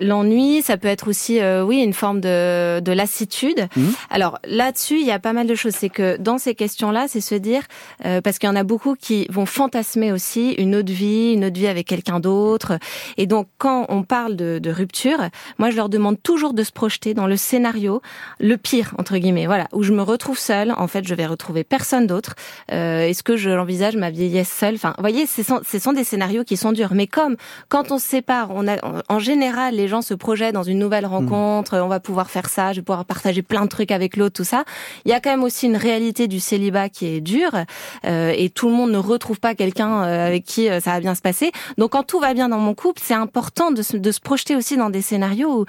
L'ennui, 0.00 0.62
ça 0.62 0.76
peut 0.76 0.88
être 0.88 1.08
aussi, 1.08 1.40
euh, 1.40 1.62
oui, 1.62 1.78
une 1.82 1.92
forme 1.92 2.20
de, 2.20 2.80
de 2.80 2.92
lassitude. 2.92 3.68
Mmh. 3.76 3.82
Alors 4.10 4.38
là-dessus, 4.44 4.98
il 5.00 5.06
y 5.06 5.12
a 5.12 5.18
pas 5.18 5.32
mal 5.32 5.46
de 5.46 5.54
choses. 5.54 5.74
C'est 5.74 5.90
que 5.90 6.16
dans 6.16 6.38
ces 6.38 6.54
questions-là, 6.54 7.06
c'est 7.08 7.20
se 7.20 7.34
dire, 7.34 7.62
euh, 8.04 8.20
parce 8.20 8.38
qu'il 8.38 8.48
y 8.48 8.52
en 8.52 8.56
a 8.56 8.64
beaucoup 8.64 8.94
qui 8.94 9.26
vont 9.30 9.46
fantasmer 9.46 10.12
aussi 10.12 10.52
une 10.52 10.74
autre 10.74 10.92
vie, 10.92 11.32
une 11.32 11.44
autre 11.44 11.58
vie 11.58 11.66
avec 11.66 11.86
quelqu'un 11.86 12.20
d'autre. 12.20 12.78
Et 13.16 13.26
donc, 13.26 13.48
quand 13.58 13.86
on 13.88 14.02
parle 14.02 14.36
de, 14.36 14.58
de 14.58 14.70
rupture, 14.70 15.18
moi, 15.58 15.70
je 15.70 15.76
leur 15.76 15.88
demande 15.88 16.22
toujours 16.22 16.54
de 16.54 16.62
se 16.62 16.72
projeter 16.72 17.14
dans 17.14 17.26
le 17.26 17.36
scénario 17.36 18.00
le 18.38 18.56
pire 18.56 18.94
entre 18.98 19.16
guillemets, 19.18 19.46
voilà, 19.46 19.68
où 19.72 19.82
je 19.82 19.92
me 19.92 20.02
retrouve 20.02 20.38
seule. 20.38 20.72
En 20.76 20.86
fait, 20.86 21.06
je 21.06 21.14
vais 21.14 21.26
retrouver 21.26 21.64
personne 21.64 22.06
d'autre. 22.06 22.34
Euh, 22.72 23.06
Est-ce 23.06 23.22
que 23.22 23.36
je 23.36 23.50
l'envisage 23.50 23.96
ma 23.96 24.10
vieillesse 24.10 24.50
seule? 24.50 24.76
Enfin, 24.76 24.94
vous 24.96 25.02
voyez, 25.02 25.26
ce 25.26 25.42
sont, 25.42 25.60
ce 25.68 25.78
sont 25.78 25.92
des 25.92 26.04
scénarios 26.04 26.44
qui 26.44 26.56
sont 26.56 26.72
durs. 26.72 26.94
Mais 26.94 27.06
comme 27.06 27.36
quand 27.68 27.92
on 27.92 27.98
se 27.98 28.06
sépare, 28.06 28.48
on 28.50 28.66
a, 28.66 28.76
en 29.08 29.18
général, 29.18 29.74
les 29.74 29.88
gens 29.90 30.00
se 30.00 30.14
projettent 30.14 30.54
dans 30.54 30.62
une 30.62 30.78
nouvelle 30.78 31.04
rencontre. 31.04 31.76
On 31.78 31.88
va 31.88 32.00
pouvoir 32.00 32.30
faire 32.30 32.48
ça, 32.48 32.72
je 32.72 32.78
vais 32.80 32.84
pouvoir 32.84 33.04
partager 33.04 33.42
plein 33.42 33.64
de 33.64 33.68
trucs 33.68 33.90
avec 33.90 34.16
l'autre, 34.16 34.36
tout 34.36 34.44
ça. 34.44 34.64
Il 35.04 35.10
y 35.10 35.14
a 35.14 35.20
quand 35.20 35.30
même 35.30 35.42
aussi 35.44 35.66
une 35.66 35.76
réalité 35.76 36.26
du 36.28 36.40
célibat 36.40 36.88
qui 36.88 37.06
est 37.06 37.20
dure, 37.20 37.52
euh, 38.06 38.32
et 38.34 38.48
tout 38.48 38.68
le 38.68 38.74
monde 38.74 38.90
ne 38.92 38.98
retrouve 38.98 39.38
pas 39.40 39.54
quelqu'un 39.54 40.02
euh, 40.02 40.26
avec 40.28 40.44
qui 40.44 40.68
euh, 40.70 40.80
ça 40.80 40.92
va 40.92 41.00
bien 41.00 41.14
se 41.14 41.20
passer. 41.20 41.50
Donc, 41.76 41.90
quand 41.92 42.04
tout 42.04 42.20
va 42.20 42.32
bien 42.32 42.48
dans 42.48 42.58
mon 42.58 42.74
couple, 42.74 43.02
c'est 43.04 43.14
important 43.14 43.70
de 43.72 43.82
se, 43.82 43.96
de 43.96 44.12
se 44.12 44.20
projeter 44.20 44.56
aussi 44.56 44.76
dans 44.76 44.88
des 44.90 45.02
scénarios 45.02 45.60
où 45.60 45.64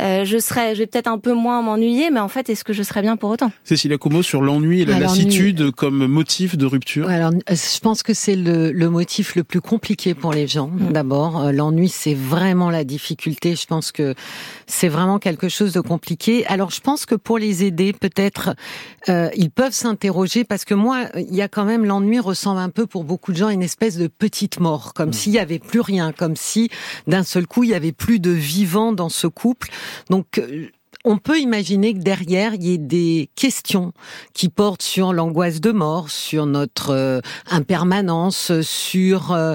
euh, 0.00 0.24
je 0.24 0.38
serais, 0.38 0.74
je 0.74 0.80
vais 0.80 0.86
peut-être 0.86 1.08
un 1.08 1.18
peu 1.18 1.34
moins 1.34 1.60
m'ennuyer, 1.62 2.10
mais 2.10 2.20
en 2.20 2.28
fait, 2.28 2.48
est-ce 2.48 2.64
que 2.64 2.72
je 2.72 2.82
serais 2.82 3.02
bien 3.02 3.16
pour 3.16 3.30
autant? 3.30 3.50
Cécilia 3.64 3.98
Como 3.98 4.22
sur 4.22 4.40
l'ennui 4.40 4.82
et 4.82 4.84
la 4.86 4.98
lassitude 5.00 5.70
comme 5.72 6.06
motif 6.06 6.56
de 6.56 6.66
rupture. 6.66 7.06
Ouais, 7.06 7.14
Alors, 7.14 7.32
euh, 7.50 7.54
je 7.54 7.80
pense 7.80 8.02
que 8.02 8.14
c'est 8.14 8.36
le, 8.36 8.70
le 8.72 8.90
motif 8.90 9.34
le 9.34 9.44
plus 9.44 9.60
compliqué 9.60 10.14
pour 10.14 10.32
les 10.32 10.46
gens. 10.46 10.70
D'abord, 10.90 11.42
Euh, 11.44 11.52
l'ennui, 11.52 11.88
c'est 11.88 12.14
vraiment 12.14 12.70
la 12.70 12.84
difficulté. 12.84 13.56
Je 13.64 13.68
pense 13.68 13.92
que 13.92 14.14
c'est 14.66 14.88
vraiment 14.88 15.18
quelque 15.18 15.48
chose 15.48 15.72
de 15.72 15.80
compliqué. 15.80 16.44
Alors, 16.48 16.70
je 16.70 16.82
pense 16.82 17.06
que 17.06 17.14
pour 17.14 17.38
les 17.38 17.64
aider, 17.64 17.94
peut-être, 17.94 18.54
euh, 19.08 19.30
ils 19.36 19.50
peuvent 19.50 19.72
s'interroger 19.72 20.44
parce 20.44 20.66
que 20.66 20.74
moi, 20.74 21.06
il 21.16 21.34
y 21.34 21.40
a 21.40 21.48
quand 21.48 21.64
même 21.64 21.86
l'ennui 21.86 22.20
ressemble 22.20 22.60
un 22.60 22.68
peu 22.68 22.86
pour 22.86 23.04
beaucoup 23.04 23.32
de 23.32 23.38
gens 23.38 23.46
à 23.46 23.54
une 23.54 23.62
espèce 23.62 23.96
de 23.96 24.06
petite 24.06 24.60
mort, 24.60 24.92
comme 24.92 25.14
s'il 25.14 25.32
y 25.32 25.38
avait 25.38 25.58
plus 25.58 25.80
rien, 25.80 26.12
comme 26.12 26.36
si 26.36 26.68
d'un 27.06 27.22
seul 27.22 27.46
coup 27.46 27.64
il 27.64 27.70
y 27.70 27.74
avait 27.74 27.92
plus 27.92 28.20
de 28.20 28.32
vivant 28.32 28.92
dans 28.92 29.08
ce 29.08 29.28
couple. 29.28 29.70
Donc 30.10 30.36
euh, 30.36 30.68
on 31.04 31.18
peut 31.18 31.38
imaginer 31.38 31.92
que 31.92 31.98
derrière, 31.98 32.54
il 32.54 32.64
y 32.64 32.72
ait 32.72 32.78
des 32.78 33.28
questions 33.36 33.92
qui 34.32 34.48
portent 34.48 34.82
sur 34.82 35.12
l'angoisse 35.12 35.60
de 35.60 35.70
mort, 35.70 36.08
sur 36.08 36.46
notre 36.46 36.90
euh, 36.90 37.20
impermanence, 37.50 38.52
sur 38.62 39.32
euh, 39.32 39.54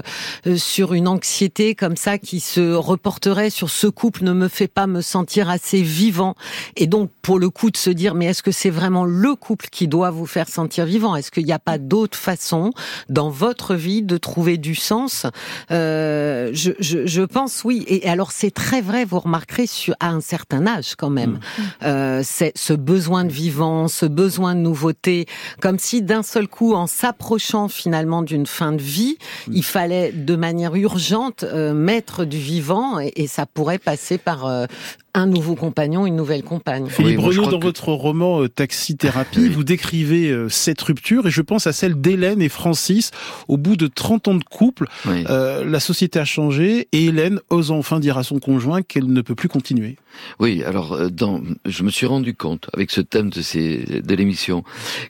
sur 0.56 0.94
une 0.94 1.08
anxiété 1.08 1.74
comme 1.74 1.96
ça 1.96 2.18
qui 2.18 2.38
se 2.38 2.72
reporterait 2.74 3.50
sur 3.50 3.68
ce 3.68 3.88
couple 3.88 4.24
ne 4.24 4.32
me 4.32 4.46
fait 4.46 4.68
pas 4.68 4.86
me 4.86 5.00
sentir 5.00 5.50
assez 5.50 5.82
vivant. 5.82 6.34
Et 6.76 6.86
donc, 6.86 7.10
pour 7.20 7.38
le 7.38 7.50
coup, 7.50 7.70
de 7.70 7.76
se 7.76 7.90
dire, 7.90 8.14
mais 8.14 8.26
est-ce 8.26 8.42
que 8.42 8.52
c'est 8.52 8.70
vraiment 8.70 9.04
le 9.04 9.34
couple 9.34 9.66
qui 9.70 9.88
doit 9.88 10.10
vous 10.10 10.26
faire 10.26 10.48
sentir 10.48 10.86
vivant? 10.86 11.16
Est-ce 11.16 11.32
qu'il 11.32 11.44
n'y 11.44 11.52
a 11.52 11.58
pas 11.58 11.78
d'autre 11.78 12.16
façon 12.16 12.70
dans 13.08 13.28
votre 13.28 13.74
vie 13.74 14.02
de 14.02 14.16
trouver 14.16 14.56
du 14.56 14.76
sens? 14.76 15.26
Euh, 15.72 16.50
je, 16.52 16.72
je, 16.78 17.06
je 17.06 17.22
pense 17.22 17.64
oui. 17.64 17.84
Et 17.88 18.08
alors, 18.08 18.30
c'est 18.30 18.52
très 18.52 18.80
vrai, 18.80 19.04
vous 19.04 19.18
remarquerez, 19.18 19.66
sur, 19.66 19.94
à 19.98 20.10
un 20.10 20.20
certain 20.20 20.66
âge 20.66 20.94
quand 20.96 21.10
même. 21.10 21.39
Euh, 21.82 22.22
c'est 22.24 22.52
ce 22.56 22.72
besoin 22.72 23.24
de 23.24 23.32
vivant, 23.32 23.88
ce 23.88 24.06
besoin 24.06 24.54
de 24.54 24.60
nouveauté, 24.60 25.26
comme 25.60 25.78
si 25.78 26.02
d'un 26.02 26.22
seul 26.22 26.48
coup, 26.48 26.74
en 26.74 26.86
s'approchant 26.86 27.68
finalement 27.68 28.22
d'une 28.22 28.46
fin 28.46 28.72
de 28.72 28.82
vie, 28.82 29.16
il 29.50 29.64
fallait 29.64 30.12
de 30.12 30.36
manière 30.36 30.74
urgente 30.74 31.44
euh, 31.44 31.74
mettre 31.74 32.24
du 32.24 32.38
vivant, 32.38 32.98
et, 33.00 33.12
et 33.16 33.26
ça 33.26 33.46
pourrait 33.46 33.78
passer 33.78 34.18
par 34.18 34.46
euh, 34.46 34.66
un 35.14 35.26
nouveau 35.26 35.54
compagnon, 35.54 36.06
une 36.06 36.16
nouvelle 36.16 36.42
compagne. 36.42 36.86
Philippe 36.88 37.20
je 37.20 37.40
Renaud, 37.40 37.50
dans 37.50 37.58
que- 37.58 37.64
votre 37.64 37.88
roman 37.92 38.42
euh, 38.42 38.48
Taxi 38.48 38.96
Thérapie, 38.96 39.48
vous 39.48 39.64
décrivez 39.64 40.30
euh, 40.30 40.48
cette 40.48 40.80
rupture 40.82 41.26
et 41.26 41.30
je 41.30 41.42
pense 41.42 41.66
à 41.66 41.72
celle 41.72 42.00
d'Hélène 42.00 42.40
et 42.42 42.48
Francis. 42.48 43.10
Au 43.48 43.56
bout 43.56 43.76
de 43.76 43.86
30 43.86 44.28
ans 44.28 44.34
de 44.34 44.44
couple, 44.44 44.86
Oui. 45.06 45.24
euh, 45.28 45.64
la 45.64 45.80
société 45.80 46.18
a 46.18 46.24
changé 46.24 46.88
et 46.92 47.06
Hélène 47.06 47.40
ose 47.50 47.70
enfin 47.70 47.98
dire 48.00 48.18
à 48.18 48.22
son 48.22 48.38
conjoint 48.38 48.82
qu'elle 48.82 49.06
ne 49.12 49.20
peut 49.20 49.34
plus 49.34 49.48
continuer. 49.48 49.96
Oui, 50.38 50.62
alors 50.64 50.92
euh, 50.92 51.08
dans, 51.08 51.40
je 51.66 51.82
me 51.82 51.90
suis 51.90 52.06
rendu 52.06 52.34
compte 52.34 52.68
avec 52.72 52.90
ce 52.90 53.00
thème 53.00 53.30
de, 53.30 53.42
ces, 53.42 54.02
de 54.02 54.14
l'émission 54.14 54.64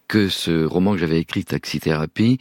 que 0.08 0.28
ce 0.28 0.64
roman 0.64 0.92
que 0.92 0.98
j'avais 0.98 1.18
écrit, 1.20 1.44
Taxi 1.44 1.80
Thérapie, 1.80 2.38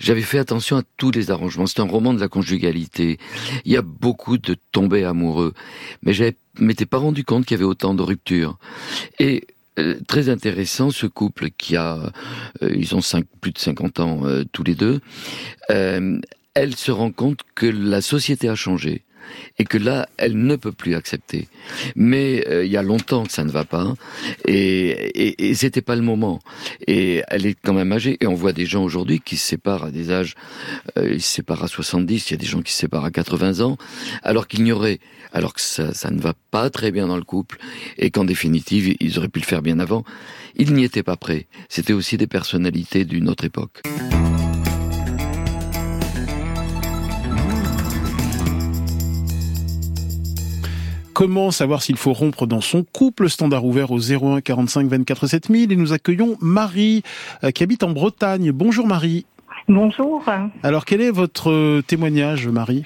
j'avais 0.00 0.20
fait 0.22 0.38
attention 0.38 0.76
à 0.78 0.82
tous 0.96 1.10
les 1.10 1.30
arrangements. 1.30 1.66
C'est 1.66 1.80
un 1.80 1.88
roman 1.88 2.14
de 2.14 2.20
la 2.20 2.28
conjugalité. 2.28 3.18
Il 3.64 3.72
y 3.72 3.76
a 3.76 3.82
beaucoup 3.82 4.38
de 4.38 4.56
tombés 4.72 5.04
amoureux, 5.04 5.52
mais 6.02 6.12
je 6.14 6.22
m'étais 6.58 6.86
pas 6.86 6.98
rendu 6.98 7.24
compte 7.24 7.46
qu'il 7.46 7.56
y 7.56 7.60
avait 7.60 7.68
autant 7.68 7.94
de 7.94 8.02
ruptures. 8.02 8.58
Et 9.18 9.46
euh, 9.78 9.96
très 10.06 10.28
intéressant, 10.28 10.90
ce 10.90 11.06
couple 11.06 11.50
qui 11.50 11.76
a, 11.76 12.12
euh, 12.62 12.70
ils 12.74 12.94
ont 12.94 13.00
cinq, 13.00 13.24
plus 13.40 13.52
de 13.52 13.58
50 13.58 14.00
ans 14.00 14.20
euh, 14.24 14.44
tous 14.52 14.62
les 14.62 14.74
deux. 14.74 15.00
euh, 15.70 16.18
elle 16.54 16.76
se 16.76 16.90
rend 16.90 17.12
compte 17.12 17.40
que 17.54 17.64
la 17.64 18.02
société 18.02 18.46
a 18.48 18.54
changé 18.54 19.04
et 19.58 19.64
que 19.64 19.78
là, 19.78 20.08
elle 20.16 20.36
ne 20.36 20.56
peut 20.56 20.72
plus 20.72 20.94
accepter. 20.94 21.48
Mais 21.96 22.44
euh, 22.48 22.64
il 22.64 22.70
y 22.70 22.76
a 22.76 22.82
longtemps 22.82 23.24
que 23.24 23.32
ça 23.32 23.44
ne 23.44 23.50
va 23.50 23.64
pas, 23.64 23.94
et, 24.46 25.52
c'était 25.54 25.82
pas 25.82 25.96
le 25.96 26.02
moment. 26.02 26.40
Et 26.86 27.22
elle 27.28 27.46
est 27.46 27.56
quand 27.60 27.74
même 27.74 27.92
âgée, 27.92 28.16
et 28.20 28.26
on 28.26 28.34
voit 28.34 28.52
des 28.52 28.66
gens 28.66 28.82
aujourd'hui 28.82 29.20
qui 29.20 29.36
se 29.36 29.46
séparent 29.46 29.84
à 29.84 29.90
des 29.90 30.10
âges, 30.10 30.34
euh, 30.98 31.12
ils 31.14 31.22
se 31.22 31.32
séparent 31.32 31.64
à 31.64 31.68
70, 31.68 32.30
il 32.30 32.32
y 32.32 32.34
a 32.34 32.38
des 32.38 32.46
gens 32.46 32.62
qui 32.62 32.72
se 32.72 32.78
séparent 32.78 33.04
à 33.04 33.10
80 33.10 33.60
ans, 33.60 33.76
alors 34.22 34.48
qu'il 34.48 34.62
n'y 34.64 34.72
aurait, 34.72 34.98
alors 35.32 35.54
que 35.54 35.60
ça, 35.60 35.94
ça 35.94 36.10
ne 36.10 36.20
va 36.20 36.34
pas 36.50 36.70
très 36.70 36.90
bien 36.90 37.06
dans 37.06 37.16
le 37.16 37.24
couple, 37.24 37.58
et 37.98 38.10
qu'en 38.10 38.24
définitive, 38.24 38.96
ils 39.00 39.18
auraient 39.18 39.28
pu 39.28 39.40
le 39.40 39.46
faire 39.46 39.62
bien 39.62 39.78
avant. 39.78 40.04
Ils 40.56 40.74
n'y 40.74 40.84
étaient 40.84 41.02
pas 41.02 41.16
prêts. 41.16 41.46
C'était 41.68 41.92
aussi 41.92 42.16
des 42.16 42.26
personnalités 42.26 43.04
d'une 43.04 43.28
autre 43.28 43.44
époque. 43.44 43.82
Comment 51.14 51.50
savoir 51.50 51.82
s'il 51.82 51.96
faut 51.96 52.14
rompre 52.14 52.46
dans 52.46 52.62
son 52.62 52.84
couple? 52.84 53.28
Standard 53.28 53.66
ouvert 53.66 53.90
au 53.90 53.98
01 53.98 54.40
45 54.40 54.86
24 54.86 55.26
7000 55.26 55.70
et 55.70 55.76
nous 55.76 55.92
accueillons 55.92 56.36
Marie 56.40 57.02
euh, 57.44 57.50
qui 57.50 57.62
habite 57.62 57.82
en 57.82 57.90
Bretagne. 57.90 58.50
Bonjour 58.50 58.86
Marie. 58.86 59.26
Bonjour. 59.68 60.24
Alors 60.62 60.86
quel 60.86 61.02
est 61.02 61.10
votre 61.10 61.50
euh, 61.50 61.82
témoignage 61.82 62.48
Marie? 62.48 62.84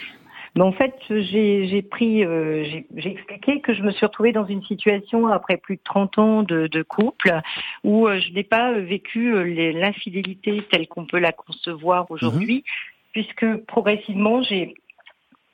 Ben, 0.56 0.64
en 0.64 0.72
fait, 0.72 0.94
j'ai 1.08 1.68
j'ai 1.68 1.82
pris, 1.82 2.24
euh, 2.24 2.64
j'ai 2.96 3.10
expliqué 3.12 3.60
que 3.60 3.74
je 3.74 3.82
me 3.82 3.92
suis 3.92 4.04
retrouvée 4.04 4.32
dans 4.32 4.46
une 4.46 4.62
situation 4.64 5.28
après 5.28 5.56
plus 5.56 5.76
de 5.76 5.82
30 5.84 6.18
ans 6.18 6.42
de, 6.42 6.66
de 6.66 6.82
couple 6.82 7.40
où 7.84 8.08
je 8.08 8.32
n'ai 8.32 8.42
pas 8.42 8.72
vécu 8.72 9.72
l'infidélité 9.72 10.62
telle 10.70 10.88
qu'on 10.88 11.04
peut 11.04 11.20
la 11.20 11.32
concevoir 11.32 12.10
aujourd'hui, 12.10 12.64
puisque 13.12 13.46
progressivement 13.66 14.42
j'ai 14.42 14.74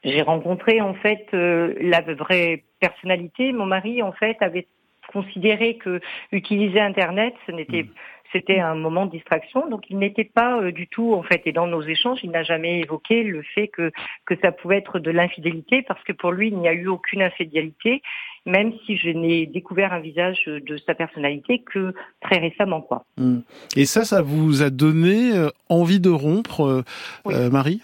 j'ai 0.04 0.22
rencontré 0.22 0.80
en 0.80 0.94
fait 0.94 1.26
euh, 1.34 1.74
la 1.80 2.00
vraie 2.00 2.64
personnalité. 2.80 3.52
Mon 3.52 3.66
mari 3.66 4.02
en 4.02 4.12
fait 4.12 4.36
avait 4.40 4.66
considéré 5.12 5.76
que 5.76 6.00
utiliser 6.30 6.80
Internet, 6.80 7.34
ce 7.46 7.52
n'était 7.52 7.86
c'était 8.32 8.60
un 8.60 8.74
moment 8.74 9.04
de 9.04 9.10
distraction, 9.10 9.68
donc 9.68 9.84
il 9.90 9.98
n'était 9.98 10.24
pas 10.24 10.58
euh, 10.58 10.72
du 10.72 10.88
tout 10.88 11.12
en 11.12 11.22
fait. 11.22 11.42
Et 11.44 11.52
dans 11.52 11.66
nos 11.66 11.82
échanges, 11.82 12.20
il 12.22 12.30
n'a 12.30 12.42
jamais 12.42 12.80
évoqué 12.80 13.22
le 13.22 13.42
fait 13.42 13.68
que 13.68 13.92
que 14.24 14.34
ça 14.42 14.52
pouvait 14.52 14.78
être 14.78 14.98
de 14.98 15.10
l'infidélité, 15.10 15.82
parce 15.82 16.02
que 16.04 16.12
pour 16.12 16.32
lui, 16.32 16.48
il 16.48 16.56
n'y 16.56 16.68
a 16.68 16.72
eu 16.72 16.88
aucune 16.88 17.22
infidélité, 17.22 18.00
même 18.46 18.72
si 18.86 18.96
je 18.96 19.10
n'ai 19.10 19.46
découvert 19.46 19.92
un 19.92 20.00
visage 20.00 20.44
de 20.46 20.76
sa 20.78 20.94
personnalité 20.94 21.60
que 21.60 21.94
très 22.20 22.38
récemment, 22.38 22.80
quoi. 22.80 23.04
Hmm. 23.18 23.40
Et 23.76 23.84
ça, 23.84 24.04
ça 24.04 24.22
vous 24.22 24.62
a 24.62 24.70
donné 24.70 25.36
euh, 25.36 25.48
envie 25.68 26.00
de 26.00 26.10
rompre, 26.10 26.62
euh, 26.62 26.82
Oui. 27.26 27.34
euh, 27.34 27.50
Marie? 27.50 27.82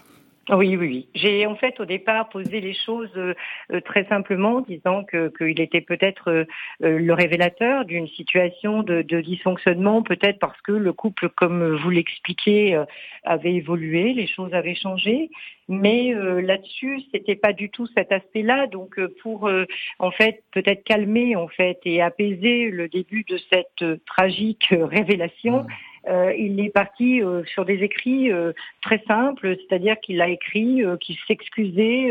Oui, 0.51 0.77
oui, 0.77 0.89
oui. 0.89 1.09
J'ai 1.15 1.47
en 1.47 1.57
fait 1.57 1.79
au 1.79 1.85
départ 1.85 2.31
posé 2.31 2.61
les 2.61 2.73
choses 2.73 3.11
euh, 3.17 3.35
euh, 3.71 3.81
très 3.83 4.05
simplement, 4.07 4.63
disant 4.63 5.05
que 5.05 5.29
qu'il 5.37 5.61
était 5.61 5.83
peut-être 5.83 6.31
euh, 6.31 6.45
euh, 6.83 6.99
le 6.99 7.13
révélateur 7.13 7.85
d'une 7.85 8.09
situation 8.09 8.83
de, 8.83 9.03
de 9.03 9.21
dysfonctionnement, 9.21 10.03
peut-être 10.03 10.39
parce 10.39 10.59
que 10.63 10.73
le 10.73 10.93
couple, 10.95 11.29
comme 11.29 11.77
vous 11.77 11.91
l'expliquez, 11.91 12.75
euh, 12.75 12.87
avait 13.25 13.55
évolué, 13.55 14.15
les 14.15 14.27
choses 14.27 14.55
avaient 14.55 14.75
changé. 14.75 15.31
Mais 15.69 16.15
euh, 16.15 16.41
là-dessus, 16.41 17.03
c'était 17.13 17.37
pas 17.37 17.53
du 17.53 17.69
tout 17.69 17.87
cet 17.95 18.11
aspect-là. 18.11 18.69
Donc, 18.69 18.99
pour 19.21 19.51
en 19.99 20.11
fait 20.11 20.43
peut-être 20.53 20.83
calmer 20.85 21.37
en 21.37 21.49
fait 21.49 21.79
et 21.85 22.01
apaiser 22.01 22.71
le 22.71 22.89
début 22.89 23.25
de 23.29 23.39
cette 23.51 23.85
tragique 24.07 24.69
révélation. 24.71 25.67
Euh, 26.09 26.33
il 26.35 26.59
est 26.61 26.71
parti 26.71 27.23
euh, 27.23 27.45
sur 27.45 27.65
des 27.65 27.83
écrits 27.83 28.33
euh, 28.33 28.53
très 28.81 29.03
simples, 29.07 29.57
c'est-à-dire 29.59 30.01
qu'il 30.01 30.21
a 30.23 30.29
écrit 30.29 30.83
qu'il 31.01 31.17
s'excusait 31.27 32.11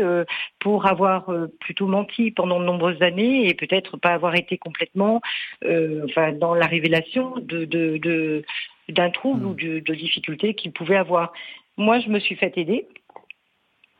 pour 0.60 0.86
avoir 0.86 1.30
plutôt 1.60 1.86
menti 1.86 2.30
pendant 2.30 2.60
de 2.60 2.64
nombreuses 2.64 3.02
années 3.02 3.48
et 3.48 3.54
peut-être 3.54 3.96
pas 3.96 4.10
avoir 4.14 4.34
été 4.34 4.58
complètement 4.58 5.20
enfin, 5.64 6.32
dans 6.32 6.54
la 6.54 6.66
révélation 6.66 7.34
de, 7.38 7.64
de, 7.64 7.96
de- 7.98 8.44
d'un 8.88 9.10
trouble 9.10 9.44
ou 9.44 9.54
de, 9.54 9.80
de 9.80 9.94
difficultés 9.94 10.54
qu'il 10.54 10.72
pouvait 10.72 10.96
avoir. 10.96 11.32
Moi, 11.76 12.00
je 12.00 12.08
me 12.08 12.18
suis 12.18 12.36
fait 12.36 12.56
aider 12.56 12.86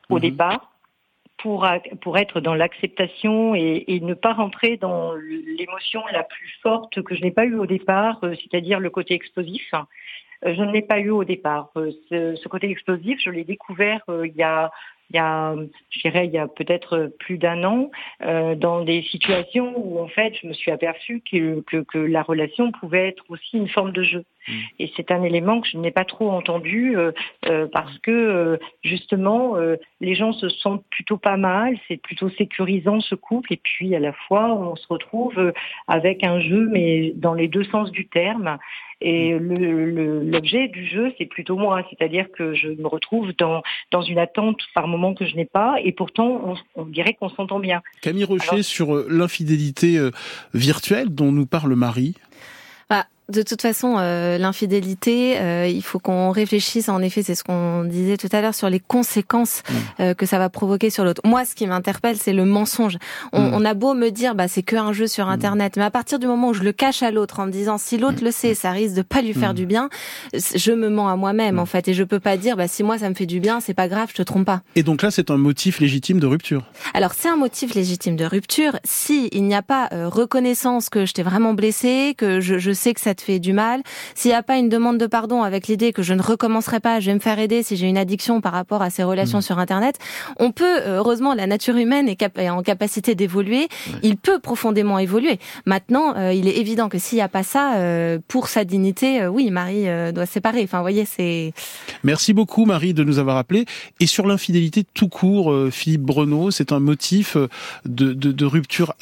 au 0.08 0.16
Mhm. 0.16 0.20
départ 0.20 0.72
pour, 1.38 1.66
pour 2.00 2.18
être 2.18 2.40
dans 2.40 2.54
l'acceptation 2.54 3.54
et, 3.54 4.00
ne 4.00 4.14
pas 4.14 4.32
rentrer 4.32 4.76
dans 4.76 5.14
l'émotion 5.14 6.02
la 6.12 6.22
plus 6.22 6.58
forte 6.62 7.02
que 7.02 7.14
je 7.14 7.22
n'ai 7.22 7.30
pas 7.30 7.44
eue 7.44 7.56
au 7.56 7.66
départ, 7.66 8.18
euh, 8.22 8.34
c'est-à-dire 8.34 8.80
le 8.80 8.90
côté 8.90 9.14
explosif. 9.14 9.72
Euh, 10.44 10.54
je 10.54 10.62
ne 10.62 10.72
l'ai 10.72 10.82
pas 10.82 10.98
eu 11.00 11.10
au 11.10 11.24
départ. 11.24 11.70
Euh, 11.76 11.92
ce, 12.10 12.48
côté 12.48 12.70
explosif, 12.70 13.18
je 13.22 13.30
l'ai 13.30 13.44
découvert 13.44 14.02
il 14.08 14.34
y 14.36 14.42
a 14.42 14.70
il 15.10 15.16
y 15.16 15.20
a, 15.20 15.54
je 15.88 16.00
dirais, 16.00 16.26
il 16.26 16.32
y 16.32 16.38
a 16.38 16.46
peut-être 16.46 17.10
plus 17.18 17.38
d'un 17.38 17.64
an, 17.64 17.90
dans 18.20 18.84
des 18.84 19.00
situations 19.04 19.72
où 19.74 20.00
en 20.00 20.08
fait, 20.08 20.34
je 20.34 20.46
me 20.46 20.52
suis 20.52 20.70
aperçue 20.70 21.22
que, 21.22 21.62
que, 21.62 21.98
la 21.98 22.22
relation 22.22 22.72
pouvait 22.72 23.08
être 23.08 23.24
aussi 23.30 23.56
une 23.56 23.70
forme 23.70 23.92
de 23.92 24.02
jeu. 24.02 24.26
Mmh. 24.48 24.52
Et 24.78 24.92
c'est 24.96 25.10
un 25.10 25.22
élément 25.22 25.60
que 25.60 25.68
je 25.68 25.76
n'ai 25.76 25.90
pas 25.90 26.04
trop 26.04 26.30
entendu 26.30 26.96
euh, 26.96 27.12
euh, 27.46 27.66
parce 27.72 27.98
que 27.98 28.10
euh, 28.10 28.56
justement, 28.82 29.56
euh, 29.56 29.76
les 30.00 30.14
gens 30.14 30.32
se 30.32 30.48
sentent 30.48 30.84
plutôt 30.90 31.16
pas 31.16 31.36
mal, 31.36 31.76
c'est 31.86 31.96
plutôt 31.96 32.30
sécurisant 32.30 33.00
ce 33.00 33.14
couple, 33.14 33.52
et 33.52 33.60
puis 33.62 33.94
à 33.94 34.00
la 34.00 34.12
fois, 34.12 34.52
on 34.54 34.76
se 34.76 34.86
retrouve 34.88 35.52
avec 35.86 36.24
un 36.24 36.40
jeu, 36.40 36.68
mais 36.70 37.12
dans 37.16 37.34
les 37.34 37.48
deux 37.48 37.64
sens 37.64 37.90
du 37.90 38.06
terme. 38.06 38.58
Et 39.00 39.38
l'objet 39.38 40.66
du 40.66 40.84
jeu, 40.84 41.12
c'est 41.18 41.26
plutôt 41.26 41.56
moi, 41.56 41.86
c'est-à-dire 41.88 42.32
que 42.32 42.54
je 42.54 42.66
me 42.66 42.88
retrouve 42.88 43.32
dans, 43.38 43.62
dans 43.92 44.02
une 44.02 44.18
attente 44.18 44.58
par 44.74 44.88
moment 44.88 45.14
que 45.14 45.24
je 45.24 45.36
n'ai 45.36 45.44
pas, 45.44 45.76
et 45.84 45.92
pourtant 45.92 46.42
on, 46.44 46.56
on 46.74 46.84
dirait 46.84 47.14
qu'on 47.14 47.28
s'entend 47.28 47.60
bien. 47.60 47.80
Camille 48.02 48.24
Rocher 48.24 48.48
Alors, 48.50 48.64
sur 48.64 49.04
l'infidélité 49.08 50.00
virtuelle 50.52 51.14
dont 51.14 51.30
nous 51.30 51.46
parle 51.46 51.74
Marie. 51.74 52.16
Bah, 52.90 53.04
de 53.30 53.42
toute 53.42 53.60
façon, 53.60 53.96
euh, 53.98 54.38
l'infidélité, 54.38 55.38
euh, 55.38 55.66
il 55.66 55.82
faut 55.82 55.98
qu'on 55.98 56.30
réfléchisse. 56.30 56.88
En 56.88 57.02
effet, 57.02 57.22
c'est 57.22 57.34
ce 57.34 57.44
qu'on 57.44 57.84
disait 57.84 58.16
tout 58.16 58.28
à 58.32 58.40
l'heure 58.40 58.54
sur 58.54 58.70
les 58.70 58.80
conséquences 58.80 59.62
mmh. 59.68 59.74
euh, 60.00 60.14
que 60.14 60.24
ça 60.24 60.38
va 60.38 60.48
provoquer 60.48 60.88
sur 60.88 61.04
l'autre. 61.04 61.20
Moi, 61.26 61.44
ce 61.44 61.54
qui 61.54 61.66
m'interpelle, 61.66 62.16
c'est 62.16 62.32
le 62.32 62.46
mensonge. 62.46 62.96
On, 63.34 63.40
mmh. 63.40 63.54
on, 63.54 63.64
a 63.66 63.74
beau 63.74 63.92
me 63.92 64.08
dire, 64.08 64.34
bah 64.34 64.48
c'est 64.48 64.62
que 64.62 64.76
un 64.76 64.94
jeu 64.94 65.06
sur 65.06 65.26
mmh. 65.26 65.30
Internet, 65.30 65.74
mais 65.76 65.82
à 65.82 65.90
partir 65.90 66.18
du 66.18 66.26
moment 66.26 66.48
où 66.48 66.54
je 66.54 66.62
le 66.62 66.72
cache 66.72 67.02
à 67.02 67.10
l'autre 67.10 67.40
en 67.40 67.46
me 67.46 67.52
disant, 67.52 67.76
si 67.76 67.98
l'autre 67.98 68.24
le 68.24 68.30
sait, 68.30 68.54
ça 68.54 68.70
risque 68.70 68.94
de 68.94 69.02
pas 69.02 69.20
lui 69.20 69.34
faire 69.34 69.52
du 69.52 69.66
bien, 69.66 69.90
je 70.32 70.72
me 70.72 70.88
mens 70.88 71.08
à 71.08 71.16
moi-même 71.16 71.58
en 71.58 71.66
fait, 71.66 71.88
et 71.88 71.94
je 71.94 72.04
peux 72.04 72.20
pas 72.20 72.36
dire, 72.36 72.56
bah 72.56 72.68
si 72.68 72.82
moi 72.82 72.98
ça 72.98 73.10
me 73.10 73.14
fait 73.14 73.26
du 73.26 73.40
bien, 73.40 73.60
c'est 73.60 73.74
pas 73.74 73.88
grave, 73.88 74.08
je 74.10 74.14
te 74.14 74.22
trompe 74.22 74.46
pas. 74.46 74.62
Et 74.74 74.82
donc 74.82 75.02
là, 75.02 75.10
c'est 75.10 75.30
un 75.30 75.36
motif 75.36 75.80
légitime 75.80 76.18
de 76.18 76.26
rupture. 76.26 76.64
Alors 76.94 77.12
c'est 77.14 77.28
un 77.28 77.36
motif 77.36 77.74
légitime 77.74 78.16
de 78.16 78.24
rupture 78.24 78.78
si 78.84 79.28
il 79.32 79.44
n'y 79.44 79.54
a 79.54 79.62
pas 79.62 79.88
reconnaissance 79.92 80.88
que 80.88 81.04
je 81.04 81.12
t'ai 81.12 81.22
vraiment 81.22 81.52
blessé, 81.52 82.14
que 82.16 82.40
je, 82.40 82.58
je 82.58 82.72
sais 82.72 82.94
que 82.94 83.00
ça 83.00 83.14
te 83.18 83.22
fait 83.22 83.38
du 83.38 83.52
mal, 83.52 83.82
s'il 84.14 84.30
n'y 84.30 84.36
a 84.36 84.42
pas 84.42 84.56
une 84.56 84.68
demande 84.68 84.98
de 84.98 85.06
pardon 85.06 85.42
avec 85.42 85.66
l'idée 85.66 85.92
que 85.92 86.02
je 86.02 86.14
ne 86.14 86.22
recommencerai 86.22 86.80
pas, 86.80 87.00
je 87.00 87.06
vais 87.10 87.14
me 87.14 87.20
faire 87.20 87.38
aider 87.38 87.62
si 87.62 87.76
j'ai 87.76 87.86
une 87.86 87.98
addiction 87.98 88.40
par 88.40 88.52
rapport 88.52 88.80
à 88.80 88.90
ces 88.90 89.02
relations 89.02 89.38
mmh. 89.38 89.48
sur 89.48 89.58
Internet, 89.58 89.96
on 90.38 90.52
peut, 90.52 90.78
heureusement, 90.86 91.34
la 91.34 91.46
nature 91.46 91.76
humaine 91.76 92.08
est, 92.08 92.16
cap 92.16 92.38
est 92.38 92.48
en 92.48 92.62
capacité 92.62 93.14
d'évoluer, 93.14 93.68
ouais. 93.68 93.98
il 94.02 94.16
peut 94.16 94.38
profondément 94.38 94.98
évoluer. 94.98 95.38
Maintenant, 95.66 96.14
euh, 96.16 96.32
il 96.32 96.46
est 96.46 96.56
évident 96.56 96.88
que 96.88 96.98
s'il 96.98 97.16
n'y 97.16 97.22
a 97.22 97.28
pas 97.28 97.42
ça, 97.42 97.76
euh, 97.76 98.18
pour 98.28 98.48
sa 98.48 98.64
dignité, 98.64 99.22
euh, 99.22 99.28
oui, 99.28 99.50
Marie 99.50 99.88
euh, 99.88 100.12
doit 100.12 100.26
se 100.26 100.32
séparer. 100.32 100.62
Enfin, 100.62 100.78
vous 100.78 100.84
voyez, 100.84 101.04
c'est... 101.04 101.52
Merci 102.04 102.32
beaucoup, 102.32 102.64
Marie, 102.64 102.94
de 102.94 103.04
nous 103.04 103.18
avoir 103.18 103.36
appelé. 103.36 103.64
Et 104.00 104.06
sur 104.06 104.26
l'infidélité 104.26 104.84
tout 104.94 105.08
court, 105.08 105.50
euh, 105.50 105.70
Philippe 105.70 106.02
Breneau, 106.02 106.50
c'est 106.50 106.70
un 106.72 106.80
motif 106.80 107.36
de, 107.84 108.12
de, 108.12 108.30
de 108.32 108.46
rupture... 108.46 108.94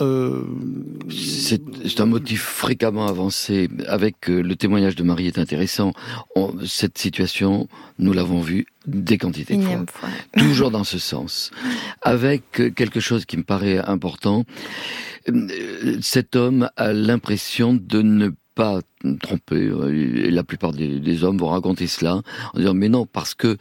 C'est 1.86 2.00
un 2.00 2.06
motif 2.06 2.42
fréquemment 2.42 3.06
avancé 3.06 3.68
avec 3.88 4.05
le 4.26 4.54
témoignage 4.54 4.96
de 4.96 5.02
Marie 5.02 5.26
est 5.26 5.38
intéressant. 5.38 5.92
On, 6.34 6.54
cette 6.64 6.98
situation, 6.98 7.68
nous 7.98 8.12
l'avons 8.12 8.40
vue 8.40 8.66
des 8.86 9.18
quantités 9.18 9.56
de 9.56 9.62
fois. 9.62 9.84
fois. 9.92 10.08
Toujours 10.36 10.70
dans 10.70 10.84
ce 10.84 10.98
sens. 10.98 11.50
Avec 12.02 12.74
quelque 12.74 13.00
chose 13.00 13.24
qui 13.24 13.36
me 13.36 13.42
paraît 13.42 13.78
important. 13.78 14.44
Cet 16.00 16.36
homme 16.36 16.70
a 16.76 16.92
l'impression 16.92 17.74
de 17.74 18.02
ne 18.02 18.30
pas 18.54 18.80
tromper. 19.20 19.70
Et 19.92 20.30
la 20.30 20.42
plupart 20.42 20.72
des, 20.72 20.98
des, 20.98 21.24
hommes 21.24 21.38
vont 21.38 21.48
raconter 21.48 21.86
cela 21.86 22.22
en 22.54 22.58
disant 22.58 22.74
mais 22.74 22.88
non 22.88 23.06
parce 23.06 23.34
que 23.34 23.58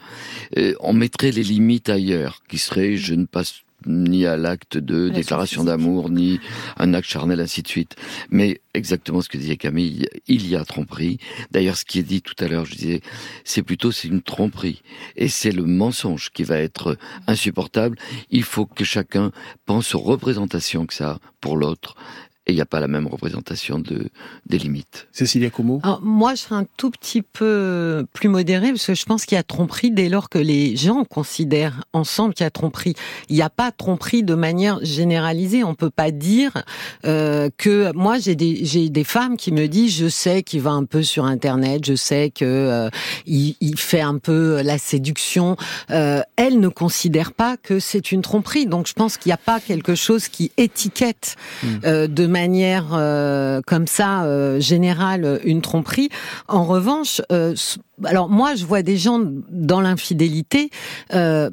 euh, 0.57 0.73
on 0.79 0.93
mettrait 0.93 1.31
les 1.31 1.43
limites 1.43 1.89
ailleurs, 1.89 2.41
qui 2.47 2.57
serait 2.57 2.95
je 2.95 3.13
ne 3.13 3.25
passe 3.25 3.64
ni 3.85 4.25
à 4.25 4.37
l'acte 4.37 4.77
de 4.77 5.09
déclaration 5.09 5.63
d'amour, 5.63 6.09
ni 6.09 6.39
un 6.77 6.93
acte 6.93 7.07
charnel, 7.07 7.39
ainsi 7.39 7.61
de 7.61 7.67
suite. 7.67 7.95
Mais 8.29 8.61
exactement 8.73 9.21
ce 9.21 9.29
que 9.29 9.37
disait 9.37 9.57
Camille, 9.57 10.07
il 10.27 10.47
y 10.47 10.55
a 10.55 10.63
tromperie. 10.65 11.19
D'ailleurs, 11.51 11.77
ce 11.77 11.85
qui 11.85 11.99
est 11.99 12.03
dit 12.03 12.21
tout 12.21 12.35
à 12.43 12.47
l'heure, 12.47 12.65
je 12.65 12.75
disais, 12.75 13.01
c'est 13.43 13.63
plutôt 13.63 13.91
c'est 13.91 14.07
une 14.07 14.21
tromperie. 14.21 14.81
Et 15.15 15.27
c'est 15.27 15.51
le 15.51 15.63
mensonge 15.65 16.31
qui 16.31 16.43
va 16.43 16.57
être 16.57 16.97
insupportable. 17.27 17.97
Il 18.29 18.43
faut 18.43 18.65
que 18.65 18.83
chacun 18.83 19.31
pense 19.65 19.95
aux 19.95 19.99
représentations 19.99 20.85
que 20.85 20.93
ça 20.93 21.11
a 21.11 21.19
pour 21.41 21.57
l'autre 21.57 21.95
et 22.47 22.51
il 22.51 22.55
n'y 22.55 22.61
a 22.61 22.65
pas 22.65 22.79
la 22.79 22.87
même 22.87 23.07
représentation 23.07 23.79
de, 23.79 24.09
des 24.45 24.59
limites. 24.59 25.07
Cécilia 25.11 25.49
Como 25.49 25.79
Alors, 25.81 26.01
Moi, 26.03 26.35
je 26.35 26.41
serais 26.41 26.55
un 26.55 26.67
tout 26.77 26.91
petit 26.91 27.23
peu 27.23 28.05
plus 28.13 28.29
modéré, 28.29 28.69
parce 28.69 28.85
que 28.85 28.93
je 28.93 29.05
pense 29.05 29.25
qu'il 29.25 29.35
y 29.35 29.39
a 29.39 29.43
tromperie 29.43 29.89
dès 29.89 30.09
lors 30.09 30.29
que 30.29 30.37
les 30.37 30.75
gens 30.75 31.05
considèrent 31.05 31.83
ensemble 31.91 32.35
qu'il 32.35 32.43
y 32.43 32.47
a 32.47 32.51
tromperie. 32.51 32.93
Il 33.29 33.35
n'y 33.35 33.41
a 33.41 33.49
pas 33.49 33.71
tromperie 33.71 34.21
de 34.21 34.35
manière 34.35 34.79
généralisée. 34.83 35.63
On 35.63 35.73
peut 35.73 35.89
pas 35.89 36.11
dire 36.11 36.63
euh, 37.05 37.49
que... 37.57 37.91
Moi, 37.95 38.19
j'ai 38.19 38.35
des, 38.35 38.63
j'ai 38.63 38.89
des 38.89 39.03
femmes 39.03 39.37
qui 39.37 39.51
me 39.51 39.67
disent, 39.67 39.97
je 39.97 40.07
sais 40.07 40.43
qu'il 40.43 40.61
va 40.61 40.71
un 40.71 40.85
peu 40.85 41.01
sur 41.01 41.25
Internet, 41.25 41.83
je 41.83 41.95
sais 41.95 42.29
que 42.29 42.45
euh, 42.45 42.89
il, 43.25 43.55
il, 43.59 43.79
fait 43.79 44.01
un 44.01 44.19
peu 44.19 44.61
la 44.61 44.77
séduction. 44.77 45.57
Euh, 45.89 46.21
elles 46.35 46.59
ne 46.59 46.67
considèrent 46.67 47.33
pas 47.33 47.57
que 47.57 47.79
c'est 47.79 48.11
une 48.11 48.21
tromperie. 48.21 48.67
Donc, 48.67 48.87
je 48.87 48.93
pense 48.93 49.17
qu'il 49.17 49.29
n'y 49.29 49.33
a 49.33 49.37
pas 49.37 49.59
quelque 49.59 49.95
chose 49.95 50.27
qui 50.27 50.51
étiquette 50.57 51.35
mmh. 51.63 51.67
euh, 51.85 52.07
de 52.07 52.34
manière 52.35 52.87
euh, 52.93 53.61
comme 53.65 53.87
ça 53.87 54.11
euh, 54.25 54.59
générale 54.59 55.39
une 55.45 55.61
tromperie. 55.61 56.09
En 56.47 56.65
revanche, 56.65 57.21
euh, 57.31 57.55
alors 58.03 58.27
moi 58.29 58.55
je 58.55 58.65
vois 58.65 58.83
des 58.91 58.97
gens 58.97 59.21
dans 59.49 59.81
l'infidélité 59.87 60.69
euh, 61.13 61.49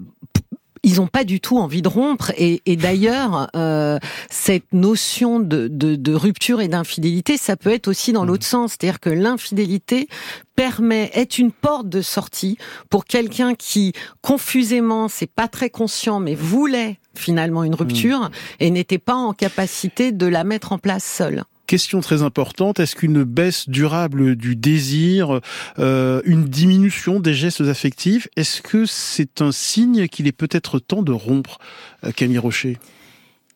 ils 0.84 0.96
n'ont 0.96 1.06
pas 1.06 1.24
du 1.24 1.40
tout 1.40 1.58
envie 1.58 1.82
de 1.82 1.88
rompre. 1.88 2.32
Et, 2.36 2.60
et 2.66 2.76
d'ailleurs, 2.76 3.48
euh, 3.54 3.98
cette 4.30 4.72
notion 4.72 5.38
de, 5.38 5.68
de, 5.68 5.94
de 5.94 6.14
rupture 6.14 6.60
et 6.60 6.68
d'infidélité, 6.68 7.36
ça 7.36 7.56
peut 7.56 7.72
être 7.72 7.88
aussi 7.88 8.12
dans 8.12 8.24
l'autre 8.24 8.44
sens. 8.44 8.72
C'est-à-dire 8.72 8.98
que 8.98 9.10
l'infidélité 9.10 10.08
permet, 10.56 11.10
est 11.14 11.38
une 11.38 11.52
porte 11.52 11.88
de 11.88 12.02
sortie 12.02 12.58
pour 12.90 13.04
quelqu'un 13.04 13.54
qui, 13.54 13.92
confusément, 14.22 15.08
c'est 15.08 15.30
pas 15.30 15.48
très 15.48 15.70
conscient, 15.70 16.18
mais 16.18 16.34
voulait 16.34 16.98
finalement 17.14 17.64
une 17.64 17.74
rupture 17.74 18.20
mmh. 18.20 18.30
et 18.60 18.70
n'était 18.70 18.98
pas 18.98 19.14
en 19.14 19.32
capacité 19.32 20.12
de 20.12 20.26
la 20.26 20.44
mettre 20.44 20.72
en 20.72 20.78
place 20.78 21.04
seul 21.04 21.44
question 21.72 22.02
très 22.02 22.20
importante. 22.20 22.80
Est-ce 22.80 22.94
qu'une 22.94 23.24
baisse 23.24 23.66
durable 23.66 24.36
du 24.36 24.56
désir, 24.56 25.40
euh, 25.78 26.20
une 26.26 26.44
diminution 26.44 27.18
des 27.18 27.32
gestes 27.32 27.62
affectifs, 27.62 28.28
est-ce 28.36 28.60
que 28.60 28.84
c'est 28.84 29.40
un 29.40 29.52
signe 29.52 30.06
qu'il 30.06 30.26
est 30.26 30.32
peut-être 30.32 30.78
temps 30.80 31.02
de 31.02 31.12
rompre, 31.12 31.56
euh, 32.04 32.12
Camille 32.12 32.36
Rocher 32.36 32.78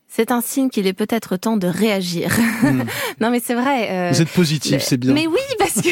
c'est 0.09 0.31
un 0.31 0.41
signe 0.41 0.71
qu'il 0.71 0.87
est 0.87 0.95
peut-être 0.95 1.37
temps 1.37 1.59
de 1.59 1.67
réagir. 1.67 2.31
Mmh. 2.63 2.85
non 3.21 3.31
mais 3.31 3.39
c'est 3.39 3.55
vrai. 3.55 3.91
Euh, 3.91 4.11
Vous 4.15 4.23
êtes 4.23 4.31
positif, 4.31 4.81
c'est 4.83 4.97
bien. 4.97 5.13
Mais 5.13 5.27
oui, 5.27 5.37
parce 5.59 5.75
que 5.75 5.91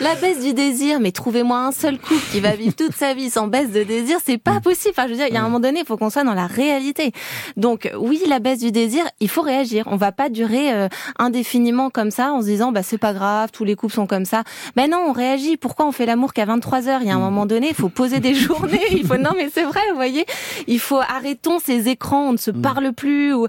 la 0.00 0.14
baisse 0.14 0.40
du 0.40 0.52
désir, 0.52 1.00
mais 1.00 1.12
trouvez-moi 1.12 1.58
un 1.58 1.72
seul 1.72 1.98
couple 1.98 2.22
qui 2.30 2.40
va 2.40 2.54
vivre 2.54 2.74
toute 2.74 2.94
sa 2.94 3.14
vie 3.14 3.30
sans 3.30 3.48
baisse 3.48 3.70
de 3.70 3.82
désir, 3.82 4.18
c'est 4.24 4.38
pas 4.38 4.60
possible. 4.60 4.94
Enfin, 4.96 5.06
je 5.06 5.12
veux 5.12 5.16
dire, 5.16 5.26
il 5.28 5.34
y 5.34 5.36
a 5.36 5.40
un 5.40 5.44
moment 5.44 5.60
donné, 5.60 5.80
il 5.80 5.86
faut 5.86 5.96
qu'on 5.96 6.10
soit 6.10 6.24
dans 6.24 6.34
la 6.34 6.46
réalité. 6.46 7.12
Donc, 7.56 7.90
oui, 7.98 8.20
la 8.28 8.38
baisse 8.38 8.58
du 8.58 8.72
désir, 8.72 9.04
il 9.20 9.28
faut 9.28 9.42
réagir. 9.42 9.84
On 9.86 9.96
va 9.96 10.12
pas 10.12 10.28
durer 10.28 10.72
euh, 10.72 10.88
indéfiniment 11.18 11.90
comme 11.90 12.10
ça 12.10 12.32
en 12.32 12.40
se 12.40 12.46
disant, 12.46 12.72
bah, 12.72 12.82
c'est 12.82 12.98
pas 12.98 13.12
grave, 13.12 13.50
tous 13.52 13.64
les 13.64 13.74
couples 13.76 13.94
sont 13.94 14.06
comme 14.06 14.24
ça. 14.24 14.44
Ben 14.74 14.90
non, 14.90 15.04
on 15.08 15.12
réagit. 15.12 15.56
Pourquoi 15.56 15.86
on 15.86 15.92
fait 15.92 16.06
l'amour 16.06 16.32
qu'à 16.32 16.44
23 16.44 16.88
heures? 16.88 17.00
Il 17.02 17.08
y 17.08 17.10
a 17.10 17.14
un 17.14 17.20
moment 17.20 17.46
donné, 17.46 17.68
il 17.68 17.74
faut 17.74 17.88
poser 17.88 18.20
des 18.20 18.34
journées. 18.34 18.80
Il 18.92 19.06
faut, 19.06 19.16
non, 19.16 19.30
mais 19.36 19.48
c'est 19.52 19.64
vrai, 19.64 19.80
vous 19.90 19.96
voyez. 19.96 20.26
Il 20.66 20.80
faut 20.80 21.00
arrêtons 21.00 21.58
ces 21.58 21.88
écrans, 21.88 22.28
on 22.28 22.32
ne 22.32 22.38
se 22.38 22.50
parle 22.50 22.92
plus. 22.92 23.32
Ou... 23.32 23.46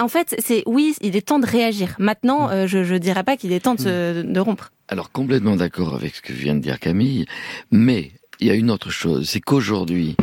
En 0.00 0.08
fait, 0.08 0.34
c'est, 0.38 0.62
oui, 0.66 0.94
il 1.00 1.16
est 1.16 1.26
temps 1.26 1.38
de 1.38 1.46
réagir. 1.46 1.94
Maintenant, 1.98 2.48
euh, 2.50 2.66
je, 2.66 2.84
je 2.84 2.94
dirais 2.94 3.24
pas 3.24 3.36
qu'il 3.36 3.52
est 3.52 3.60
temps 3.60 3.74
de, 3.74 3.80
se, 3.80 4.22
de 4.22 4.40
rompre. 4.40 4.70
Alors 4.94 5.10
complètement 5.10 5.56
d'accord 5.56 5.96
avec 5.96 6.14
ce 6.14 6.22
que 6.22 6.32
vient 6.32 6.54
de 6.54 6.60
dire 6.60 6.78
Camille, 6.78 7.26
mais 7.72 8.12
il 8.40 8.46
y 8.46 8.50
a 8.50 8.54
une 8.54 8.70
autre 8.70 8.90
chose, 8.90 9.28
c'est 9.28 9.40
qu'aujourd'hui, 9.40 10.16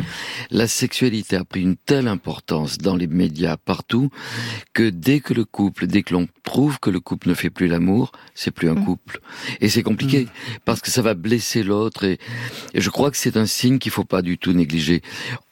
la 0.50 0.66
sexualité 0.66 1.36
a 1.36 1.44
pris 1.44 1.62
une 1.62 1.76
telle 1.76 2.08
importance 2.08 2.78
dans 2.78 2.96
les 2.96 3.06
médias 3.06 3.56
partout 3.56 4.10
que 4.72 4.90
dès 4.90 5.20
que 5.20 5.34
le 5.34 5.44
couple, 5.44 5.86
dès 5.86 6.02
que 6.02 6.14
l'on 6.14 6.28
prouve 6.42 6.78
que 6.80 6.90
le 6.90 7.00
couple 7.00 7.28
ne 7.28 7.34
fait 7.34 7.50
plus 7.50 7.68
l'amour, 7.68 8.12
c'est 8.34 8.50
plus 8.50 8.68
un 8.68 8.74
couple. 8.74 9.20
Et 9.60 9.68
c'est 9.68 9.82
compliqué 9.82 10.26
parce 10.64 10.80
que 10.80 10.90
ça 10.90 11.02
va 11.02 11.14
blesser 11.14 11.62
l'autre 11.62 12.04
et, 12.04 12.18
et, 12.74 12.80
je 12.80 12.90
crois 12.90 13.10
que 13.10 13.16
c'est 13.16 13.36
un 13.36 13.46
signe 13.46 13.78
qu'il 13.78 13.92
faut 13.92 14.04
pas 14.04 14.22
du 14.22 14.38
tout 14.38 14.52
négliger. 14.52 15.02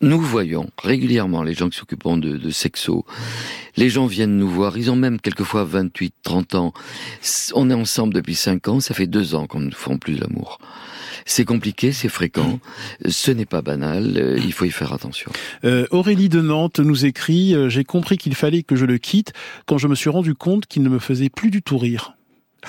Nous 0.01 0.21
voyons 0.21 0.71
régulièrement 0.83 1.43
les 1.43 1.55
gens 1.55 1.69
qui 1.69 1.79
s'occupent 1.79 2.01
de, 2.01 2.37
de 2.37 2.51
sexo 2.51 3.05
Les 3.77 3.91
gens 3.91 4.07
viennent 4.07 4.37
nous 4.37 4.49
voir, 4.49 4.79
ils 4.79 4.91
ont 4.91 4.97
même 4.97 5.21
quelquefois 5.21 5.65
28, 5.65 6.15
30 6.23 6.55
ans. 6.55 6.73
On 7.55 7.71
est 7.71 7.75
ensemble 7.75 8.15
depuis 8.15 8.35
5 8.35 8.69
ans, 8.69 8.81
ça 8.81 8.95
fait 8.95 9.07
2 9.07 9.35
ans 9.35 9.47
qu'on 9.47 9.61
ne 9.61 9.71
fait 9.71 9.99
plus 9.99 10.17
l'amour. 10.17 10.59
C'est 11.25 11.45
compliqué, 11.45 11.93
c'est 11.93 12.09
fréquent, 12.09 12.61
ce 13.09 13.31
n'est 13.31 13.47
pas 13.47 13.63
banal, 13.63 14.17
euh, 14.17 14.39
il 14.39 14.53
faut 14.53 14.65
y 14.65 14.71
faire 14.71 14.93
attention. 14.93 15.31
Euh, 15.65 15.87
Aurélie 15.91 16.29
de 16.29 16.41
Nantes 16.41 16.81
nous 16.81 17.05
écrit 17.05 17.55
euh, 17.55 17.69
J'ai 17.69 17.85
compris 17.85 18.19
qu'il 18.19 18.35
fallait 18.35 18.63
que 18.63 18.77
je 18.77 18.85
le 18.85 18.99
quitte 18.99 19.33
quand 19.67 19.79
je 19.79 19.89
me 19.89 19.95
suis 19.95 20.11
rendu 20.11 20.35
compte 20.35 20.67
qu'il 20.67 20.83
ne 20.83 20.89
me 20.89 20.99
faisait 20.99 21.29
plus 21.29 21.51
du 21.51 21.63
tout 21.63 21.79
rire. 21.79 22.15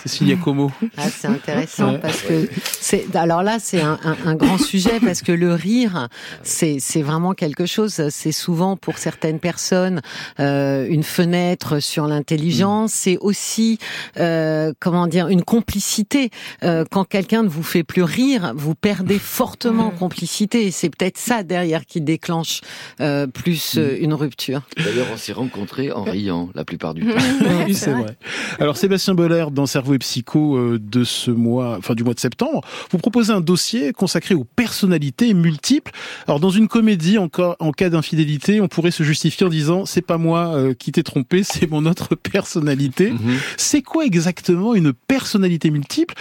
Cécilia 0.01 0.35
Como. 0.37 0.71
Ah, 0.97 1.09
c'est 1.09 1.27
intéressant 1.27 1.97
parce 1.99 2.21
que 2.21 2.49
c'est 2.63 3.15
alors 3.15 3.43
là 3.43 3.57
c'est 3.59 3.81
un, 3.81 3.99
un, 4.03 4.15
un, 4.25 4.35
grand 4.35 4.57
sujet 4.57 4.99
parce 4.99 5.21
que 5.21 5.31
le 5.31 5.53
rire 5.53 6.07
c'est 6.43 6.77
c'est 6.79 7.01
vraiment 7.01 7.33
quelque 7.33 7.65
chose. 7.65 8.09
C'est 8.09 8.31
souvent 8.31 8.77
pour 8.77 8.97
certaines 8.97 9.39
personnes 9.39 10.01
euh, 10.39 10.87
une 10.89 11.03
fenêtre 11.03 11.79
sur 11.79 12.07
l'intelligence. 12.07 12.93
C'est 12.93 13.17
aussi 13.19 13.77
euh, 14.17 14.73
comment 14.79 15.07
dire 15.07 15.27
une 15.27 15.43
complicité. 15.43 16.29
Euh, 16.63 16.85
quand 16.89 17.05
quelqu'un 17.05 17.43
ne 17.43 17.49
vous 17.49 17.63
fait 17.63 17.83
plus 17.83 18.03
rire, 18.03 18.53
vous 18.55 18.75
perdez 18.75 19.19
fortement 19.19 19.91
complicité. 19.91 20.71
C'est 20.71 20.89
peut-être 20.89 21.17
ça 21.17 21.43
derrière 21.43 21.85
qui 21.85 22.01
déclenche 22.01 22.61
euh, 22.99 23.27
plus 23.27 23.77
euh, 23.77 23.97
une 23.99 24.13
rupture. 24.13 24.61
D'ailleurs, 24.77 25.07
on 25.13 25.17
s'est 25.17 25.33
rencontrés 25.33 25.91
en 25.91 26.03
riant 26.03 26.49
la 26.55 26.63
plupart 26.63 26.93
du 26.93 27.05
temps. 27.05 27.15
oui, 27.67 27.75
c'est 27.75 27.91
vrai. 27.91 28.17
Alors 28.59 28.77
Sébastien 28.77 29.13
Boller 29.13 29.45
dans 29.51 29.65
sa 29.65 29.80
Cerveau 29.81 29.95
et 29.95 29.97
Psycho 29.97 30.57
euh, 30.57 30.79
de 30.79 31.03
ce 31.03 31.31
mois, 31.31 31.75
enfin 31.79 31.95
du 31.95 32.03
mois 32.03 32.13
de 32.13 32.19
septembre, 32.19 32.61
vous 32.91 32.99
proposez 32.99 33.33
un 33.33 33.41
dossier 33.41 33.93
consacré 33.93 34.35
aux 34.35 34.43
personnalités 34.43 35.33
multiples. 35.33 35.91
Alors 36.27 36.39
dans 36.39 36.51
une 36.51 36.67
comédie, 36.67 37.17
encore 37.17 37.55
en 37.59 37.71
cas 37.71 37.89
d'infidélité, 37.89 38.61
on 38.61 38.67
pourrait 38.67 38.91
se 38.91 39.01
justifier 39.01 39.47
en 39.47 39.49
disant 39.49 39.87
c'est 39.87 40.05
pas 40.05 40.19
moi 40.19 40.53
euh, 40.53 40.75
qui 40.75 40.91
t'ai 40.91 41.01
trompé, 41.01 41.41
c'est 41.51 41.67
mon 41.67 41.87
autre 41.87 42.13
personnalité. 42.13 43.11
-hmm. 43.11 43.39
C'est 43.57 43.81
quoi 43.81 44.05
exactement 44.05 44.75
une 44.75 44.93
personnalité 44.93 45.71
multiple? 45.71 46.13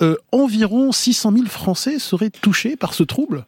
Euh, 0.00 0.14
Environ 0.30 0.92
600 0.92 1.32
000 1.32 1.46
Français 1.46 1.98
seraient 1.98 2.30
touchés 2.30 2.76
par 2.76 2.94
ce 2.94 3.02
trouble? 3.02 3.46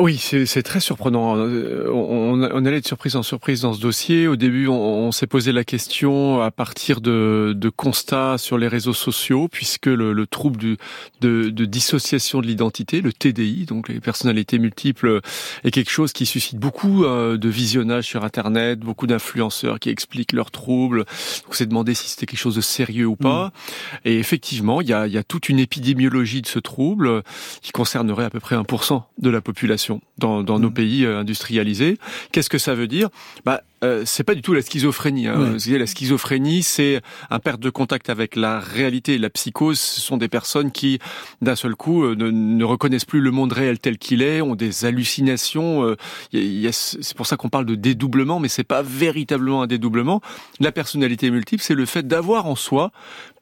Oui, 0.00 0.16
c'est 0.18 0.62
très 0.62 0.78
surprenant. 0.80 1.34
On, 1.34 2.40
on, 2.42 2.64
allait 2.64 2.80
de 2.80 2.86
surprise 2.86 3.16
en 3.16 3.24
surprise 3.24 3.62
dans 3.62 3.72
ce 3.72 3.80
dossier. 3.80 4.28
Au 4.28 4.36
début, 4.36 4.68
on, 4.68 4.74
on 4.74 5.12
s'est 5.12 5.26
posé 5.26 5.50
la 5.50 5.64
question 5.64 6.40
à 6.40 6.52
partir 6.52 7.00
de, 7.00 7.52
de, 7.56 7.68
constats 7.68 8.38
sur 8.38 8.58
les 8.58 8.68
réseaux 8.68 8.92
sociaux, 8.92 9.48
puisque 9.48 9.86
le, 9.86 10.12
le 10.12 10.26
trouble 10.26 10.56
du, 10.56 10.76
de, 11.20 11.48
de, 11.48 11.64
dissociation 11.64 12.40
de 12.40 12.46
l'identité, 12.46 13.00
le 13.00 13.12
TDI, 13.12 13.64
donc 13.66 13.88
les 13.88 13.98
personnalités 13.98 14.58
multiples, 14.58 15.20
est 15.64 15.70
quelque 15.72 15.90
chose 15.90 16.12
qui 16.12 16.26
suscite 16.26 16.58
beaucoup 16.58 17.04
euh, 17.04 17.36
de 17.36 17.48
visionnage 17.48 18.04
sur 18.04 18.24
Internet, 18.24 18.78
beaucoup 18.80 19.08
d'influenceurs 19.08 19.80
qui 19.80 19.90
expliquent 19.90 20.32
leurs 20.32 20.52
troubles. 20.52 21.06
On 21.48 21.52
s'est 21.52 21.66
demandé 21.66 21.94
si 21.94 22.08
c'était 22.08 22.26
quelque 22.26 22.40
chose 22.40 22.56
de 22.56 22.60
sérieux 22.60 23.06
ou 23.06 23.16
pas. 23.16 23.46
Mmh. 23.46 23.96
Et 24.04 24.18
effectivement, 24.18 24.80
il 24.80 24.88
y 24.88 24.92
a, 24.92 25.08
il 25.08 25.12
y 25.12 25.18
a 25.18 25.24
toute 25.24 25.48
une 25.48 25.58
épidémiologie 25.58 26.42
de 26.42 26.46
ce 26.46 26.60
trouble 26.60 27.22
qui 27.62 27.72
concernerait 27.72 28.26
à 28.26 28.30
peu 28.30 28.40
près 28.40 28.56
1% 28.56 29.02
de 29.18 29.30
la 29.30 29.40
population 29.40 29.87
dans, 30.18 30.42
dans 30.42 30.58
nos 30.58 30.70
pays 30.70 31.04
euh, 31.04 31.20
industrialisés. 31.20 31.98
Qu'est-ce 32.32 32.50
que 32.50 32.58
ça 32.58 32.74
veut 32.74 32.88
dire? 32.88 33.08
Bah, 33.44 33.62
euh, 33.84 34.02
c'est 34.04 34.24
pas 34.24 34.34
du 34.34 34.42
tout 34.42 34.54
la 34.54 34.62
schizophrénie. 34.62 35.28
Hein. 35.28 35.56
La 35.68 35.86
schizophrénie, 35.86 36.62
c'est 36.62 37.00
un 37.30 37.38
perte 37.38 37.60
de 37.60 37.70
contact 37.70 38.10
avec 38.10 38.34
la 38.34 38.58
réalité. 38.58 39.18
La 39.18 39.30
psychose, 39.30 39.78
ce 39.78 40.00
sont 40.00 40.16
des 40.16 40.28
personnes 40.28 40.72
qui, 40.72 40.98
d'un 41.42 41.54
seul 41.54 41.76
coup, 41.76 42.02
euh, 42.02 42.16
ne, 42.16 42.30
ne, 42.30 42.64
reconnaissent 42.64 43.04
plus 43.04 43.20
le 43.20 43.30
monde 43.30 43.52
réel 43.52 43.78
tel 43.78 43.98
qu'il 43.98 44.22
est, 44.22 44.40
ont 44.40 44.56
des 44.56 44.84
hallucinations. 44.84 45.84
Euh, 45.84 46.70
c'est 46.72 47.16
pour 47.16 47.26
ça 47.26 47.36
qu'on 47.36 47.48
parle 47.48 47.66
de 47.66 47.76
dédoublement, 47.76 48.40
mais 48.40 48.48
c'est 48.48 48.64
pas 48.64 48.82
véritablement 48.82 49.62
un 49.62 49.66
dédoublement. 49.66 50.20
La 50.58 50.72
personnalité 50.72 51.30
multiple, 51.30 51.62
c'est 51.62 51.74
le 51.74 51.86
fait 51.86 52.06
d'avoir 52.06 52.46
en 52.46 52.56
soi 52.56 52.90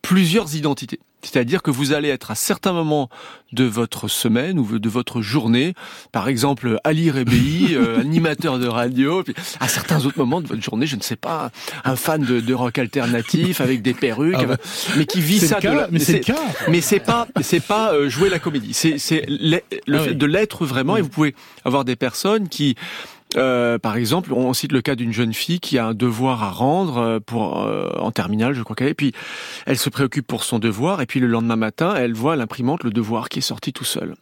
plusieurs 0.02 0.54
identités. 0.54 1.00
C'est-à-dire 1.22 1.62
que 1.62 1.70
vous 1.70 1.92
allez 1.92 2.08
être 2.08 2.30
à 2.30 2.34
certains 2.34 2.72
moments 2.72 3.08
de 3.52 3.64
votre 3.64 4.06
semaine 4.06 4.58
ou 4.58 4.78
de 4.78 4.88
votre 4.88 5.22
journée, 5.22 5.74
par 6.12 6.28
exemple 6.28 6.78
Ali 6.84 7.10
Rebei, 7.10 7.70
euh, 7.74 8.00
animateur 8.00 8.58
de 8.58 8.66
radio, 8.66 9.22
puis 9.22 9.34
à 9.60 9.68
certains 9.68 10.04
autres 10.04 10.18
moments 10.18 10.40
de 10.40 10.46
votre 10.46 10.62
journée, 10.62 10.86
je 10.86 10.96
ne 10.96 11.02
sais 11.02 11.16
pas, 11.16 11.50
un 11.84 11.96
fan 11.96 12.22
de, 12.22 12.40
de 12.40 12.54
rock 12.54 12.78
alternatif 12.78 13.60
avec 13.60 13.82
des 13.82 13.94
perruques, 13.94 14.36
ah 14.38 14.44
bah, 14.44 14.56
mais 14.96 15.06
qui 15.06 15.20
vit 15.20 15.40
ça. 15.40 15.60
Cas, 15.60 15.72
de 15.72 15.76
la, 15.76 15.88
mais 15.90 15.98
c'est 15.98 16.12
le 16.14 16.18
cas. 16.20 16.38
Mais 16.68 16.80
c'est 16.80 17.00
pas, 17.00 17.26
c'est 17.40 17.64
pas 17.64 17.92
euh, 17.92 18.08
jouer 18.08 18.28
la 18.28 18.38
comédie. 18.38 18.74
C'est 18.74 19.24
le 19.28 19.60
ah 19.88 19.98
fait 19.98 20.10
oui. 20.10 20.16
de 20.16 20.26
l'être 20.26 20.64
vraiment. 20.66 20.96
Et 20.96 21.02
vous 21.02 21.08
pouvez 21.08 21.34
avoir 21.64 21.84
des 21.84 21.96
personnes 21.96 22.48
qui 22.48 22.76
euh, 23.36 23.78
par 23.78 23.96
exemple, 23.96 24.32
on 24.32 24.52
cite 24.52 24.72
le 24.72 24.80
cas 24.80 24.94
d'une 24.94 25.12
jeune 25.12 25.34
fille 25.34 25.60
qui 25.60 25.78
a 25.78 25.86
un 25.86 25.94
devoir 25.94 26.42
à 26.42 26.50
rendre 26.50 26.98
euh, 26.98 27.20
pour 27.20 27.62
euh, 27.62 27.90
en 27.98 28.10
terminale, 28.10 28.54
je 28.54 28.62
crois 28.62 28.76
qu'elle 28.76 28.88
est. 28.88 28.94
Puis 28.94 29.12
elle 29.66 29.78
se 29.78 29.90
préoccupe 29.90 30.26
pour 30.26 30.44
son 30.44 30.58
devoir, 30.58 31.00
et 31.00 31.06
puis 31.06 31.20
le 31.20 31.26
lendemain 31.26 31.56
matin, 31.56 31.94
elle 31.96 32.14
voit 32.14 32.36
l'imprimante 32.36 32.84
le 32.84 32.90
devoir 32.90 33.28
qui 33.28 33.40
est 33.40 33.42
sorti 33.42 33.72
tout 33.72 33.84
seul. 33.84 34.14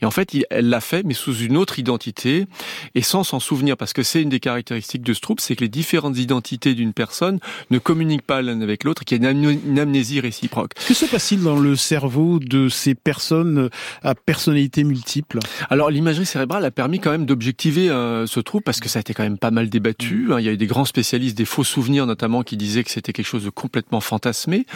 Et 0.00 0.06
en 0.06 0.10
fait, 0.10 0.36
elle 0.50 0.68
l'a 0.68 0.80
fait, 0.80 1.02
mais 1.04 1.14
sous 1.14 1.36
une 1.36 1.56
autre 1.56 1.78
identité 1.78 2.46
et 2.94 3.02
sans 3.02 3.24
s'en 3.24 3.40
souvenir, 3.40 3.76
parce 3.76 3.92
que 3.92 4.02
c'est 4.02 4.22
une 4.22 4.28
des 4.28 4.40
caractéristiques 4.40 5.02
de 5.02 5.14
ce 5.14 5.20
trouble, 5.20 5.40
c'est 5.40 5.56
que 5.56 5.62
les 5.62 5.68
différentes 5.68 6.18
identités 6.18 6.74
d'une 6.74 6.92
personne 6.92 7.38
ne 7.70 7.78
communiquent 7.78 8.26
pas 8.26 8.42
l'une 8.42 8.62
avec 8.62 8.84
l'autre, 8.84 9.04
qu'il 9.04 9.22
y 9.22 9.26
a 9.26 9.30
une 9.30 9.78
amnésie 9.78 10.20
réciproque. 10.20 10.74
Que 10.86 10.94
se 10.94 11.06
passe-t-il 11.06 11.42
dans 11.42 11.58
le 11.58 11.76
cerveau 11.76 12.38
de 12.38 12.68
ces 12.68 12.94
personnes 12.94 13.70
à 14.02 14.14
personnalité 14.14 14.84
multiple 14.84 15.38
Alors, 15.70 15.90
l'imagerie 15.90 16.26
cérébrale 16.26 16.64
a 16.64 16.70
permis 16.70 17.00
quand 17.00 17.10
même 17.10 17.26
d'objectiver 17.26 17.88
euh, 17.90 18.26
ce 18.26 18.40
trouble, 18.40 18.64
parce 18.64 18.80
que 18.80 18.88
ça 18.88 18.98
a 18.98 19.00
été 19.00 19.14
quand 19.14 19.22
même 19.22 19.38
pas 19.38 19.50
mal 19.50 19.68
débattu. 19.68 20.28
Hein. 20.32 20.40
Il 20.40 20.44
y 20.44 20.48
a 20.48 20.52
eu 20.52 20.56
des 20.56 20.66
grands 20.66 20.84
spécialistes 20.84 21.36
des 21.36 21.44
faux 21.44 21.64
souvenirs, 21.64 22.06
notamment, 22.06 22.42
qui 22.42 22.56
disaient 22.56 22.84
que 22.84 22.90
c'était 22.90 23.12
quelque 23.12 23.26
chose 23.26 23.44
de 23.44 23.50
complètement 23.50 24.00
fantasmé. 24.00 24.66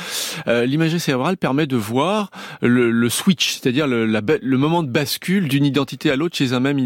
Euh, 0.47 0.65
l'imagerie 0.65 1.01
cérébrale 1.01 1.37
permet 1.37 1.67
de 1.67 1.77
voir 1.77 2.31
le, 2.61 2.91
le 2.91 3.09
switch, 3.09 3.55
c'est-à-dire 3.55 3.87
le, 3.87 4.07
la, 4.07 4.21
le 4.41 4.59
moment 4.59 4.83
de 4.83 4.86
bascule 4.91 5.49
d'une 5.49 5.65
identité 5.65 6.11
à 6.11 6.17
l'autre 6.17 6.37
chez 6.37 6.53
un 6.53 6.61
même 6.61 6.79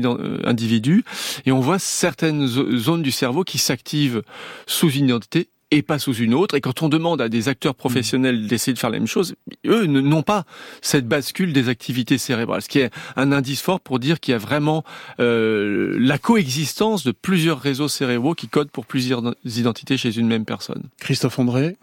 individu. 0.44 1.04
Et 1.46 1.52
on 1.52 1.60
voit 1.60 1.78
certaines 1.78 2.46
zones 2.46 3.02
du 3.02 3.10
cerveau 3.10 3.44
qui 3.44 3.58
s'activent 3.58 4.22
sous 4.66 4.90
une 4.90 5.06
identité 5.06 5.48
et 5.70 5.82
pas 5.82 5.98
sous 5.98 6.14
une 6.14 6.34
autre. 6.34 6.54
Et 6.54 6.60
quand 6.60 6.82
on 6.82 6.88
demande 6.88 7.20
à 7.20 7.28
des 7.28 7.48
acteurs 7.48 7.74
professionnels 7.74 8.46
d'essayer 8.46 8.72
de 8.72 8.78
faire 8.78 8.90
la 8.90 8.98
même 8.98 9.06
chose, 9.06 9.34
eux 9.66 9.86
n'ont 9.86 10.22
pas 10.22 10.44
cette 10.82 11.06
bascule 11.06 11.52
des 11.52 11.68
activités 11.68 12.18
cérébrales, 12.18 12.62
ce 12.62 12.68
qui 12.68 12.80
est 12.80 12.90
un 13.16 13.32
indice 13.32 13.62
fort 13.62 13.80
pour 13.80 13.98
dire 13.98 14.20
qu'il 14.20 14.32
y 14.32 14.34
a 14.34 14.38
vraiment 14.38 14.84
euh, 15.20 15.96
la 15.98 16.18
coexistence 16.18 17.04
de 17.04 17.12
plusieurs 17.12 17.60
réseaux 17.60 17.88
cérébraux 17.88 18.34
qui 18.34 18.48
codent 18.48 18.70
pour 18.70 18.86
plusieurs 18.86 19.22
identités 19.44 19.96
chez 19.96 20.16
une 20.16 20.26
même 20.26 20.44
personne. 20.44 20.82
Christophe 20.98 21.38
André? 21.38 21.76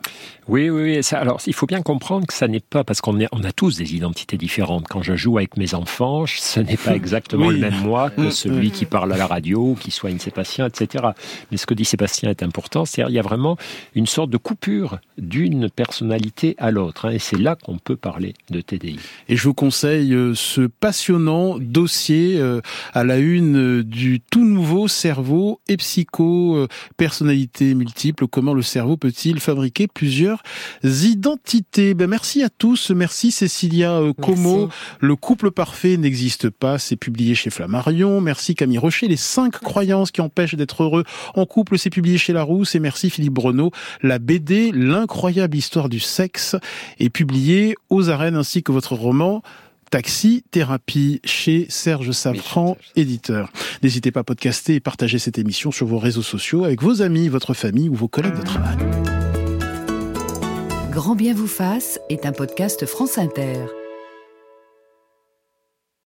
Oui, 0.48 0.70
oui, 0.70 0.82
oui. 0.82 1.04
Ça, 1.04 1.20
alors, 1.20 1.42
il 1.46 1.54
faut 1.54 1.66
bien 1.66 1.82
comprendre 1.82 2.28
que 2.28 2.34
ça 2.34 2.48
n'est 2.48 2.60
pas 2.60 2.84
parce 2.84 3.02
qu'on 3.02 3.18
on 3.32 3.44
a 3.44 3.52
tous 3.52 3.78
des 3.78 3.96
identités 3.96 4.38
différentes. 4.38 4.88
Quand 4.88 5.02
je 5.02 5.16
joue 5.16 5.38
avec 5.38 5.58
mes 5.58 5.74
enfants, 5.74 6.26
ce 6.26 6.60
n'est 6.60 6.78
pas 6.78 6.96
exactement 6.96 7.48
oui. 7.48 7.56
le 7.56 7.70
même 7.70 7.82
moi 7.82 8.10
que 8.10 8.30
celui 8.30 8.72
qui 8.72 8.86
parle 8.86 9.14
à 9.14 9.18
la 9.18 9.28
radio, 9.28 9.76
qui 9.80 9.92
soigne 9.92 10.20
Sébastien, 10.20 10.68
etc. 10.68 11.06
Mais 11.52 11.58
ce 11.58 11.66
que 11.66 11.74
dit 11.74 11.86
Sébastien 11.86 12.30
est 12.30 12.44
important, 12.44 12.86
c'est-à-dire 12.86 13.10
il 13.12 13.16
y 13.16 13.20
a 13.20 13.24
vraiment 13.24 13.58
une 13.96 14.08
sorte 14.08 14.30
de 14.30 14.38
coupure 14.38 15.00
d'une 15.18 15.70
personnalité 15.70 16.56
à 16.58 16.72
l'autre. 16.72 17.06
Hein, 17.06 17.12
et 17.12 17.20
c'est 17.20 17.38
là 17.38 17.56
qu'on 17.56 17.78
peut 17.78 17.96
parler 17.96 18.34
de 18.50 18.62
TDI. 18.62 19.00
Et 19.30 19.36
je 19.36 19.44
vous 19.44 19.54
conseille 19.54 20.14
euh, 20.14 20.34
ce 20.36 20.62
passionnant 20.62 21.58
dossier 21.60 22.38
euh, 22.38 22.62
à 22.94 23.04
la 23.04 23.18
une 23.18 23.82
du 23.82 24.20
tout 24.20 24.46
nouveau 24.46 24.88
cerveau 24.88 25.60
et 25.68 25.78
psycho, 25.78 26.56
euh, 26.56 26.68
personnalité 26.98 27.74
multiple. 27.74 28.28
Comment 28.28 28.54
le 28.54 28.62
cerveau 28.62 28.98
peut-il 28.98 29.40
fabriquer 29.40 29.88
plusieurs 29.88 30.44
identités 30.84 31.94
ben, 31.94 32.08
Merci 32.08 32.44
à 32.44 32.50
tous. 32.50 32.92
Merci 32.92 33.32
Cécilia 33.32 34.02
Como. 34.22 34.68
Merci. 34.68 34.78
Le 35.00 35.16
couple 35.16 35.52
parfait 35.52 35.98
n'existe 35.98 36.50
pas. 36.50 36.78
C'est 36.78 36.96
publié 36.96 37.36
chez 37.36 37.50
Flammarion. 37.50 38.22
Merci 38.22 38.56
Camille 38.56 38.78
Rocher. 38.78 39.08
Les 39.08 39.18
cinq 39.18 39.60
croyances 39.60 40.12
qui 40.12 40.22
empêchent 40.22 40.56
d'être 40.56 40.84
heureux 40.84 41.04
en 41.36 41.46
couple, 41.46 41.78
c'est 41.78 41.90
publié 41.90 42.18
chez 42.18 42.34
Larousse. 42.34 42.76
Et 42.76 42.80
merci 42.80 43.10
Philippe 43.10 43.34
La 44.02 44.20
BD 44.20 44.72
L'incroyable 44.72 45.58
histoire 45.58 45.90
du 45.90 46.00
sexe 46.00 46.56
est 47.00 47.10
publiée 47.10 47.76
aux 47.90 48.10
arènes 48.10 48.36
ainsi 48.36 48.64
que 48.64 48.72
votre 48.72 48.96
roman 48.96 49.42
Taxi 49.90 50.44
Thérapie 50.52 51.22
chez 51.24 51.66
Serge 51.70 52.12
Safran, 52.12 52.78
éditeur. 52.96 53.52
N'hésitez 53.84 54.12
pas 54.12 54.22
à 54.22 54.24
podcaster 54.24 54.76
et 54.76 54.80
partager 54.80 55.18
cette 55.18 55.38
émission 55.38 55.72
sur 55.72 55.86
vos 55.88 56.00
réseaux 56.00 56.22
sociaux 56.22 56.66
avec 56.66 56.82
vos 56.82 57.02
amis, 57.02 57.30
votre 57.30 57.54
famille 57.54 57.90
ou 57.90 57.96
vos 57.96 58.08
collègues 58.08 58.38
de 58.38 58.44
travail. 58.44 58.78
Grand 60.92 61.16
bien 61.16 61.34
vous 61.34 61.48
fasse 61.48 62.00
est 62.10 62.26
un 62.26 62.32
podcast 62.32 62.86
France 62.86 63.18
Inter. 63.18 63.66